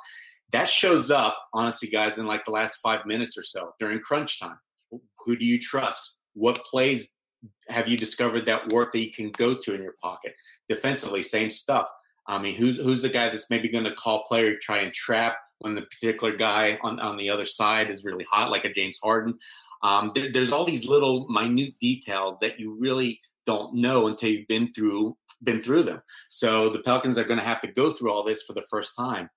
that 0.52 0.70
shows 0.70 1.12
up, 1.12 1.38
honestly, 1.54 1.90
guys, 1.90 2.18
in 2.18 2.26
like 2.26 2.46
the 2.46 2.52
last 2.52 2.78
five 2.78 3.06
minutes 3.06 3.38
or 3.38 3.44
so 3.44 3.74
during 3.80 4.00
crunch 4.00 4.40
time. 4.40 4.60
Who 5.26 5.36
do 5.36 5.46
you 5.46 5.60
trust? 5.60 6.16
What 6.34 6.64
plays 6.64 7.14
have 7.70 7.88
you 7.88 7.98
discovered 7.98 8.46
that 8.46 8.72
work 8.72 8.92
that 8.92 9.00
you 9.00 9.12
can 9.12 9.32
go 9.32 9.56
to 9.56 9.76
in 9.76 9.84
your 9.84 9.96
pocket? 10.02 10.34
Defensively, 10.68 11.22
same 11.22 11.50
stuff. 11.50 11.88
I 12.28 12.42
mean, 12.42 12.56
who's 12.56 12.78
who's 12.78 13.02
the 13.02 13.10
guy 13.10 13.30
that's 13.30 13.50
maybe 13.50 13.70
going 13.70 13.84
to 13.84 13.94
call 13.94 14.24
player 14.24 14.56
try 14.60 14.80
and 14.80 14.94
trap 14.94 15.38
when 15.62 15.76
the 15.76 15.84
particular 15.84 16.36
guy 16.36 16.78
on, 16.84 17.00
on 17.00 17.18
the 17.18 17.30
other 17.30 17.46
side 17.46 17.90
is 17.90 18.06
really 18.06 18.26
hot, 18.30 18.52
like 18.52 18.66
a 18.66 18.74
James 18.74 19.00
Harden. 19.02 19.36
Um, 19.84 20.12
there, 20.14 20.32
there's 20.32 20.52
all 20.52 20.66
these 20.66 20.88
little 20.88 21.28
minute 21.30 21.78
details 21.80 22.40
that 22.42 22.60
you 22.60 22.78
really 22.80 23.20
don't 23.46 23.74
know 23.76 24.08
until 24.08 24.30
you've 24.30 24.48
been 24.48 24.72
through 24.74 25.18
been 25.44 25.60
through 25.60 25.82
them. 25.82 26.00
So 26.30 26.70
the 26.70 26.84
Pelicans 26.84 27.18
are 27.18 27.24
going 27.24 27.40
to 27.40 27.46
have 27.46 27.62
to 27.62 27.72
go 27.72 27.90
through 27.90 28.12
all 28.12 28.24
this 28.24 28.44
for 28.44 28.54
the 28.54 28.64
first 28.70 28.96
time. 28.96 29.28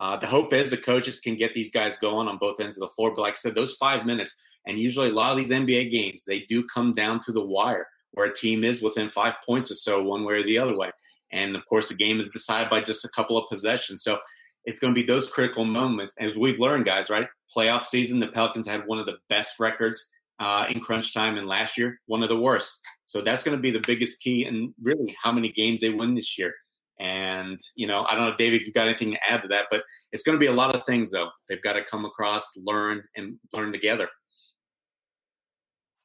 Uh, 0.00 0.16
the 0.16 0.26
hope 0.26 0.54
is 0.54 0.70
the 0.70 0.78
coaches 0.78 1.20
can 1.20 1.36
get 1.36 1.52
these 1.52 1.70
guys 1.70 1.98
going 1.98 2.28
on 2.28 2.38
both 2.38 2.60
ends 2.60 2.78
of 2.78 2.80
the 2.80 2.94
floor. 2.94 3.12
But 3.14 3.20
like 3.20 3.34
I 3.34 3.36
said, 3.36 3.54
those 3.54 3.74
five 3.74 4.06
minutes, 4.06 4.34
and 4.66 4.78
usually 4.78 5.10
a 5.10 5.14
lot 5.14 5.32
of 5.32 5.36
these 5.36 5.50
NBA 5.50 5.90
games, 5.90 6.24
they 6.24 6.40
do 6.48 6.64
come 6.64 6.94
down 6.94 7.20
to 7.26 7.32
the 7.32 7.44
wire 7.44 7.86
where 8.12 8.26
a 8.26 8.34
team 8.34 8.64
is 8.64 8.82
within 8.82 9.10
five 9.10 9.34
points 9.46 9.70
or 9.70 9.74
so, 9.74 10.02
one 10.02 10.24
way 10.24 10.34
or 10.34 10.42
the 10.42 10.58
other 10.58 10.76
way. 10.76 10.90
And 11.32 11.54
of 11.54 11.64
course, 11.66 11.90
the 11.90 11.94
game 11.94 12.18
is 12.18 12.30
decided 12.30 12.70
by 12.70 12.80
just 12.80 13.04
a 13.04 13.10
couple 13.10 13.36
of 13.36 13.48
possessions. 13.48 14.02
So 14.02 14.18
it's 14.64 14.78
going 14.78 14.94
to 14.94 15.00
be 15.00 15.06
those 15.06 15.30
critical 15.30 15.64
moments. 15.64 16.14
As 16.18 16.36
we've 16.36 16.58
learned, 16.58 16.84
guys, 16.84 17.10
right? 17.10 17.26
Playoff 17.56 17.86
season, 17.86 18.20
the 18.20 18.28
Pelicans 18.28 18.66
had 18.66 18.82
one 18.86 18.98
of 18.98 19.06
the 19.06 19.16
best 19.28 19.58
records 19.58 20.12
uh, 20.38 20.66
in 20.68 20.80
crunch 20.80 21.14
time, 21.14 21.36
and 21.36 21.46
last 21.46 21.76
year, 21.78 21.98
one 22.06 22.22
of 22.22 22.28
the 22.28 22.40
worst. 22.40 22.80
So 23.04 23.20
that's 23.20 23.42
going 23.42 23.56
to 23.56 23.60
be 23.60 23.70
the 23.70 23.82
biggest 23.86 24.20
key, 24.22 24.44
and 24.44 24.72
really 24.82 25.16
how 25.22 25.32
many 25.32 25.50
games 25.50 25.80
they 25.80 25.90
win 25.90 26.14
this 26.14 26.38
year. 26.38 26.54
And 26.98 27.58
you 27.76 27.86
know, 27.86 28.04
I 28.08 28.14
don't 28.14 28.28
know, 28.28 28.36
David, 28.36 28.60
if 28.60 28.66
you've 28.66 28.74
got 28.74 28.86
anything 28.86 29.12
to 29.12 29.18
add 29.28 29.42
to 29.42 29.48
that, 29.48 29.66
but 29.70 29.82
it's 30.12 30.22
going 30.22 30.36
to 30.36 30.40
be 30.40 30.46
a 30.46 30.52
lot 30.52 30.74
of 30.74 30.84
things, 30.84 31.10
though. 31.10 31.30
They've 31.48 31.62
got 31.62 31.74
to 31.74 31.84
come 31.84 32.04
across, 32.04 32.56
learn, 32.56 33.02
and 33.16 33.36
learn 33.52 33.72
together. 33.72 34.08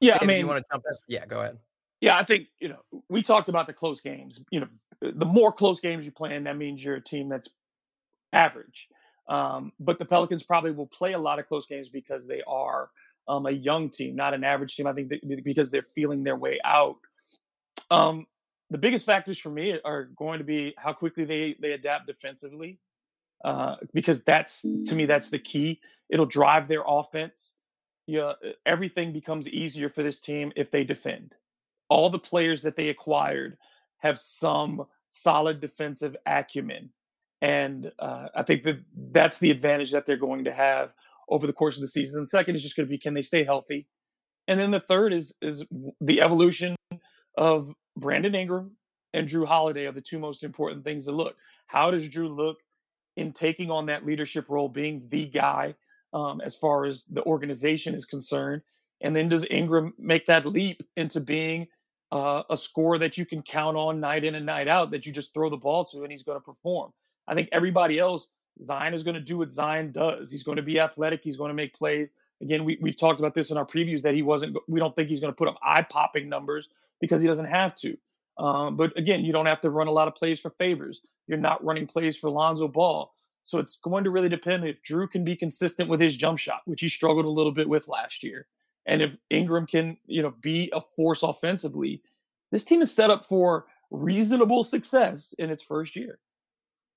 Yeah, 0.00 0.18
I 0.20 0.24
mean, 0.24 0.38
you 0.38 0.46
want 0.46 0.58
to 0.58 0.64
jump 0.70 0.84
in? 0.88 0.96
Yeah, 1.08 1.26
go 1.26 1.40
ahead. 1.40 1.58
Yeah, 2.00 2.18
I 2.18 2.24
think 2.24 2.48
you 2.60 2.68
know 2.68 2.80
we 3.08 3.22
talked 3.22 3.48
about 3.48 3.66
the 3.66 3.72
close 3.72 4.00
games. 4.00 4.42
You 4.50 4.60
know, 4.60 4.68
the 5.00 5.24
more 5.24 5.52
close 5.52 5.80
games 5.80 6.04
you 6.04 6.12
play 6.12 6.34
in, 6.34 6.44
that 6.44 6.56
means 6.56 6.84
you're 6.84 6.96
a 6.96 7.02
team 7.02 7.28
that's 7.28 7.48
average. 8.36 8.88
Um, 9.28 9.72
but 9.80 9.98
the 9.98 10.04
Pelicans 10.04 10.42
probably 10.42 10.70
will 10.70 10.86
play 10.86 11.14
a 11.14 11.18
lot 11.18 11.38
of 11.38 11.48
close 11.48 11.66
games 11.66 11.88
because 11.88 12.28
they 12.28 12.42
are 12.46 12.90
um, 13.28 13.46
a 13.46 13.50
young 13.50 13.90
team, 13.90 14.14
not 14.14 14.34
an 14.34 14.44
average 14.44 14.76
team. 14.76 14.86
I 14.86 14.92
think 14.92 15.12
because 15.42 15.70
they're 15.70 15.86
feeling 15.94 16.22
their 16.22 16.36
way 16.36 16.60
out. 16.64 16.98
Um, 17.90 18.26
the 18.70 18.78
biggest 18.78 19.06
factors 19.06 19.38
for 19.38 19.50
me 19.50 19.78
are 19.84 20.04
going 20.04 20.38
to 20.38 20.44
be 20.44 20.74
how 20.76 20.92
quickly 20.92 21.24
they 21.24 21.56
they 21.60 21.72
adapt 21.72 22.06
defensively, 22.06 22.78
uh, 23.44 23.76
because 23.92 24.22
that's 24.22 24.62
to 24.62 24.94
me 24.94 25.06
that's 25.06 25.30
the 25.30 25.38
key. 25.38 25.80
It'll 26.08 26.26
drive 26.26 26.68
their 26.68 26.84
offense. 26.86 27.54
Yeah, 28.06 28.34
everything 28.64 29.12
becomes 29.12 29.48
easier 29.48 29.88
for 29.88 30.04
this 30.04 30.20
team 30.20 30.52
if 30.54 30.70
they 30.70 30.84
defend. 30.84 31.34
All 31.88 32.10
the 32.10 32.20
players 32.20 32.62
that 32.62 32.76
they 32.76 32.88
acquired 32.88 33.58
have 33.98 34.18
some 34.18 34.86
solid 35.10 35.60
defensive 35.60 36.16
acumen 36.26 36.90
and 37.42 37.92
uh, 37.98 38.28
I 38.34 38.42
think 38.42 38.64
that 38.64 38.80
that's 39.12 39.38
the 39.38 39.50
advantage 39.50 39.92
that 39.92 40.06
they're 40.06 40.16
going 40.16 40.44
to 40.44 40.52
have 40.52 40.92
over 41.28 41.46
the 41.46 41.52
course 41.52 41.76
of 41.76 41.80
the 41.80 41.88
season. 41.88 42.20
The 42.20 42.26
second 42.26 42.56
is 42.56 42.62
just 42.62 42.76
going 42.76 42.86
to 42.86 42.90
be 42.90 42.98
can 42.98 43.14
they 43.14 43.22
stay 43.22 43.44
healthy? 43.44 43.86
And 44.48 44.60
then 44.60 44.70
the 44.70 44.80
third 44.80 45.12
is 45.12 45.34
is 45.42 45.64
the 46.00 46.20
evolution 46.20 46.76
of 47.36 47.74
Brandon 47.96 48.34
Ingram 48.34 48.76
and 49.12 49.28
Jrue 49.28 49.46
Holiday 49.46 49.86
are 49.86 49.92
the 49.92 50.00
two 50.00 50.18
most 50.18 50.44
important 50.44 50.84
things 50.84 51.06
to 51.06 51.12
look. 51.12 51.36
How 51.66 51.90
does 51.90 52.08
Drew 52.08 52.28
look 52.28 52.58
in 53.16 53.32
taking 53.32 53.70
on 53.70 53.86
that 53.86 54.04
leadership 54.04 54.46
role, 54.48 54.68
being 54.68 55.08
the 55.08 55.26
guy 55.26 55.74
um, 56.12 56.40
as 56.40 56.54
far 56.54 56.84
as 56.84 57.04
the 57.04 57.24
organization 57.24 57.94
is 57.94 58.04
concerned? 58.04 58.62
And 59.00 59.14
then 59.14 59.28
does 59.28 59.46
Ingram 59.50 59.94
make 59.98 60.26
that 60.26 60.46
leap 60.46 60.82
into 60.96 61.20
being 61.20 61.68
uh, 62.12 62.42
a 62.48 62.56
scorer 62.56 62.98
that 62.98 63.18
you 63.18 63.26
can 63.26 63.42
count 63.42 63.76
on 63.76 64.00
night 64.00 64.24
in 64.24 64.34
and 64.34 64.46
night 64.46 64.68
out, 64.68 64.90
that 64.92 65.06
you 65.06 65.12
just 65.12 65.34
throw 65.34 65.50
the 65.50 65.56
ball 65.56 65.84
to 65.86 66.02
and 66.02 66.10
he's 66.10 66.22
going 66.22 66.38
to 66.38 66.44
perform? 66.44 66.92
I 67.28 67.34
think 67.34 67.48
everybody 67.52 67.98
else, 67.98 68.28
Zion 68.62 68.94
is 68.94 69.02
going 69.02 69.14
to 69.14 69.20
do 69.20 69.38
what 69.38 69.50
Zion 69.50 69.92
does. 69.92 70.30
He's 70.30 70.42
going 70.42 70.56
to 70.56 70.62
be 70.62 70.80
athletic. 70.80 71.22
He's 71.22 71.36
going 71.36 71.50
to 71.50 71.54
make 71.54 71.74
plays. 71.74 72.12
Again, 72.40 72.64
we, 72.64 72.78
we've 72.80 72.98
talked 72.98 73.18
about 73.18 73.34
this 73.34 73.50
in 73.50 73.56
our 73.56 73.66
previews 73.66 74.02
that 74.02 74.14
he 74.14 74.22
wasn't, 74.22 74.56
we 74.68 74.80
don't 74.80 74.94
think 74.94 75.08
he's 75.08 75.20
going 75.20 75.32
to 75.32 75.36
put 75.36 75.48
up 75.48 75.58
eye 75.62 75.82
popping 75.82 76.28
numbers 76.28 76.68
because 77.00 77.20
he 77.20 77.28
doesn't 77.28 77.46
have 77.46 77.74
to. 77.76 77.96
Um, 78.38 78.76
but 78.76 78.96
again, 78.98 79.24
you 79.24 79.32
don't 79.32 79.46
have 79.46 79.60
to 79.60 79.70
run 79.70 79.86
a 79.86 79.92
lot 79.92 80.08
of 80.08 80.14
plays 80.14 80.38
for 80.38 80.50
favors. 80.50 81.00
You're 81.26 81.38
not 81.38 81.64
running 81.64 81.86
plays 81.86 82.16
for 82.16 82.30
Lonzo 82.30 82.68
Ball. 82.68 83.12
So 83.44 83.58
it's 83.58 83.78
going 83.78 84.04
to 84.04 84.10
really 84.10 84.28
depend 84.28 84.64
if 84.64 84.82
Jrue 84.82 85.10
can 85.10 85.24
be 85.24 85.36
consistent 85.36 85.88
with 85.88 86.00
his 86.00 86.16
jump 86.16 86.38
shot, 86.38 86.62
which 86.64 86.80
he 86.80 86.88
struggled 86.88 87.24
a 87.24 87.30
little 87.30 87.52
bit 87.52 87.68
with 87.68 87.88
last 87.88 88.22
year. 88.22 88.46
And 88.84 89.00
if 89.00 89.16
Ingram 89.30 89.66
can, 89.66 89.96
you 90.06 90.22
know, 90.22 90.34
be 90.40 90.70
a 90.74 90.80
force 90.80 91.22
offensively, 91.22 92.02
this 92.50 92.64
team 92.64 92.82
is 92.82 92.92
set 92.92 93.10
up 93.10 93.22
for 93.22 93.66
reasonable 93.90 94.64
success 94.64 95.32
in 95.38 95.50
its 95.50 95.62
first 95.62 95.96
year. 95.96 96.18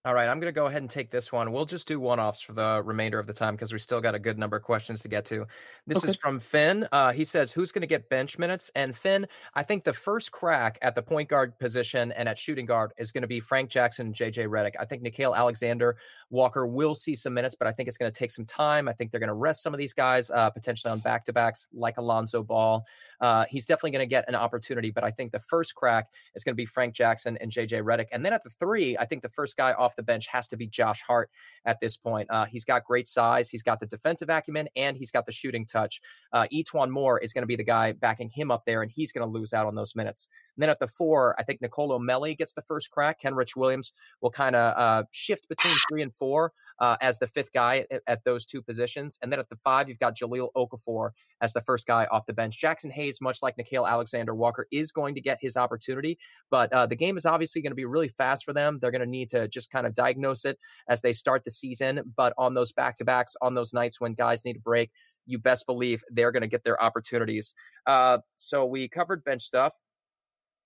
All 0.05 0.13
right, 0.13 0.29
I'm 0.29 0.39
going 0.39 0.47
to 0.47 0.57
go 0.57 0.67
ahead 0.67 0.81
and 0.81 0.89
take 0.89 1.11
this 1.11 1.29
one. 1.29 1.51
We'll 1.51 1.65
just 1.65 1.85
do 1.85 1.99
one 1.99 2.21
offs 2.21 2.39
for 2.39 2.53
the 2.53 2.81
remainder 2.85 3.19
of 3.19 3.27
the 3.27 3.33
time 3.33 3.55
because 3.55 3.73
we 3.73 3.79
still 3.79 3.99
got 3.99 4.15
a 4.15 4.19
good 4.19 4.39
number 4.39 4.55
of 4.55 4.63
questions 4.63 5.01
to 5.01 5.09
get 5.09 5.25
to. 5.25 5.45
This 5.87 5.97
okay. 5.97 6.07
is 6.07 6.15
from 6.15 6.39
Finn. 6.39 6.87
Uh, 6.93 7.11
he 7.11 7.25
says, 7.25 7.51
Who's 7.51 7.73
going 7.73 7.81
to 7.81 7.87
get 7.87 8.07
bench 8.07 8.39
minutes? 8.39 8.71
And 8.75 8.95
Finn, 8.95 9.27
I 9.55 9.63
think 9.63 9.83
the 9.83 9.91
first 9.91 10.31
crack 10.31 10.79
at 10.81 10.95
the 10.95 11.01
point 11.01 11.27
guard 11.27 11.59
position 11.59 12.13
and 12.13 12.29
at 12.29 12.39
shooting 12.39 12.65
guard 12.65 12.93
is 12.97 13.11
going 13.11 13.23
to 13.23 13.27
be 13.27 13.41
Frank 13.41 13.69
Jackson 13.69 14.07
and 14.07 14.15
JJ 14.15 14.47
Redick. 14.47 14.75
I 14.79 14.85
think 14.85 15.03
Nickeil 15.03 15.35
Alexander 15.35 15.97
Walker 16.29 16.65
will 16.65 16.95
see 16.95 17.13
some 17.13 17.33
minutes, 17.33 17.55
but 17.55 17.67
I 17.67 17.73
think 17.73 17.89
it's 17.89 17.97
going 17.97 18.09
to 18.09 18.17
take 18.17 18.31
some 18.31 18.45
time. 18.45 18.87
I 18.87 18.93
think 18.93 19.11
they're 19.11 19.19
going 19.19 19.27
to 19.27 19.33
rest 19.33 19.61
some 19.63 19.73
of 19.73 19.79
these 19.79 19.93
guys 19.93 20.31
uh, 20.31 20.49
potentially 20.49 20.91
on 20.91 20.99
back 20.99 21.25
to 21.25 21.33
backs 21.33 21.67
like 21.73 21.97
Alonzo 21.97 22.41
Ball. 22.41 22.85
Uh, 23.21 23.45
he's 23.49 23.65
definitely 23.65 23.91
going 23.91 24.07
to 24.07 24.09
get 24.09 24.25
an 24.27 24.35
opportunity, 24.35 24.91
but 24.91 25.03
I 25.03 25.11
think 25.11 25.31
the 25.31 25.39
first 25.39 25.75
crack 25.75 26.07
is 26.35 26.43
going 26.43 26.53
to 26.53 26.57
be 26.57 26.65
Frank 26.65 26.93
Jackson 26.93 27.37
and 27.41 27.51
JJ 27.51 27.83
Redick. 27.83 28.07
And 28.11 28.25
then 28.25 28.33
at 28.33 28.43
the 28.43 28.49
three, 28.49 28.97
I 28.97 29.05
think 29.05 29.21
the 29.21 29.29
first 29.29 29.57
guy 29.57 29.73
off 29.73 29.95
the 29.95 30.03
bench 30.03 30.27
has 30.27 30.47
to 30.49 30.57
be 30.57 30.67
Josh 30.67 31.01
Hart 31.01 31.29
at 31.65 31.79
this 31.81 31.97
point. 31.97 32.29
Uh, 32.31 32.45
he's 32.45 32.65
got 32.65 32.83
great 32.83 33.07
size, 33.07 33.49
he's 33.49 33.63
got 33.63 33.79
the 33.79 33.85
defensive 33.85 34.29
acumen, 34.29 34.67
and 34.75 34.97
he's 34.97 35.11
got 35.11 35.25
the 35.25 35.31
shooting 35.31 35.65
touch. 35.65 36.01
Uh, 36.31 36.47
E'Twaun 36.53 36.89
Moore 36.89 37.19
is 37.19 37.33
going 37.33 37.43
to 37.43 37.47
be 37.47 37.55
the 37.55 37.63
guy 37.63 37.91
backing 37.91 38.29
him 38.29 38.51
up 38.51 38.65
there, 38.65 38.81
and 38.81 38.91
he's 38.91 39.11
going 39.11 39.27
to 39.27 39.31
lose 39.31 39.53
out 39.53 39.67
on 39.67 39.75
those 39.75 39.95
minutes. 39.95 40.27
And 40.55 40.61
then 40.61 40.69
at 40.69 40.79
the 40.79 40.87
four, 40.87 41.35
I 41.39 41.43
think 41.43 41.61
Nicolo 41.61 41.99
Melli 41.99 42.37
gets 42.37 42.53
the 42.53 42.61
first 42.61 42.91
crack. 42.91 43.21
Kenrich 43.21 43.55
Williams 43.55 43.91
will 44.21 44.31
kind 44.31 44.55
of 44.55 44.77
uh, 44.77 45.03
shift 45.11 45.47
between 45.47 45.73
three 45.89 46.01
and 46.01 46.13
four 46.13 46.53
uh, 46.79 46.97
as 47.01 47.19
the 47.19 47.27
fifth 47.27 47.51
guy 47.53 47.85
at, 47.91 48.01
at, 48.07 48.23
those 48.23 48.45
two 48.45 48.61
positions. 48.61 49.17
And 49.21 49.31
then 49.31 49.39
at 49.39 49.49
the 49.49 49.55
five, 49.55 49.89
you've 49.89 49.99
got 49.99 50.17
Jahlil 50.17 50.49
Okafor 50.55 51.11
as 51.41 51.53
the 51.53 51.61
first 51.61 51.87
guy 51.87 52.05
off 52.11 52.25
the 52.25 52.33
bench. 52.33 52.61
Jaxson 52.61 52.91
Hayes, 52.91 53.08
much 53.21 53.41
like 53.41 53.57
Nickeil 53.57 53.89
Alexander 53.89 54.35
Walker, 54.35 54.67
is 54.71 54.91
going 54.91 55.15
to 55.15 55.21
get 55.21 55.39
his 55.41 55.57
opportunity, 55.57 56.17
but 56.49 56.71
uh, 56.73 56.85
the 56.85 56.95
game 56.95 57.17
is 57.17 57.25
obviously 57.25 57.61
going 57.61 57.71
to 57.71 57.75
be 57.75 57.85
really 57.85 58.09
fast 58.09 58.45
for 58.45 58.53
them. 58.53 58.79
They're 58.79 58.91
going 58.91 59.01
to 59.01 59.07
need 59.07 59.29
to 59.31 59.47
just 59.47 59.71
kind 59.71 59.87
of 59.87 59.93
diagnose 59.93 60.45
it 60.45 60.59
as 60.87 61.01
they 61.01 61.13
start 61.13 61.43
the 61.43 61.51
season. 61.51 62.13
But 62.15 62.33
on 62.37 62.53
those 62.53 62.71
back 62.71 62.95
to 62.97 63.05
backs, 63.05 63.35
on 63.41 63.55
those 63.55 63.73
nights 63.73 63.99
when 63.99 64.13
guys 64.13 64.45
need 64.45 64.57
a 64.57 64.61
break, 64.61 64.91
you 65.25 65.37
best 65.37 65.65
believe 65.65 66.03
they're 66.09 66.31
going 66.31 66.41
to 66.41 66.47
get 66.47 66.63
their 66.63 66.81
opportunities. 66.81 67.53
Uh, 67.85 68.19
so 68.35 68.65
we 68.65 68.87
covered 68.87 69.23
bench 69.23 69.43
stuff. 69.43 69.73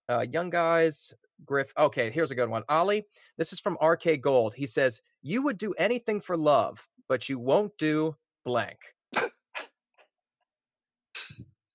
Uh, 0.09 0.25
young 0.31 0.49
guys, 0.49 1.13
Griff. 1.45 1.73
Okay, 1.77 2.09
here's 2.09 2.31
a 2.31 2.35
good 2.35 2.49
one. 2.49 2.63
Ollie, 2.69 3.05
this 3.37 3.53
is 3.53 3.59
from 3.59 3.77
RK 3.81 4.21
Gold. 4.21 4.53
He 4.53 4.65
says, 4.65 5.01
You 5.21 5.43
would 5.43 5.57
do 5.57 5.73
anything 5.73 6.21
for 6.21 6.37
love, 6.37 6.85
but 7.07 7.29
you 7.29 7.39
won't 7.39 7.77
do 7.77 8.15
blank. 8.45 8.77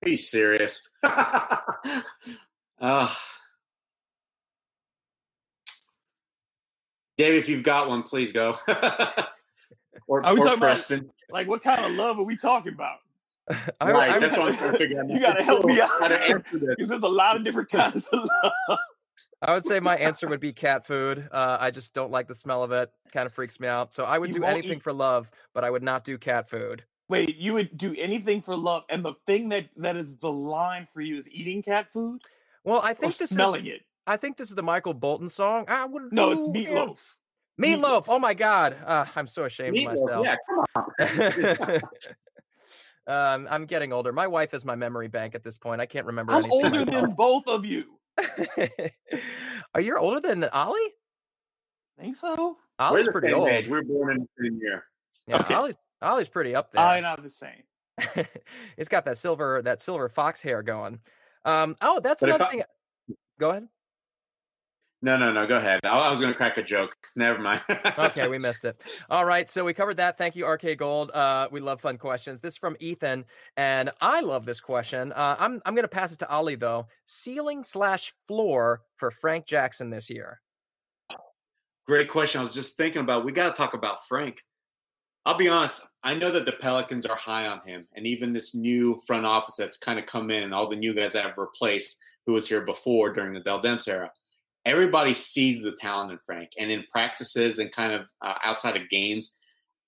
Be 0.02 0.16
serious. 0.16 0.88
uh, 1.02 1.58
Dave, 7.16 7.34
if 7.34 7.48
you've 7.48 7.64
got 7.64 7.88
one, 7.88 8.04
please 8.04 8.32
go. 8.32 8.56
or, 10.06 10.24
are 10.24 10.34
we 10.34 10.40
or 10.40 10.44
talking 10.44 10.60
Preston. 10.60 10.98
About, 11.00 11.10
like, 11.30 11.48
what 11.48 11.62
kind 11.62 11.84
of 11.84 11.92
love 11.92 12.18
are 12.18 12.24
we 12.24 12.36
talking 12.36 12.72
about? 12.72 12.98
I, 13.80 13.90
right, 13.90 14.10
I, 14.10 14.18
that's 14.20 14.38
what 14.38 14.48
I'm 14.48 14.56
trying 14.56 14.72
to 14.72 14.78
figure 14.78 15.00
out. 15.00 15.10
You 15.10 15.18
got 15.18 15.34
to 15.34 15.42
help 15.42 15.64
me 15.64 15.80
out. 15.80 15.90
Because 16.52 16.88
there's 16.88 17.02
a 17.02 17.08
lot 17.08 17.34
of 17.34 17.44
different 17.44 17.70
kinds 17.70 18.06
of 18.08 18.28
love. 18.44 18.78
I 19.40 19.54
would 19.54 19.64
say 19.64 19.80
my 19.80 19.96
answer 19.96 20.28
would 20.28 20.40
be 20.40 20.52
cat 20.52 20.86
food. 20.86 21.28
Uh, 21.30 21.56
I 21.58 21.70
just 21.70 21.94
don't 21.94 22.10
like 22.10 22.28
the 22.28 22.34
smell 22.34 22.62
of 22.62 22.72
it. 22.72 22.90
Kind 23.12 23.26
of 23.26 23.32
freaks 23.32 23.58
me 23.58 23.68
out. 23.68 23.94
So 23.94 24.04
I 24.04 24.18
would 24.18 24.30
you 24.30 24.40
do 24.40 24.44
anything 24.44 24.78
eat... 24.78 24.82
for 24.82 24.92
love, 24.92 25.30
but 25.54 25.64
I 25.64 25.70
would 25.70 25.82
not 25.82 26.04
do 26.04 26.18
cat 26.18 26.48
food. 26.48 26.84
Wait, 27.08 27.36
you 27.36 27.54
would 27.54 27.76
do 27.76 27.94
anything 27.98 28.42
for 28.42 28.54
love, 28.54 28.84
and 28.90 29.02
the 29.02 29.14
thing 29.26 29.48
that 29.48 29.68
that 29.76 29.96
is 29.96 30.18
the 30.18 30.30
line 30.30 30.86
for 30.92 31.00
you 31.00 31.16
is 31.16 31.30
eating 31.30 31.62
cat 31.62 31.90
food. 31.90 32.20
Well, 32.64 32.80
I 32.84 32.92
think 32.92 33.16
this 33.16 33.30
smelling 33.30 33.66
is, 33.66 33.76
it. 33.76 33.82
I 34.06 34.18
think 34.18 34.36
this 34.36 34.50
is 34.50 34.54
the 34.54 34.62
Michael 34.62 34.92
Bolton 34.92 35.28
song. 35.28 35.64
I 35.68 35.86
would. 35.86 36.12
No, 36.12 36.32
it's 36.32 36.46
meatloaf. 36.48 36.98
Meatloaf. 37.60 37.80
meatloaf. 37.80 38.04
Oh 38.08 38.18
my 38.18 38.34
god, 38.34 38.76
uh, 38.84 39.06
I'm 39.16 39.26
so 39.26 39.44
ashamed 39.44 39.76
meatloaf, 39.76 39.92
of 39.92 40.00
myself. 40.00 40.26
Yeah, 40.26 40.36
come 40.46 41.80
on. 41.80 41.80
um, 43.46 43.48
I'm 43.50 43.64
getting 43.64 43.94
older. 43.94 44.12
My 44.12 44.26
wife 44.26 44.52
is 44.52 44.66
my 44.66 44.74
memory 44.74 45.08
bank 45.08 45.34
at 45.34 45.42
this 45.42 45.56
point. 45.56 45.80
I 45.80 45.86
can't 45.86 46.06
remember. 46.06 46.32
I'm 46.34 46.50
older 46.52 46.70
myself. 46.70 47.06
than 47.06 47.14
both 47.14 47.48
of 47.48 47.64
you. 47.64 47.98
Are 49.74 49.80
you 49.80 49.96
older 49.96 50.20
than 50.20 50.44
Ollie? 50.44 50.78
I 51.98 52.02
think 52.02 52.16
so. 52.16 52.58
Ollie's 52.78 53.08
pretty 53.08 53.32
old. 53.32 53.48
Age. 53.48 53.66
We 53.66 53.78
are 53.78 53.82
born 53.82 54.12
in 54.12 54.18
the 54.18 54.44
same 54.44 54.58
year. 54.60 54.84
Yeah, 55.26 55.40
okay. 55.40 55.54
Ollie's 55.54 55.76
Ollie's 56.02 56.28
pretty 56.28 56.54
up 56.54 56.70
there. 56.72 56.82
I 56.82 57.00
not 57.00 57.22
the 57.22 57.30
same. 57.30 57.62
He's 58.76 58.88
got 58.88 59.04
that 59.06 59.18
silver 59.18 59.60
that 59.62 59.82
silver 59.82 60.08
fox 60.08 60.40
hair 60.40 60.62
going. 60.62 61.00
Um, 61.44 61.76
oh, 61.80 62.00
that's 62.00 62.20
but 62.20 62.30
another 62.30 62.44
I, 62.44 62.50
thing. 62.50 62.62
Go 63.38 63.50
ahead. 63.50 63.68
No, 65.00 65.16
no, 65.16 65.32
no. 65.32 65.46
Go 65.46 65.58
ahead. 65.58 65.80
I, 65.84 65.90
I 65.90 66.10
was 66.10 66.18
going 66.18 66.32
to 66.32 66.36
crack 66.36 66.58
a 66.58 66.62
joke. 66.62 66.96
Never 67.16 67.38
mind. 67.38 67.62
okay, 67.98 68.26
we 68.26 68.38
missed 68.38 68.64
it. 68.64 68.82
All 69.10 69.24
right, 69.24 69.48
so 69.48 69.64
we 69.64 69.72
covered 69.72 69.96
that. 69.98 70.18
Thank 70.18 70.34
you, 70.34 70.44
RK 70.46 70.76
Gold. 70.76 71.12
Uh, 71.12 71.48
we 71.52 71.60
love 71.60 71.80
fun 71.80 71.98
questions. 71.98 72.40
This 72.40 72.54
is 72.54 72.58
from 72.58 72.76
Ethan, 72.80 73.24
and 73.56 73.90
I 74.00 74.20
love 74.20 74.44
this 74.44 74.60
question. 74.60 75.12
Uh, 75.12 75.36
I'm 75.38 75.62
I'm 75.64 75.74
going 75.74 75.84
to 75.84 75.88
pass 75.88 76.12
it 76.12 76.18
to 76.20 76.28
Ali 76.28 76.56
though. 76.56 76.88
Ceiling 77.06 77.62
slash 77.62 78.12
floor 78.26 78.82
for 78.96 79.10
Frank 79.10 79.46
Jackson 79.46 79.90
this 79.90 80.10
year. 80.10 80.40
Great 81.86 82.08
question. 82.08 82.40
I 82.40 82.42
was 82.42 82.54
just 82.54 82.76
thinking 82.76 83.02
about. 83.02 83.24
We 83.24 83.32
got 83.32 83.54
to 83.54 83.56
talk 83.56 83.74
about 83.74 84.06
Frank. 84.06 84.42
I'll 85.26 85.36
be 85.36 85.48
honest. 85.48 85.86
I 86.02 86.14
know 86.14 86.30
that 86.30 86.46
the 86.46 86.52
Pelicans 86.52 87.04
are 87.04 87.16
high 87.16 87.46
on 87.46 87.60
him, 87.66 87.86
and 87.94 88.06
even 88.06 88.32
this 88.32 88.54
new 88.54 88.98
front 89.06 89.26
office 89.26 89.56
that's 89.56 89.76
kind 89.76 89.98
of 89.98 90.06
come 90.06 90.30
in, 90.30 90.52
all 90.52 90.68
the 90.68 90.76
new 90.76 90.94
guys 90.94 91.12
that 91.12 91.24
have 91.24 91.36
replaced 91.36 91.98
who 92.26 92.32
was 92.32 92.48
here 92.48 92.62
before 92.62 93.12
during 93.12 93.34
the 93.34 93.40
Dell 93.40 93.60
Demps 93.60 93.88
era. 93.88 94.10
Everybody 94.64 95.14
sees 95.14 95.62
the 95.62 95.72
talent 95.72 96.12
in 96.12 96.18
Frank, 96.24 96.50
and 96.58 96.70
in 96.70 96.84
practices 96.90 97.58
and 97.58 97.72
kind 97.72 97.92
of 97.92 98.08
uh, 98.22 98.34
outside 98.44 98.76
of 98.76 98.88
games, 98.88 99.38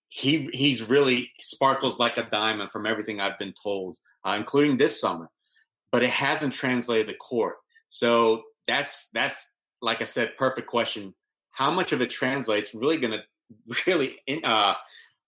he 0.08 0.48
he's 0.52 0.88
really 0.88 1.30
sparkles 1.40 2.00
like 2.00 2.18
a 2.18 2.24
diamond 2.24 2.70
from 2.70 2.86
everything 2.86 3.20
I've 3.20 3.38
been 3.38 3.54
told, 3.62 3.96
uh, 4.24 4.34
including 4.36 4.76
this 4.76 5.00
summer. 5.00 5.28
But 5.92 6.02
it 6.02 6.10
hasn't 6.10 6.54
translated 6.54 7.08
the 7.08 7.14
court. 7.14 7.56
So 7.88 8.42
that's 8.66 9.08
that's 9.10 9.54
like 9.82 10.00
I 10.00 10.04
said, 10.04 10.36
perfect 10.36 10.66
question. 10.66 11.14
How 11.52 11.70
much 11.70 11.92
of 11.92 12.00
it 12.00 12.10
translates? 12.10 12.74
Really 12.74 12.98
going 12.98 13.18
to 13.18 13.82
really 13.86 14.18
uh, 14.44 14.74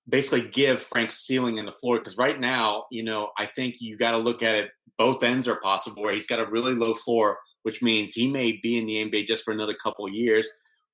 basically 0.09 0.42
give 0.42 0.82
Frank's 0.82 1.18
ceiling 1.18 1.59
and 1.59 1.68
the 1.68 1.72
floor 1.72 1.98
because 1.98 2.18
right 2.18 2.38
now, 2.38 2.84
you 2.90 3.05
know, 3.05 3.30
I 3.38 3.46
think 3.46 3.76
you 3.80 3.96
got 3.96 4.12
to 4.12 4.18
look 4.18 4.42
at 4.42 4.55
it. 4.57 4.70
Both 4.98 5.22
ends 5.22 5.48
are 5.48 5.61
possible 5.61 6.03
where 6.03 6.14
he's 6.14 6.26
got 6.26 6.40
a 6.40 6.50
really 6.50 6.74
low 6.74 6.94
floor, 6.94 7.38
which 7.62 7.82
means 7.82 8.12
he 8.12 8.30
may 8.30 8.59
be 8.62 8.78
in 8.78 8.86
the 8.86 9.05
NBA 9.05 9.26
just 9.26 9.44
for 9.44 9.53
another 9.53 9.74
couple 9.74 10.09
years, 10.09 10.48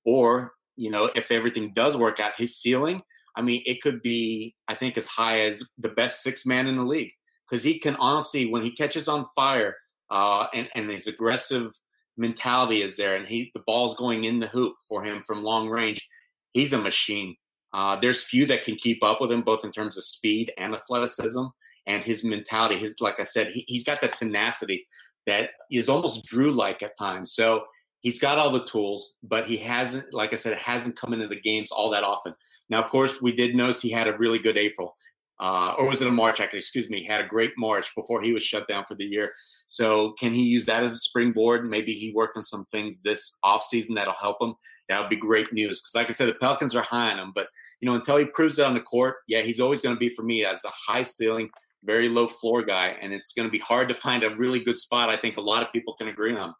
or 0.05 0.53
you 0.77 0.91
know, 0.91 1.11
if 1.15 1.33
everything 1.33 1.73
does 1.73 1.97
work 1.97 2.21
out, 2.21 2.33
his 2.39 2.57
ceiling. 2.57 3.03
I 3.37 3.43
mean, 3.43 3.63
it 3.67 3.83
could 3.83 4.03
be, 4.03 4.55
I 4.67 4.75
think, 4.75 4.97
as 4.97 5.07
high 5.07 5.41
as 5.41 5.63
the 5.79 5.89
best 5.89 6.23
six 6.23 6.47
man 6.47 6.67
in 6.67 6.77
the 6.77 6.83
league 6.83 7.13
because 7.49 7.63
he 7.65 7.79
can 7.79 7.97
honestly, 7.97 8.47
when 8.47 8.63
he 8.63 8.71
catches 8.71 9.09
on 9.09 9.27
fire, 9.35 9.77
uh, 10.11 10.47
and 10.55 10.69
and 10.75 10.91
his 10.91 11.07
aggressive 11.07 11.73
mentality 12.17 12.81
is 12.83 12.97
there, 12.97 13.15
and 13.15 13.27
he 13.27 13.51
the 13.55 13.63
ball's 13.67 13.97
going 13.97 14.25
in 14.25 14.39
the 14.39 14.47
hoop 14.47 14.75
for 14.89 15.05
him 15.05 15.23
from 15.27 15.43
long 15.43 15.69
range. 15.69 16.07
He's 16.53 16.73
a 16.73 16.79
machine. 16.79 17.37
Uh, 17.75 17.97
there's 17.97 18.25
few 18.25 18.47
that 18.47 18.63
can 18.63 18.77
keep 18.77 19.03
up 19.05 19.21
with 19.21 19.31
him, 19.31 19.43
both 19.43 19.65
in 19.65 19.73
terms 19.73 19.97
of 19.97 20.05
speed 20.05 20.53
and 20.57 20.75
athleticism, 20.75 21.45
and 21.87 22.03
his 22.03 22.25
mentality. 22.25 22.77
His, 22.77 22.97
like 23.01 23.21
I 23.21 23.25
said, 23.25 23.49
he, 23.49 23.65
he's 23.69 23.85
got 23.85 24.01
the 24.01 24.09
tenacity 24.09 24.87
that 25.27 25.51
is 25.71 25.89
almost 25.89 26.27
Jrue-like 26.27 26.83
at 26.83 26.97
times. 26.99 27.35
So 27.35 27.65
he's 28.01 28.19
got 28.19 28.39
all 28.39 28.51
the 28.51 28.65
tools, 28.65 29.17
but 29.23 29.47
he 29.47 29.57
hasn't, 29.57 30.13
like 30.15 30.33
I 30.33 30.37
said, 30.37 30.57
hasn't 30.57 30.97
come 30.97 31.13
into 31.13 31.29
the 31.29 31.41
games 31.41 31.71
all 31.71 31.91
that 31.91 32.05
often. 32.05 32.33
Now, 32.71 32.83
of 32.83 32.91
course, 32.91 33.21
we 33.21 33.33
did 33.33 33.55
notice 33.55 33.83
he 33.83 33.91
had 33.91 34.09
a 34.09 34.17
really 34.19 34.39
good 34.39 34.57
April, 34.57 34.95
uh, 35.41 35.75
or 35.79 35.89
was 35.89 36.01
it 36.03 36.09
a 36.09 36.13
March? 36.13 36.41
Actually, 36.41 36.59
excuse 36.59 36.89
me, 36.89 37.01
he 37.01 37.07
had 37.07 37.25
a 37.25 37.29
great 37.29 37.53
March 37.59 37.95
before 37.95 38.23
he 38.23 38.33
was 38.33 38.43
shut 38.43 38.67
down 38.67 38.85
for 38.87 38.95
the 38.95 39.05
year. 39.05 39.33
So 39.71 40.13
can 40.13 40.33
he 40.33 40.45
use 40.45 40.65
that 40.65 40.83
as 40.83 40.95
a 40.95 40.99
springboard? 40.99 41.69
Maybe 41.69 41.93
he 41.93 42.11
worked 42.15 42.39
on 42.39 42.43
some 42.43 42.65
things 42.73 43.03
this 43.03 43.39
offseason 43.45 43.95
that'll 43.95 44.15
help 44.15 44.41
him. 44.41 44.55
That 44.89 44.99
would 44.99 45.11
be 45.11 45.17
great 45.17 45.53
news. 45.53 45.83
Because 45.83 45.95
like 45.95 46.09
I 46.09 46.13
said, 46.13 46.31
the 46.31 46.39
Pelicans 46.39 46.75
are 46.75 46.83
high 46.83 47.13
on 47.13 47.19
him. 47.19 47.33
But, 47.35 47.49
you 47.81 47.87
know, 47.87 47.95
until 47.95 48.17
he 48.17 48.25
proves 48.25 48.59
it 48.59 48.65
on 48.65 48.73
the 48.73 48.81
court, 48.81 49.17
yeah, 49.29 49.43
he's 49.43 49.61
always 49.61 49.83
going 49.83 49.95
to 49.95 50.01
be 50.01 50.09
for 50.09 50.23
me 50.23 50.47
as 50.47 50.65
a 50.65 50.71
high 50.71 51.03
ceiling, 51.03 51.51
very 51.85 52.09
low 52.09 52.27
floor 52.27 52.65
guy. 52.65 52.97
And 53.03 53.13
it's 53.13 53.35
going 53.35 53.47
to 53.47 53.53
be 53.53 53.59
hard 53.59 53.89
to 53.91 53.95
find 53.95 54.25
a 54.25 54.35
really 54.37 54.65
good 54.65 54.77
spot. 54.77 55.11
I 55.11 55.19
think 55.19 55.37
a 55.37 55.43
lot 55.43 55.63
of 55.63 55.71
people 55.71 55.95
can 55.95 56.09
agree 56.09 56.35
on. 56.35 56.55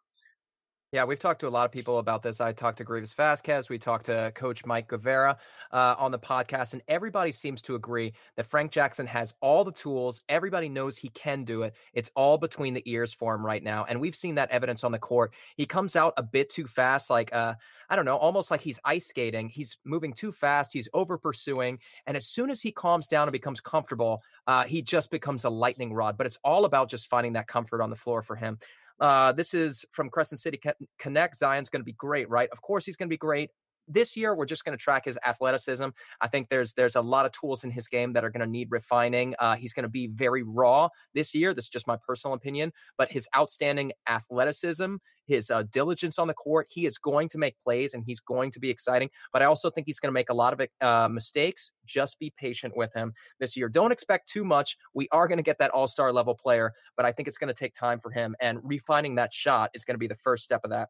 Yeah, 0.91 1.03
we've 1.03 1.19
talked 1.19 1.41
to 1.41 1.47
a 1.47 1.49
lot 1.49 1.65
of 1.65 1.71
people 1.71 1.99
about 1.99 2.23
this. 2.23 2.41
I 2.41 2.51
talked 2.51 2.79
to 2.79 2.85
Greivis 2.85 3.13
Vasquez. 3.13 3.69
We 3.69 3.77
talked 3.77 4.07
to 4.07 4.31
Coach 4.33 4.65
Mike 4.65 4.87
Guevara 4.87 5.37
uh, 5.71 5.93
on 5.99 6.09
the 6.09 6.17
podcast, 6.17 6.73
and 6.73 6.81
everybody 6.87 7.31
seems 7.31 7.61
to 7.63 7.75
agree 7.75 8.11
that 8.37 8.47
Frank 8.47 8.71
Jackson 8.71 9.05
has 9.05 9.35
all 9.39 9.63
the 9.63 9.71
tools. 9.71 10.23
Everybody 10.29 10.67
knows 10.67 10.97
he 10.97 11.09
can 11.09 11.43
do 11.43 11.61
it. 11.61 11.75
It's 11.93 12.09
all 12.15 12.39
between 12.39 12.73
the 12.73 12.81
ears 12.91 13.13
for 13.13 13.35
him 13.35 13.45
right 13.45 13.61
now, 13.61 13.85
and 13.87 14.01
we've 14.01 14.15
seen 14.15 14.33
that 14.35 14.49
evidence 14.49 14.83
on 14.83 14.91
the 14.91 14.97
court. 14.97 15.35
He 15.57 15.67
comes 15.67 15.95
out 15.95 16.15
a 16.17 16.23
bit 16.23 16.49
too 16.49 16.65
fast, 16.65 17.11
like 17.11 17.31
uh, 17.35 17.53
I 17.87 17.95
don't 17.95 18.05
know, 18.05 18.17
almost 18.17 18.49
like 18.49 18.61
he's 18.61 18.79
ice 18.83 19.05
skating. 19.05 19.47
He's 19.47 19.77
moving 19.85 20.11
too 20.11 20.31
fast. 20.31 20.73
He's 20.73 20.89
over 20.95 21.19
pursuing, 21.19 21.77
and 22.07 22.17
as 22.17 22.25
soon 22.25 22.49
as 22.49 22.63
he 22.63 22.71
calms 22.71 23.07
down 23.07 23.27
and 23.27 23.31
becomes 23.31 23.61
comfortable, 23.61 24.23
uh, 24.47 24.63
he 24.63 24.81
just 24.81 25.11
becomes 25.11 25.45
a 25.45 25.51
lightning 25.51 25.93
rod. 25.93 26.17
But 26.17 26.25
it's 26.25 26.39
all 26.43 26.65
about 26.65 26.89
just 26.89 27.09
finding 27.09 27.33
that 27.33 27.45
comfort 27.45 27.79
on 27.79 27.91
the 27.91 27.95
floor 27.95 28.23
for 28.23 28.35
him. 28.35 28.57
Uh, 28.99 29.31
this 29.31 29.53
is 29.53 29.85
from 29.91 30.09
Crescent 30.09 30.39
City 30.39 30.59
Connect. 30.97 31.37
Zion's 31.37 31.69
going 31.69 31.81
to 31.81 31.85
be 31.85 31.93
great, 31.93 32.29
right? 32.29 32.49
Of 32.51 32.61
course, 32.61 32.85
he's 32.85 32.95
going 32.95 33.07
to 33.07 33.13
be 33.13 33.17
great 33.17 33.49
this 33.89 34.15
year 34.15 34.35
we're 34.35 34.45
just 34.45 34.63
going 34.63 34.77
to 34.77 34.81
track 34.81 35.05
his 35.05 35.17
athleticism. 35.25 35.87
I 36.21 36.27
think 36.27 36.49
there's 36.49 36.73
there's 36.73 36.95
a 36.95 37.01
lot 37.01 37.25
of 37.25 37.31
tools 37.31 37.63
in 37.63 37.71
his 37.71 37.87
game 37.87 38.13
that 38.13 38.23
are 38.23 38.29
going 38.29 38.45
to 38.45 38.49
need 38.49 38.69
refining. 38.71 39.35
Uh, 39.39 39.55
he's 39.55 39.73
going 39.73 39.83
to 39.83 39.89
be 39.89 40.07
very 40.07 40.43
raw 40.43 40.89
this 41.13 41.33
year. 41.33 41.53
This 41.53 41.65
is 41.65 41.69
just 41.69 41.87
my 41.87 41.97
personal 41.97 42.35
opinion, 42.35 42.71
but 42.97 43.11
his 43.11 43.27
outstanding 43.35 43.91
athleticism, 44.07 44.95
his 45.25 45.51
uh, 45.51 45.63
diligence 45.71 46.19
on 46.19 46.27
the 46.27 46.33
court, 46.33 46.67
he 46.69 46.85
is 46.85 46.97
going 46.97 47.27
to 47.29 47.37
make 47.37 47.55
plays 47.63 47.93
and 47.93 48.03
he's 48.03 48.19
going 48.19 48.51
to 48.51 48.59
be 48.59 48.69
exciting. 48.69 49.09
But 49.33 49.41
I 49.41 49.45
also 49.45 49.69
think 49.69 49.87
he's 49.87 49.99
going 49.99 50.09
to 50.09 50.13
make 50.13 50.29
a 50.29 50.33
lot 50.33 50.53
of 50.53 50.67
uh, 50.81 51.09
mistakes. 51.09 51.71
Just 51.85 52.19
be 52.19 52.31
patient 52.37 52.77
with 52.77 52.93
him 52.93 53.13
this 53.39 53.57
year. 53.57 53.69
Don't 53.69 53.91
expect 53.91 54.29
too 54.29 54.43
much. 54.43 54.77
We 54.93 55.07
are 55.11 55.27
going 55.27 55.37
to 55.37 55.43
get 55.43 55.57
that 55.59 55.71
all 55.71 55.87
star 55.87 56.13
level 56.13 56.35
player, 56.35 56.71
but 56.95 57.05
I 57.05 57.11
think 57.11 57.27
it's 57.27 57.37
going 57.37 57.53
to 57.53 57.59
take 57.59 57.73
time 57.73 57.99
for 57.99 58.11
him. 58.11 58.35
And 58.39 58.59
refining 58.63 59.15
that 59.15 59.33
shot 59.33 59.71
is 59.73 59.83
going 59.83 59.95
to 59.95 59.99
be 59.99 60.07
the 60.07 60.15
first 60.15 60.43
step 60.43 60.61
of 60.63 60.69
that 60.71 60.89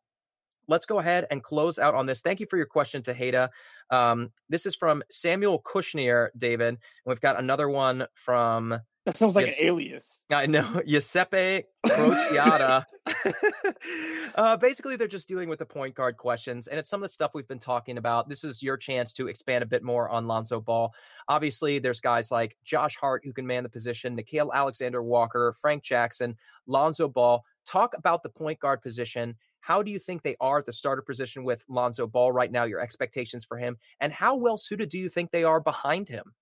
let's 0.70 0.86
go 0.86 1.00
ahead 1.00 1.26
and 1.32 1.44
close 1.44 1.80
out 1.80 1.96
on 1.96 2.06
this. 2.06 2.22
Thank 2.22 2.40
you 2.40 2.46
for 2.50 2.56
your 2.56 2.66
question, 2.66 3.02
Taheda. 3.02 3.50
Um, 3.90 4.32
this 4.48 4.66
is 4.66 4.76
from 4.76 5.04
Samuel 5.10 5.62
Kushner, 5.62 6.30
David. 6.38 6.68
And 6.70 6.78
we've 7.06 7.20
got 7.20 7.40
another 7.40 7.68
one 7.68 8.06
from. 8.14 8.80
That 9.06 9.18
sounds 9.18 9.36
like 9.36 9.48
Yes- 9.48 9.62
an 9.62 9.68
alias. 9.68 10.24
I 10.32 10.46
know. 10.46 10.82
Giuseppe 10.88 11.64
Crociata. 11.86 12.84
uh, 14.36 14.58
basically, 14.58 14.98
they're 14.98 15.08
just 15.08 15.28
dealing 15.28 15.50
with 15.50 15.58
the 15.58 15.66
point 15.66 15.96
guard 15.96 16.18
questions. 16.18 16.68
And 16.68 16.78
it's 16.78 16.90
some 16.90 17.02
of 17.02 17.10
the 17.10 17.14
stuff 17.14 17.32
we've 17.34 17.48
been 17.48 17.58
talking 17.60 17.98
about. 17.98 18.30
This 18.30 18.44
is 18.44 18.62
your 18.62 18.78
chance 18.78 19.12
to 19.14 19.28
expand 19.28 19.64
a 19.64 19.68
bit 19.68 19.84
more 19.84 20.10
on 20.10 20.28
Lonzo 20.28 20.62
Ball. 20.62 20.94
Obviously, 21.28 21.80
there's 21.80 22.02
guys 22.02 22.30
like 22.30 22.56
Josh 22.64 22.96
Hart 22.98 23.24
who 23.26 23.34
can 23.34 23.48
man 23.48 23.64
the 23.64 23.70
position, 23.70 24.16
Nickeil 24.16 24.54
Alexander 24.54 25.02
Walker, 25.02 25.56
Frank 25.60 25.82
Jackson, 25.82 26.36
Lonzo 26.68 27.08
Ball. 27.08 27.44
Talk 27.66 27.98
about 27.98 28.22
the 28.22 28.30
point 28.30 28.60
guard 28.60 28.82
position 28.82 29.36
how 29.62 29.82
do 29.82 29.91
you 29.91 29.99
think 29.99 30.22
they 30.22 30.36
are 30.39 30.60
at 30.60 30.66
the 30.66 30.74
starter 30.74 31.01
position 31.01 31.43
with 31.43 31.64
Lonzo 31.68 32.07
Ball 32.07 32.32
right 32.32 32.51
now? 32.51 32.64
Your 32.64 32.80
expectations 32.80 33.45
for 33.45 33.57
him, 33.57 33.78
and 33.99 34.12
how 34.12 34.36
well 34.36 34.57
suited 34.57 34.89
do 34.89 34.97
you 34.97 35.10
think 35.10 35.32
they 35.32 35.43
are 35.43 35.60
behind 35.60 36.10
him? 36.10 36.34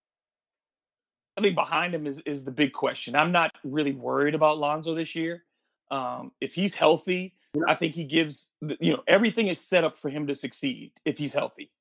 I 1.37 1.41
think 1.41 1.55
behind 1.55 1.93
him 1.93 2.07
is 2.07 2.19
is 2.21 2.45
the 2.45 2.51
big 2.51 2.73
question. 2.73 3.15
I'm 3.15 3.31
not 3.31 3.51
really 3.63 3.93
worried 3.93 4.35
about 4.35 4.57
Lonzo 4.57 4.95
this 4.95 5.15
year. 5.15 5.43
Um, 5.91 6.31
if 6.41 6.53
he's 6.53 6.75
healthy, 6.75 7.35
I 7.67 7.75
think 7.75 7.93
he 7.93 8.03
gives, 8.03 8.47
you 8.79 8.93
know, 8.93 9.03
everything 9.07 9.47
is 9.47 9.59
set 9.59 9.83
up 9.83 9.97
for 9.97 10.09
him 10.09 10.27
to 10.27 10.35
succeed 10.35 10.91
if 11.05 11.17
he's 11.17 11.33
healthy. 11.33 11.71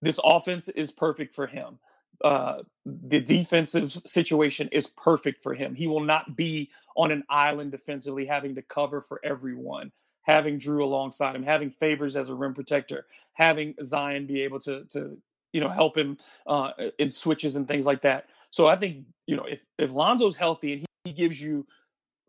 This 0.00 0.18
offense 0.24 0.68
is 0.68 0.90
perfect 0.90 1.34
for 1.34 1.46
him. 1.46 1.78
Uh, 2.24 2.62
the 2.86 3.20
defensive 3.20 4.00
situation 4.06 4.68
is 4.72 4.86
perfect 4.86 5.42
for 5.42 5.54
him. 5.54 5.74
He 5.74 5.86
will 5.86 6.00
not 6.00 6.36
be 6.36 6.70
on 6.96 7.10
an 7.10 7.24
island 7.28 7.72
defensively, 7.72 8.26
having 8.26 8.54
to 8.54 8.62
cover 8.62 9.00
for 9.00 9.20
everyone, 9.24 9.92
having 10.22 10.58
Jrue 10.58 10.82
alongside 10.82 11.36
him, 11.36 11.42
having 11.42 11.70
Favors 11.70 12.16
as 12.16 12.28
a 12.28 12.34
rim 12.34 12.54
protector, 12.54 13.06
having 13.34 13.74
Zion 13.84 14.26
be 14.26 14.42
able 14.42 14.60
to 14.60 14.84
to 14.90 15.18
you 15.52 15.60
know 15.60 15.68
help 15.68 15.96
him 15.96 16.18
uh, 16.46 16.70
in 16.98 17.10
switches 17.10 17.56
and 17.56 17.68
things 17.68 17.84
like 17.84 18.02
that. 18.02 18.26
So 18.50 18.66
I 18.66 18.76
think 18.76 19.06
you 19.26 19.36
know 19.36 19.44
if 19.44 19.64
if 19.78 19.90
Lonzo's 19.90 20.36
healthy 20.36 20.72
and 20.72 20.80
he, 20.82 20.86
he 21.04 21.12
gives 21.12 21.40
you 21.40 21.66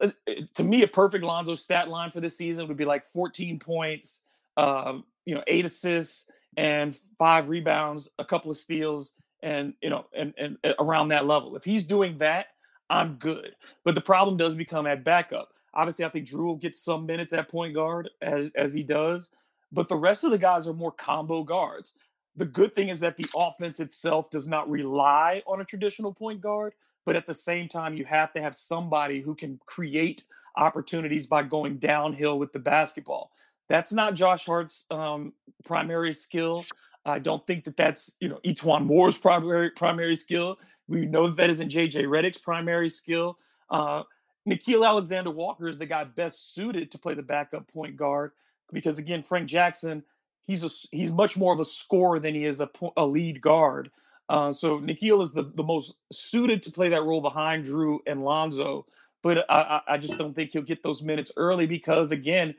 uh, 0.01 0.09
uh, 0.27 0.33
to 0.55 0.63
me 0.63 0.83
a 0.83 0.87
perfect 0.87 1.23
Lonzo 1.23 1.55
stat 1.55 1.89
line 1.89 2.11
for 2.11 2.19
this 2.19 2.37
season 2.37 2.67
would 2.67 2.77
be 2.77 2.85
like 2.85 3.05
14 3.11 3.59
points, 3.59 4.21
um, 4.57 5.05
you 5.25 5.35
know, 5.35 5.43
eight 5.47 5.65
assists 5.65 6.25
and 6.57 6.97
five 7.17 7.49
rebounds, 7.49 8.09
a 8.19 8.25
couple 8.25 8.51
of 8.51 8.57
steals, 8.57 9.13
and 9.41 9.73
you 9.81 9.89
know, 9.89 10.05
and 10.15 10.33
and 10.37 10.57
around 10.79 11.09
that 11.09 11.25
level. 11.25 11.55
If 11.55 11.63
he's 11.63 11.85
doing 11.85 12.17
that, 12.19 12.47
I'm 12.89 13.15
good. 13.15 13.55
But 13.83 13.95
the 13.95 14.01
problem 14.01 14.37
does 14.37 14.55
become 14.55 14.85
at 14.87 15.03
backup. 15.03 15.49
Obviously, 15.73 16.05
I 16.05 16.09
think 16.09 16.27
Jrue 16.27 16.45
will 16.45 16.55
get 16.55 16.75
some 16.75 17.05
minutes 17.05 17.33
at 17.33 17.49
point 17.49 17.73
guard 17.73 18.09
as 18.21 18.51
as 18.55 18.73
he 18.73 18.83
does, 18.83 19.31
but 19.71 19.89
the 19.89 19.95
rest 19.95 20.23
of 20.23 20.31
the 20.31 20.37
guys 20.37 20.67
are 20.67 20.73
more 20.73 20.91
combo 20.91 21.43
guards. 21.43 21.93
The 22.35 22.45
good 22.45 22.73
thing 22.73 22.89
is 22.89 22.99
that 23.01 23.17
the 23.17 23.25
offense 23.35 23.79
itself 23.79 24.29
does 24.29 24.47
not 24.47 24.69
rely 24.69 25.43
on 25.45 25.61
a 25.61 25.65
traditional 25.65 26.13
point 26.13 26.41
guard, 26.41 26.73
but 27.05 27.15
at 27.15 27.27
the 27.27 27.33
same 27.33 27.67
time, 27.67 27.95
you 27.95 28.05
have 28.05 28.33
to 28.33 28.41
have 28.41 28.55
somebody 28.55 29.21
who 29.21 29.35
can 29.35 29.59
create 29.65 30.23
opportunities 30.55 31.27
by 31.27 31.43
going 31.43 31.77
downhill 31.77 32.39
with 32.39 32.51
the 32.53 32.59
basketball. 32.59 33.31
That's 33.69 33.91
not 33.91 34.15
Josh 34.15 34.45
Hart's 34.45 34.85
um, 34.91 35.33
primary 35.63 36.13
skill. 36.13 36.65
I 37.05 37.19
don't 37.19 37.45
think 37.45 37.65
that 37.65 37.77
that's 37.77 38.11
you 38.19 38.29
know 38.29 38.39
E'Twaun 38.45 38.85
Moore's 38.85 39.17
primary 39.17 39.71
primary 39.71 40.15
skill. 40.15 40.57
We 40.87 41.05
know 41.05 41.27
that, 41.27 41.37
that 41.37 41.49
isn't 41.49 41.71
JJ 41.71 42.05
Redick's 42.05 42.37
primary 42.37 42.89
skill. 42.89 43.37
Uh, 43.69 44.03
Nickeil 44.47 44.85
Alexander 44.85 45.31
Walker 45.31 45.67
is 45.67 45.77
the 45.77 45.85
guy 45.85 46.03
best 46.03 46.53
suited 46.53 46.91
to 46.91 46.97
play 46.97 47.13
the 47.13 47.21
backup 47.21 47.71
point 47.71 47.95
guard 47.95 48.31
because 48.71 48.99
again, 48.99 49.23
Frank 49.23 49.47
Jackson, 49.47 50.03
he's 50.45 50.63
a 50.63 50.95
he's 50.95 51.11
much 51.11 51.37
more 51.37 51.53
of 51.53 51.59
a 51.59 51.65
scorer 51.65 52.19
than 52.19 52.35
he 52.35 52.45
is 52.45 52.59
a, 52.59 52.69
a 52.97 53.05
lead 53.05 53.41
guard. 53.41 53.91
Uh, 54.29 54.51
so 54.51 54.79
Nickeil 54.79 55.21
is 55.21 55.33
the, 55.33 55.43
the 55.55 55.63
most 55.63 55.95
suited 56.11 56.63
to 56.63 56.71
play 56.71 56.89
that 56.89 57.03
role 57.03 57.21
behind 57.21 57.65
Jrue 57.65 57.99
and 58.07 58.23
Lonzo. 58.23 58.85
But 59.21 59.45
I, 59.49 59.81
I 59.87 59.97
just 59.97 60.17
don't 60.17 60.33
think 60.33 60.51
he'll 60.51 60.61
get 60.61 60.83
those 60.83 61.01
minutes 61.01 61.31
early 61.37 61.65
because 61.65 62.11
again, 62.11 62.55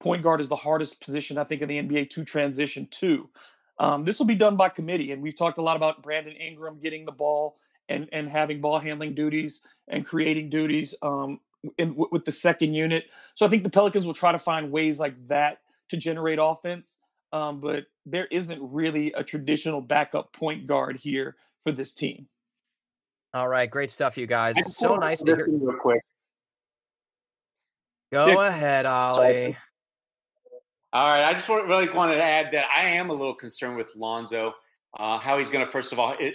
point 0.00 0.22
guard 0.22 0.40
is 0.40 0.48
the 0.48 0.56
hardest 0.56 1.00
position 1.00 1.38
I 1.38 1.44
think 1.44 1.62
in 1.62 1.68
the 1.68 1.82
NBA 1.82 2.10
to 2.10 2.24
transition 2.24 2.88
to. 2.92 3.30
Um, 3.78 4.04
this 4.04 4.18
will 4.18 4.26
be 4.26 4.34
done 4.34 4.56
by 4.56 4.68
committee, 4.68 5.12
and 5.12 5.22
we've 5.22 5.36
talked 5.36 5.58
a 5.58 5.62
lot 5.62 5.76
about 5.76 6.02
Brandon 6.02 6.34
Ingram 6.34 6.78
getting 6.78 7.06
the 7.06 7.12
ball 7.12 7.56
and 7.88 8.08
and 8.12 8.28
having 8.28 8.60
ball 8.60 8.78
handling 8.78 9.14
duties 9.14 9.62
and 9.88 10.06
creating 10.06 10.50
duties 10.50 10.94
um, 11.02 11.40
in, 11.78 11.94
with 11.96 12.24
the 12.24 12.32
second 12.32 12.74
unit. 12.74 13.04
So 13.34 13.46
I 13.46 13.48
think 13.48 13.64
the 13.64 13.70
Pelicans 13.70 14.06
will 14.06 14.14
try 14.14 14.32
to 14.32 14.38
find 14.38 14.70
ways 14.70 14.98
like 14.98 15.28
that 15.28 15.58
to 15.90 15.96
generate 15.96 16.38
offense. 16.40 16.98
Um, 17.32 17.60
but 17.60 17.86
there 18.04 18.26
isn't 18.26 18.60
really 18.60 19.12
a 19.12 19.24
traditional 19.24 19.80
backup 19.80 20.32
point 20.32 20.66
guard 20.66 20.96
here 20.96 21.36
for 21.64 21.72
this 21.72 21.94
team. 21.94 22.28
All 23.34 23.48
right, 23.48 23.70
great 23.70 23.90
stuff, 23.90 24.18
you 24.18 24.26
guys. 24.26 24.56
It's 24.58 24.76
So 24.76 24.96
nice 24.96 25.22
to 25.22 25.34
hear. 25.34 25.48
Real 25.48 25.78
quick. 25.78 26.02
Go 28.12 28.26
yeah. 28.26 28.48
ahead, 28.48 28.84
Ollie. 28.84 29.56
All 30.92 31.08
right, 31.08 31.24
I 31.24 31.32
just 31.32 31.48
really 31.48 31.88
wanted 31.88 32.16
to 32.16 32.22
add 32.22 32.52
that 32.52 32.66
I 32.76 32.84
am 32.90 33.08
a 33.08 33.14
little 33.14 33.34
concerned 33.34 33.78
with 33.78 33.96
Lonzo, 33.96 34.52
uh, 34.98 35.16
how 35.16 35.38
he's 35.38 35.48
going 35.48 35.64
to 35.64 35.72
first 35.72 35.94
of 35.94 35.98
all 35.98 36.14
it, 36.20 36.34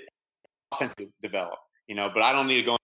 offense 0.72 0.96
develop, 1.22 1.60
you 1.88 1.96
know. 1.96 2.10
But 2.14 2.24
I 2.24 2.34
don't 2.34 2.48
need 2.48 2.62
to 2.62 2.64
go 2.64 2.78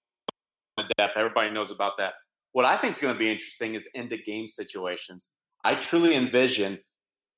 into 0.78 0.90
depth. 0.98 1.18
Everybody 1.18 1.52
knows 1.52 1.72
about 1.72 1.94
that. 1.98 2.14
What 2.52 2.66
I 2.66 2.78
think 2.78 2.94
is 2.96 3.02
going 3.02 3.14
to 3.14 3.20
be 3.20 3.32
interesting 3.32 3.76
is 3.76 3.88
end 3.96 4.12
of 4.14 4.24
game 4.26 4.48
situations. 4.48 5.34
I 5.64 5.76
truly 5.76 6.16
envision 6.16 6.80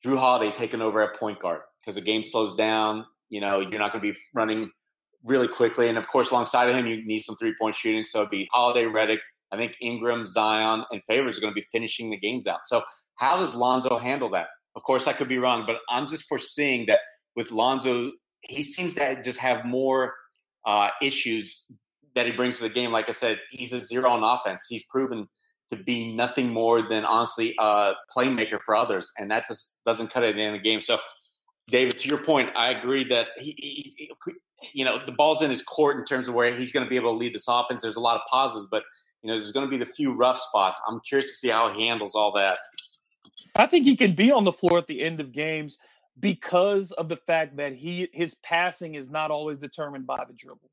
Jrue 0.06 0.18
Holiday 0.18 0.56
taking 0.56 0.82
over 0.82 1.02
at 1.02 1.18
point 1.18 1.40
guard 1.40 1.62
because 1.82 1.96
the 1.96 2.02
game 2.02 2.24
slows 2.26 2.56
down. 2.56 3.06
You 3.30 3.42
know, 3.42 3.60
you're 3.60 3.80
not 3.80 3.92
going 3.92 4.04
to 4.04 4.14
be 4.14 4.20
running 4.34 4.70
really 5.24 5.48
quickly, 5.48 5.90
and 5.90 5.98
of 5.98 6.08
course, 6.08 6.32
alongside 6.32 6.70
of 6.70 6.76
him, 6.76 6.86
you 6.86 7.06
need 7.06 7.22
some 7.22 7.36
three 7.38 7.56
point 7.60 7.76
shooting. 7.76 8.06
So 8.06 8.20
it'd 8.20 8.32
be 8.32 8.48
Holiday, 8.52 8.84
Redick. 8.84 9.20
I 9.52 9.58
think 9.58 9.76
Ingram, 9.82 10.26
Zion, 10.26 10.84
and 10.92 11.02
Favors 11.08 11.38
are 11.38 11.42
going 11.42 11.54
to 11.54 11.60
be 11.60 11.66
finishing 11.72 12.10
the 12.10 12.18
games 12.18 12.48
out. 12.48 12.66
So 12.66 12.84
how 13.16 13.38
does 13.38 13.56
Lonzo 13.56 13.98
handle 13.98 14.30
that? 14.32 14.48
Of 14.76 14.84
course, 14.84 15.08
I 15.08 15.14
could 15.14 15.30
be 15.30 15.38
wrong, 15.38 15.64
but 15.66 15.78
I'm 15.90 16.08
just 16.08 16.28
foreseeing 16.28 16.88
that 16.88 17.00
with 17.36 17.52
Lonzo, 17.52 18.12
he 18.42 18.64
seems 18.64 18.96
to 18.96 19.22
just 19.24 19.40
have 19.40 19.66
more 19.66 20.14
uh, 20.66 20.90
issues 21.02 21.72
that 22.16 22.26
he 22.26 22.32
brings 22.32 22.58
to 22.58 22.64
the 22.64 22.70
game. 22.70 22.92
Like 22.92 23.10
I 23.10 23.12
said, 23.12 23.40
he's 23.52 23.74
a 23.74 23.80
zero 23.80 24.10
on 24.10 24.24
offense. 24.24 24.66
He's 24.68 24.84
proven 24.84 25.28
to 25.72 25.78
be 25.78 26.14
nothing 26.14 26.50
more 26.50 26.88
than 26.88 27.06
honestly 27.06 27.56
a 27.60 27.94
playmaker 28.16 28.60
for 28.66 28.76
others, 28.76 29.12
and 29.18 29.32
that 29.32 29.48
just 29.48 29.84
doesn't 29.86 30.12
cut 30.12 30.24
it 30.24 30.32
in 30.32 30.38
the 30.38 30.44
end 30.44 30.56
of 30.56 30.62
the 30.62 30.70
game. 30.70 30.82
So, 30.82 31.00
David, 31.68 32.00
to 32.00 32.08
your 32.08 32.20
point, 32.20 32.50
I 32.56 32.70
agree 32.70 33.04
that 33.06 33.30
he, 33.38 33.56
he, 33.58 34.12
you 34.74 34.86
know, 34.86 35.00
the 35.04 35.12
ball's 35.12 35.42
in 35.42 35.50
his 35.50 35.62
court 35.62 35.98
in 35.98 36.06
terms 36.06 36.28
of 36.28 36.34
where 36.34 36.56
he's 36.56 36.72
going 36.72 36.86
to 36.86 36.90
be 36.90 36.96
able 36.96 37.12
to 37.12 37.18
lead 37.18 37.34
this 37.34 37.48
offense. 37.48 37.82
There's 37.82 37.96
a 37.96 38.02
lot 38.02 38.16
of 38.16 38.22
positives, 38.30 38.68
but 38.70 38.84
you 39.22 39.30
know, 39.30 39.38
there's 39.38 39.52
going 39.52 39.66
to 39.66 39.70
be 39.70 39.84
the 39.84 39.92
few 39.92 40.14
rough 40.14 40.38
spots. 40.38 40.80
I'm 40.88 41.02
curious 41.08 41.32
to 41.32 41.36
see 41.36 41.50
how 41.50 41.72
he 41.74 41.88
handles 41.88 42.14
all 42.16 42.32
that. 42.34 42.60
I 43.56 43.66
think 43.66 43.86
he 43.86 43.96
can 43.96 44.14
be 44.14 44.32
on 44.32 44.44
the 44.44 44.52
floor 44.52 44.78
at 44.78 44.88
the 44.88 45.02
end 45.02 45.20
of 45.20 45.32
games 45.32 45.78
because 46.20 46.92
of 46.92 47.10
the 47.10 47.18
fact 47.18 47.58
that 47.58 47.74
he 47.74 48.10
his 48.14 48.36
passing 48.36 48.96
is 48.96 49.10
not 49.10 49.32
always 49.32 49.60
determined 49.60 50.08
by 50.08 50.24
the 50.26 50.34
dribble, 50.34 50.70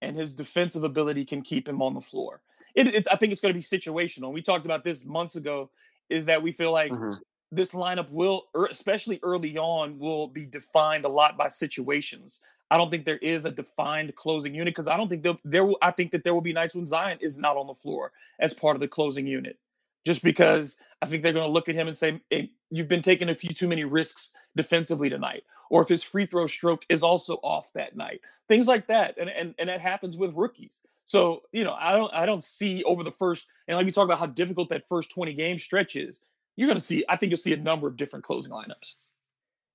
and 0.00 0.16
his 0.16 0.34
defensive 0.34 0.84
ability 0.84 1.24
can 1.24 1.42
keep 1.42 1.68
him 1.68 1.82
on 1.82 1.94
the 1.94 2.00
floor. 2.00 2.40
It, 2.74 2.86
it, 2.88 3.06
I 3.10 3.16
think 3.16 3.32
it's 3.32 3.40
going 3.40 3.54
to 3.54 3.58
be 3.58 3.64
situational. 3.64 4.32
We 4.32 4.42
talked 4.42 4.66
about 4.66 4.84
this 4.84 5.04
months 5.04 5.36
ago. 5.36 5.70
Is 6.08 6.26
that 6.26 6.42
we 6.42 6.52
feel 6.52 6.72
like 6.72 6.90
mm-hmm. 6.90 7.14
this 7.52 7.72
lineup 7.72 8.10
will, 8.10 8.44
especially 8.70 9.20
early 9.22 9.58
on, 9.58 9.98
will 9.98 10.26
be 10.26 10.46
defined 10.46 11.04
a 11.04 11.08
lot 11.08 11.36
by 11.36 11.48
situations. 11.48 12.40
I 12.70 12.78
don't 12.78 12.90
think 12.90 13.04
there 13.04 13.18
is 13.18 13.44
a 13.44 13.50
defined 13.50 14.14
closing 14.14 14.54
unit 14.54 14.74
because 14.74 14.88
I 14.88 14.96
don't 14.96 15.08
think 15.08 15.22
there, 15.22 15.36
there 15.44 15.64
will. 15.64 15.76
I 15.82 15.90
think 15.90 16.12
that 16.12 16.24
there 16.24 16.32
will 16.32 16.40
be 16.40 16.52
nights 16.52 16.74
when 16.74 16.86
Zion 16.86 17.18
is 17.20 17.38
not 17.38 17.56
on 17.56 17.66
the 17.66 17.74
floor 17.74 18.12
as 18.38 18.54
part 18.54 18.76
of 18.76 18.80
the 18.80 18.88
closing 18.88 19.26
unit 19.26 19.58
just 20.04 20.22
because 20.22 20.78
I 21.02 21.06
think 21.06 21.22
they're 21.22 21.32
going 21.32 21.46
to 21.46 21.52
look 21.52 21.68
at 21.68 21.74
him 21.74 21.88
and 21.88 21.96
say, 21.96 22.20
hey, 22.30 22.50
You've 22.70 22.88
been 22.88 23.02
taking 23.02 23.28
a 23.28 23.34
few 23.34 23.54
too 23.54 23.68
many 23.68 23.84
risks 23.84 24.32
defensively 24.56 25.08
tonight. 25.08 25.44
Or 25.70 25.82
if 25.82 25.88
his 25.88 26.02
free 26.02 26.26
throw 26.26 26.46
stroke 26.46 26.84
is 26.88 27.02
also 27.02 27.34
off 27.36 27.72
that 27.74 27.96
night, 27.96 28.20
things 28.48 28.66
like 28.68 28.86
that. 28.88 29.16
And, 29.18 29.30
and, 29.30 29.54
and 29.58 29.68
that 29.68 29.80
happens 29.80 30.16
with 30.16 30.34
rookies. 30.34 30.82
So, 31.06 31.42
you 31.52 31.64
know, 31.64 31.74
I 31.78 31.92
don't 31.92 32.12
I 32.12 32.26
don't 32.26 32.42
see 32.42 32.84
over 32.84 33.02
the 33.02 33.12
first 33.12 33.46
and 33.66 33.76
like 33.76 33.86
we 33.86 33.92
talk 33.92 34.04
about 34.04 34.18
how 34.18 34.26
difficult 34.26 34.68
that 34.70 34.88
first 34.88 35.10
20 35.10 35.32
game 35.34 35.58
stretch 35.58 35.96
is, 35.96 36.20
you're 36.56 36.68
gonna 36.68 36.80
see, 36.80 37.04
I 37.08 37.16
think 37.16 37.30
you'll 37.30 37.38
see 37.38 37.54
a 37.54 37.56
number 37.58 37.86
of 37.86 37.96
different 37.96 38.24
closing 38.26 38.52
lineups. 38.52 38.94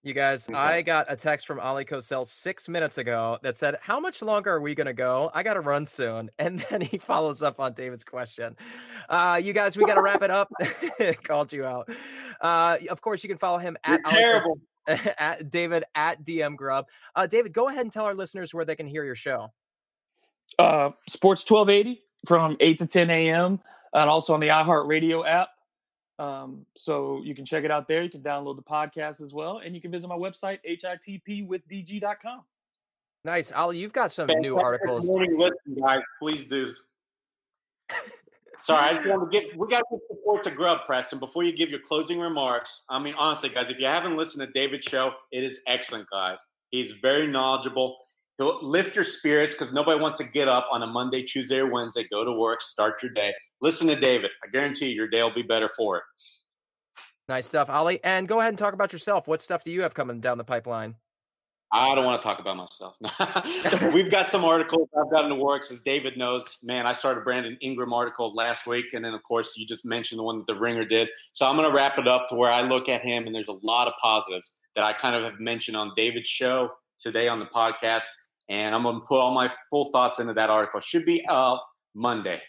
You 0.06 0.14
guys, 0.14 0.49
I 0.49 0.82
got 0.82 1.06
a 1.08 1.16
text 1.16 1.47
from 1.47 1.62
Ali 1.62 1.86
Kosel 1.86 2.28
six 2.28 2.68
minutes 2.68 2.97
ago 2.97 3.38
that 3.41 3.56
said, 3.56 3.78
How 3.82 4.01
much 4.01 4.22
longer 4.22 4.51
are 4.51 4.60
we 4.60 4.76
going 4.76 4.88
to 4.88 4.93
go? 4.93 5.32
I 5.34 5.43
got 5.43 5.54
to 5.54 5.62
run 5.62 5.86
soon. 5.86 6.30
And 6.39 6.60
then 6.70 6.82
he 6.82 6.97
follows 6.97 7.41
up 7.41 7.62
on 7.62 7.72
David's 7.72 8.04
question. 8.04 8.58
Uh, 9.08 9.39
you 9.41 9.54
guys, 9.54 9.78
we 9.78 9.86
got 9.86 9.95
to 9.95 10.01
wrap 10.01 10.22
it 10.22 10.30
up. 10.30 10.51
Called 11.24 11.54
you 11.54 11.64
out. 11.64 11.89
Uh, 12.41 12.78
of 12.89 12.99
course, 12.99 13.24
you 13.24 13.30
can 13.30 13.38
follow 13.38 13.60
him 13.60 13.78
at, 13.86 14.01
terrible. 14.06 14.60
at 14.88 15.49
David 15.49 15.86
at 15.95 16.26
DM 16.26 16.58
Grubb. 16.58 16.88
Uh, 17.16 17.26
David, 17.26 17.54
go 17.54 17.70
ahead 17.70 17.82
and 17.82 17.91
tell 17.91 18.04
our 18.04 18.14
listeners 18.14 18.54
where 18.54 18.66
they 18.66 18.76
can 18.76 18.88
hear 18.88 19.06
your 19.06 19.16
show. 19.16 19.54
Uh, 20.60 20.89
Sports 21.08 21.49
1280 21.49 22.04
from 22.28 22.58
8 22.60 22.78
to 22.80 22.88
10 22.88 23.10
a.m. 23.10 23.62
and 23.93 24.10
also 24.10 24.34
on 24.34 24.41
the 24.41 24.49
iHeartRadio 24.49 25.26
app. 25.26 25.47
Um, 26.20 26.66
so 26.78 27.22
you 27.24 27.34
can 27.36 27.45
check 27.45 27.64
it 27.64 27.72
out 27.72 27.88
there. 27.88 28.03
You 28.03 28.09
can 28.09 28.22
download 28.22 28.55
the 28.55 28.64
podcast 28.64 29.22
as 29.22 29.34
well, 29.34 29.61
and 29.64 29.74
you 29.76 29.82
can 29.82 29.91
visit 29.91 30.07
my 30.07 30.16
website 30.16 30.59
hitpwithdg.com. 30.68 32.41
Nice, 33.26 33.51
Ali. 33.51 33.78
You've 33.78 33.93
got 33.93 34.11
some 34.11 34.28
new 34.39 34.57
articles. 34.57 35.07
Morning 35.07 35.38
listen, 35.38 35.82
guys. 35.82 36.01
Please 36.20 36.43
do. 36.43 36.74
Sorry, 38.64 38.80
I 38.82 38.93
just 38.93 39.07
want 39.07 39.30
to 39.30 39.39
get 39.39 39.57
we 39.57 39.68
got 39.68 39.84
to 39.91 39.97
support 40.09 40.43
to 40.43 40.51
Grubb 40.51 40.86
Press. 40.86 41.11
And 41.11 41.20
before 41.20 41.43
you 41.43 41.51
give 41.51 41.70
your 41.70 41.82
closing 41.82 42.20
remarks, 42.20 42.84
I 42.89 42.99
mean, 42.99 43.14
honestly, 43.18 43.49
guys, 43.49 43.70
if 43.70 43.80
you 43.80 43.88
haven't 43.88 44.16
listened 44.16 44.45
to 44.45 44.51
David's 44.53 44.86
show, 44.86 45.14
it 45.32 45.43
is 45.43 45.61
excellent, 45.68 46.09
guys. 46.09 46.43
He's 46.70 46.91
very 46.91 47.28
knowledgeable. 47.28 47.97
He'll 48.38 48.60
lift 48.64 48.96
your 48.96 49.06
spirits 49.06 49.54
because 49.54 49.72
nobody 49.72 50.00
wants 50.00 50.18
to 50.18 50.24
get 50.24 50.48
up 50.48 50.68
on 50.72 50.82
a 50.82 50.88
Monday, 50.88 51.22
Tuesday, 51.22 51.60
or 51.60 51.70
Wednesday, 51.70 52.08
go 52.10 52.26
to 52.26 52.32
work, 52.32 52.62
start 52.62 52.96
your 53.04 53.12
day. 53.12 53.34
Listen 53.62 53.88
to 53.88 53.96
David. 53.96 54.32
I 54.44 54.50
guarantee 54.50 54.90
you, 54.90 54.96
your 54.96 55.08
day 55.08 55.22
will 55.22 55.34
be 55.34 55.44
better 55.44 55.70
for 55.78 55.98
it. 55.98 56.04
Nice 57.30 57.48
stuff, 57.48 57.70
Ali. 57.70 58.04
And 58.04 58.28
go 58.28 58.40
ahead 58.40 58.50
and 58.50 58.58
talk 58.58 58.74
about 58.74 58.92
yourself. 58.92 59.28
What 59.28 59.42
stuff 59.42 59.64
do 59.64 59.72
you 59.72 59.84
have 59.84 59.94
coming 59.94 60.20
down 60.20 60.38
the 60.38 60.44
pipeline? 60.44 60.96
I 61.72 61.96
don't 61.96 62.06
want 62.06 62.22
to 62.22 62.28
talk 62.28 62.40
about 62.40 62.58
myself. 62.58 62.96
We've 63.94 64.12
got 64.12 64.28
some 64.28 64.46
articles 64.46 64.90
I've 64.96 65.12
got 65.12 65.24
in 65.24 65.30
the 65.30 65.36
works. 65.36 65.72
As 65.72 65.82
David 65.82 66.18
knows, 66.18 66.60
man, 66.62 66.86
I 66.86 66.94
started 66.94 67.24
Brandon 67.24 67.58
Ingram 67.62 67.94
article 67.94 68.34
last 68.36 68.68
week. 68.68 68.94
And 68.94 69.04
then, 69.04 69.14
of 69.14 69.24
course, 69.24 69.58
you 69.58 69.66
just 69.66 69.84
mentioned 69.86 70.20
the 70.20 70.24
one 70.24 70.38
that 70.38 70.48
the 70.48 70.60
Ringer 70.60 70.86
did. 70.86 71.10
So 71.32 71.48
I'm 71.48 71.56
going 71.56 71.68
to 71.68 71.76
wrap 71.76 71.98
it 71.98 72.08
up 72.08 72.30
to 72.30 72.36
where 72.36 72.52
I 72.52 72.62
look 72.62 72.90
at 72.90 73.02
him, 73.02 73.26
and 73.26 73.34
there's 73.34 73.48
a 73.48 73.58
lot 73.64 73.88
of 73.88 73.94
positives 74.00 74.52
that 74.76 74.84
I 74.84 74.94
kind 74.94 75.16
of 75.16 75.24
have 75.24 75.40
mentioned 75.40 75.76
on 75.78 75.92
David's 75.96 76.30
show 76.30 76.72
today 77.00 77.28
on 77.28 77.40
the 77.40 77.48
podcast. 77.48 78.04
And 78.50 78.76
I'm 78.76 78.84
going 78.84 78.96
to 78.96 79.06
put 79.08 79.20
all 79.20 79.34
my 79.34 79.52
full 79.70 79.91
thoughts 79.91 80.20
into 80.20 80.34
that 80.34 80.50
article. 80.50 80.80
Should 80.80 81.06
be 81.06 81.26
up 81.26 81.66
Monday. 81.94 82.41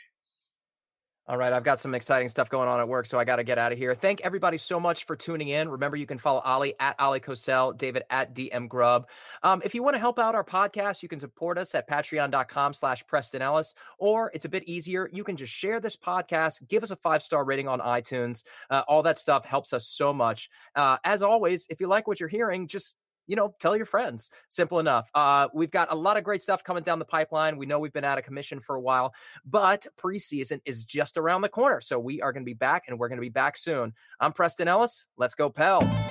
All 1.26 1.38
right, 1.38 1.54
I've 1.54 1.64
got 1.64 1.80
some 1.80 1.94
exciting 1.94 2.28
stuff 2.28 2.50
going 2.50 2.68
on 2.68 2.80
at 2.80 2.86
work, 2.86 3.06
so 3.06 3.18
I 3.18 3.24
got 3.24 3.36
to 3.36 3.44
get 3.44 3.56
out 3.56 3.72
of 3.72 3.78
here. 3.78 3.94
Thank 3.94 4.20
everybody 4.20 4.58
so 4.58 4.78
much 4.78 5.04
for 5.04 5.16
tuning 5.16 5.48
in. 5.48 5.70
Remember, 5.70 5.96
you 5.96 6.04
can 6.04 6.18
follow 6.18 6.40
Ali 6.40 6.74
at 6.80 7.00
Ali 7.00 7.18
Kosel, 7.18 7.74
David 7.78 8.02
at 8.10 8.34
DM 8.34 8.68
Grubb. 8.68 9.08
Um, 9.42 9.62
if 9.64 9.74
you 9.74 9.82
want 9.82 9.94
to 9.94 10.00
help 10.00 10.18
out 10.18 10.34
our 10.34 10.44
podcast, 10.44 11.02
you 11.02 11.08
can 11.08 11.18
support 11.18 11.56
us 11.56 11.74
at 11.74 11.88
patreon.com 11.88 12.74
slash 12.74 13.06
Preston 13.06 13.40
Ellis, 13.40 13.72
or 13.96 14.30
it's 14.34 14.44
a 14.44 14.50
bit 14.50 14.64
easier. 14.64 15.08
You 15.14 15.24
can 15.24 15.34
just 15.34 15.50
share 15.50 15.80
this 15.80 15.96
podcast, 15.96 16.68
give 16.68 16.82
us 16.82 16.90
a 16.90 16.96
five 16.96 17.22
star 17.22 17.46
rating 17.46 17.68
on 17.68 17.80
iTunes. 17.80 18.44
Uh, 18.68 18.82
all 18.86 19.02
that 19.04 19.16
stuff 19.16 19.46
helps 19.46 19.72
us 19.72 19.86
so 19.86 20.12
much. 20.12 20.50
Uh, 20.74 20.98
as 21.04 21.22
always, 21.22 21.66
if 21.70 21.80
you 21.80 21.86
like 21.86 22.06
what 22.06 22.20
you're 22.20 22.28
hearing, 22.28 22.68
just 22.68 22.96
you 23.26 23.36
know, 23.36 23.54
tell 23.58 23.76
your 23.76 23.86
friends. 23.86 24.30
Simple 24.48 24.80
enough. 24.80 25.10
Uh, 25.14 25.48
we've 25.54 25.70
got 25.70 25.92
a 25.92 25.94
lot 25.94 26.16
of 26.16 26.24
great 26.24 26.42
stuff 26.42 26.64
coming 26.64 26.82
down 26.82 26.98
the 26.98 27.04
pipeline. 27.04 27.56
We 27.56 27.66
know 27.66 27.78
we've 27.78 27.92
been 27.92 28.04
out 28.04 28.18
of 28.18 28.24
commission 28.24 28.60
for 28.60 28.76
a 28.76 28.80
while, 28.80 29.14
but 29.44 29.86
preseason 29.98 30.60
is 30.64 30.84
just 30.84 31.16
around 31.16 31.42
the 31.42 31.48
corner. 31.48 31.80
So 31.80 31.98
we 31.98 32.20
are 32.20 32.32
going 32.32 32.44
to 32.44 32.48
be 32.48 32.54
back 32.54 32.84
and 32.88 32.98
we're 32.98 33.08
going 33.08 33.18
to 33.18 33.22
be 33.22 33.28
back 33.28 33.56
soon. 33.56 33.92
I'm 34.20 34.32
Preston 34.32 34.68
Ellis. 34.68 35.06
Let's 35.16 35.34
go, 35.34 35.50
Pels. 35.50 36.10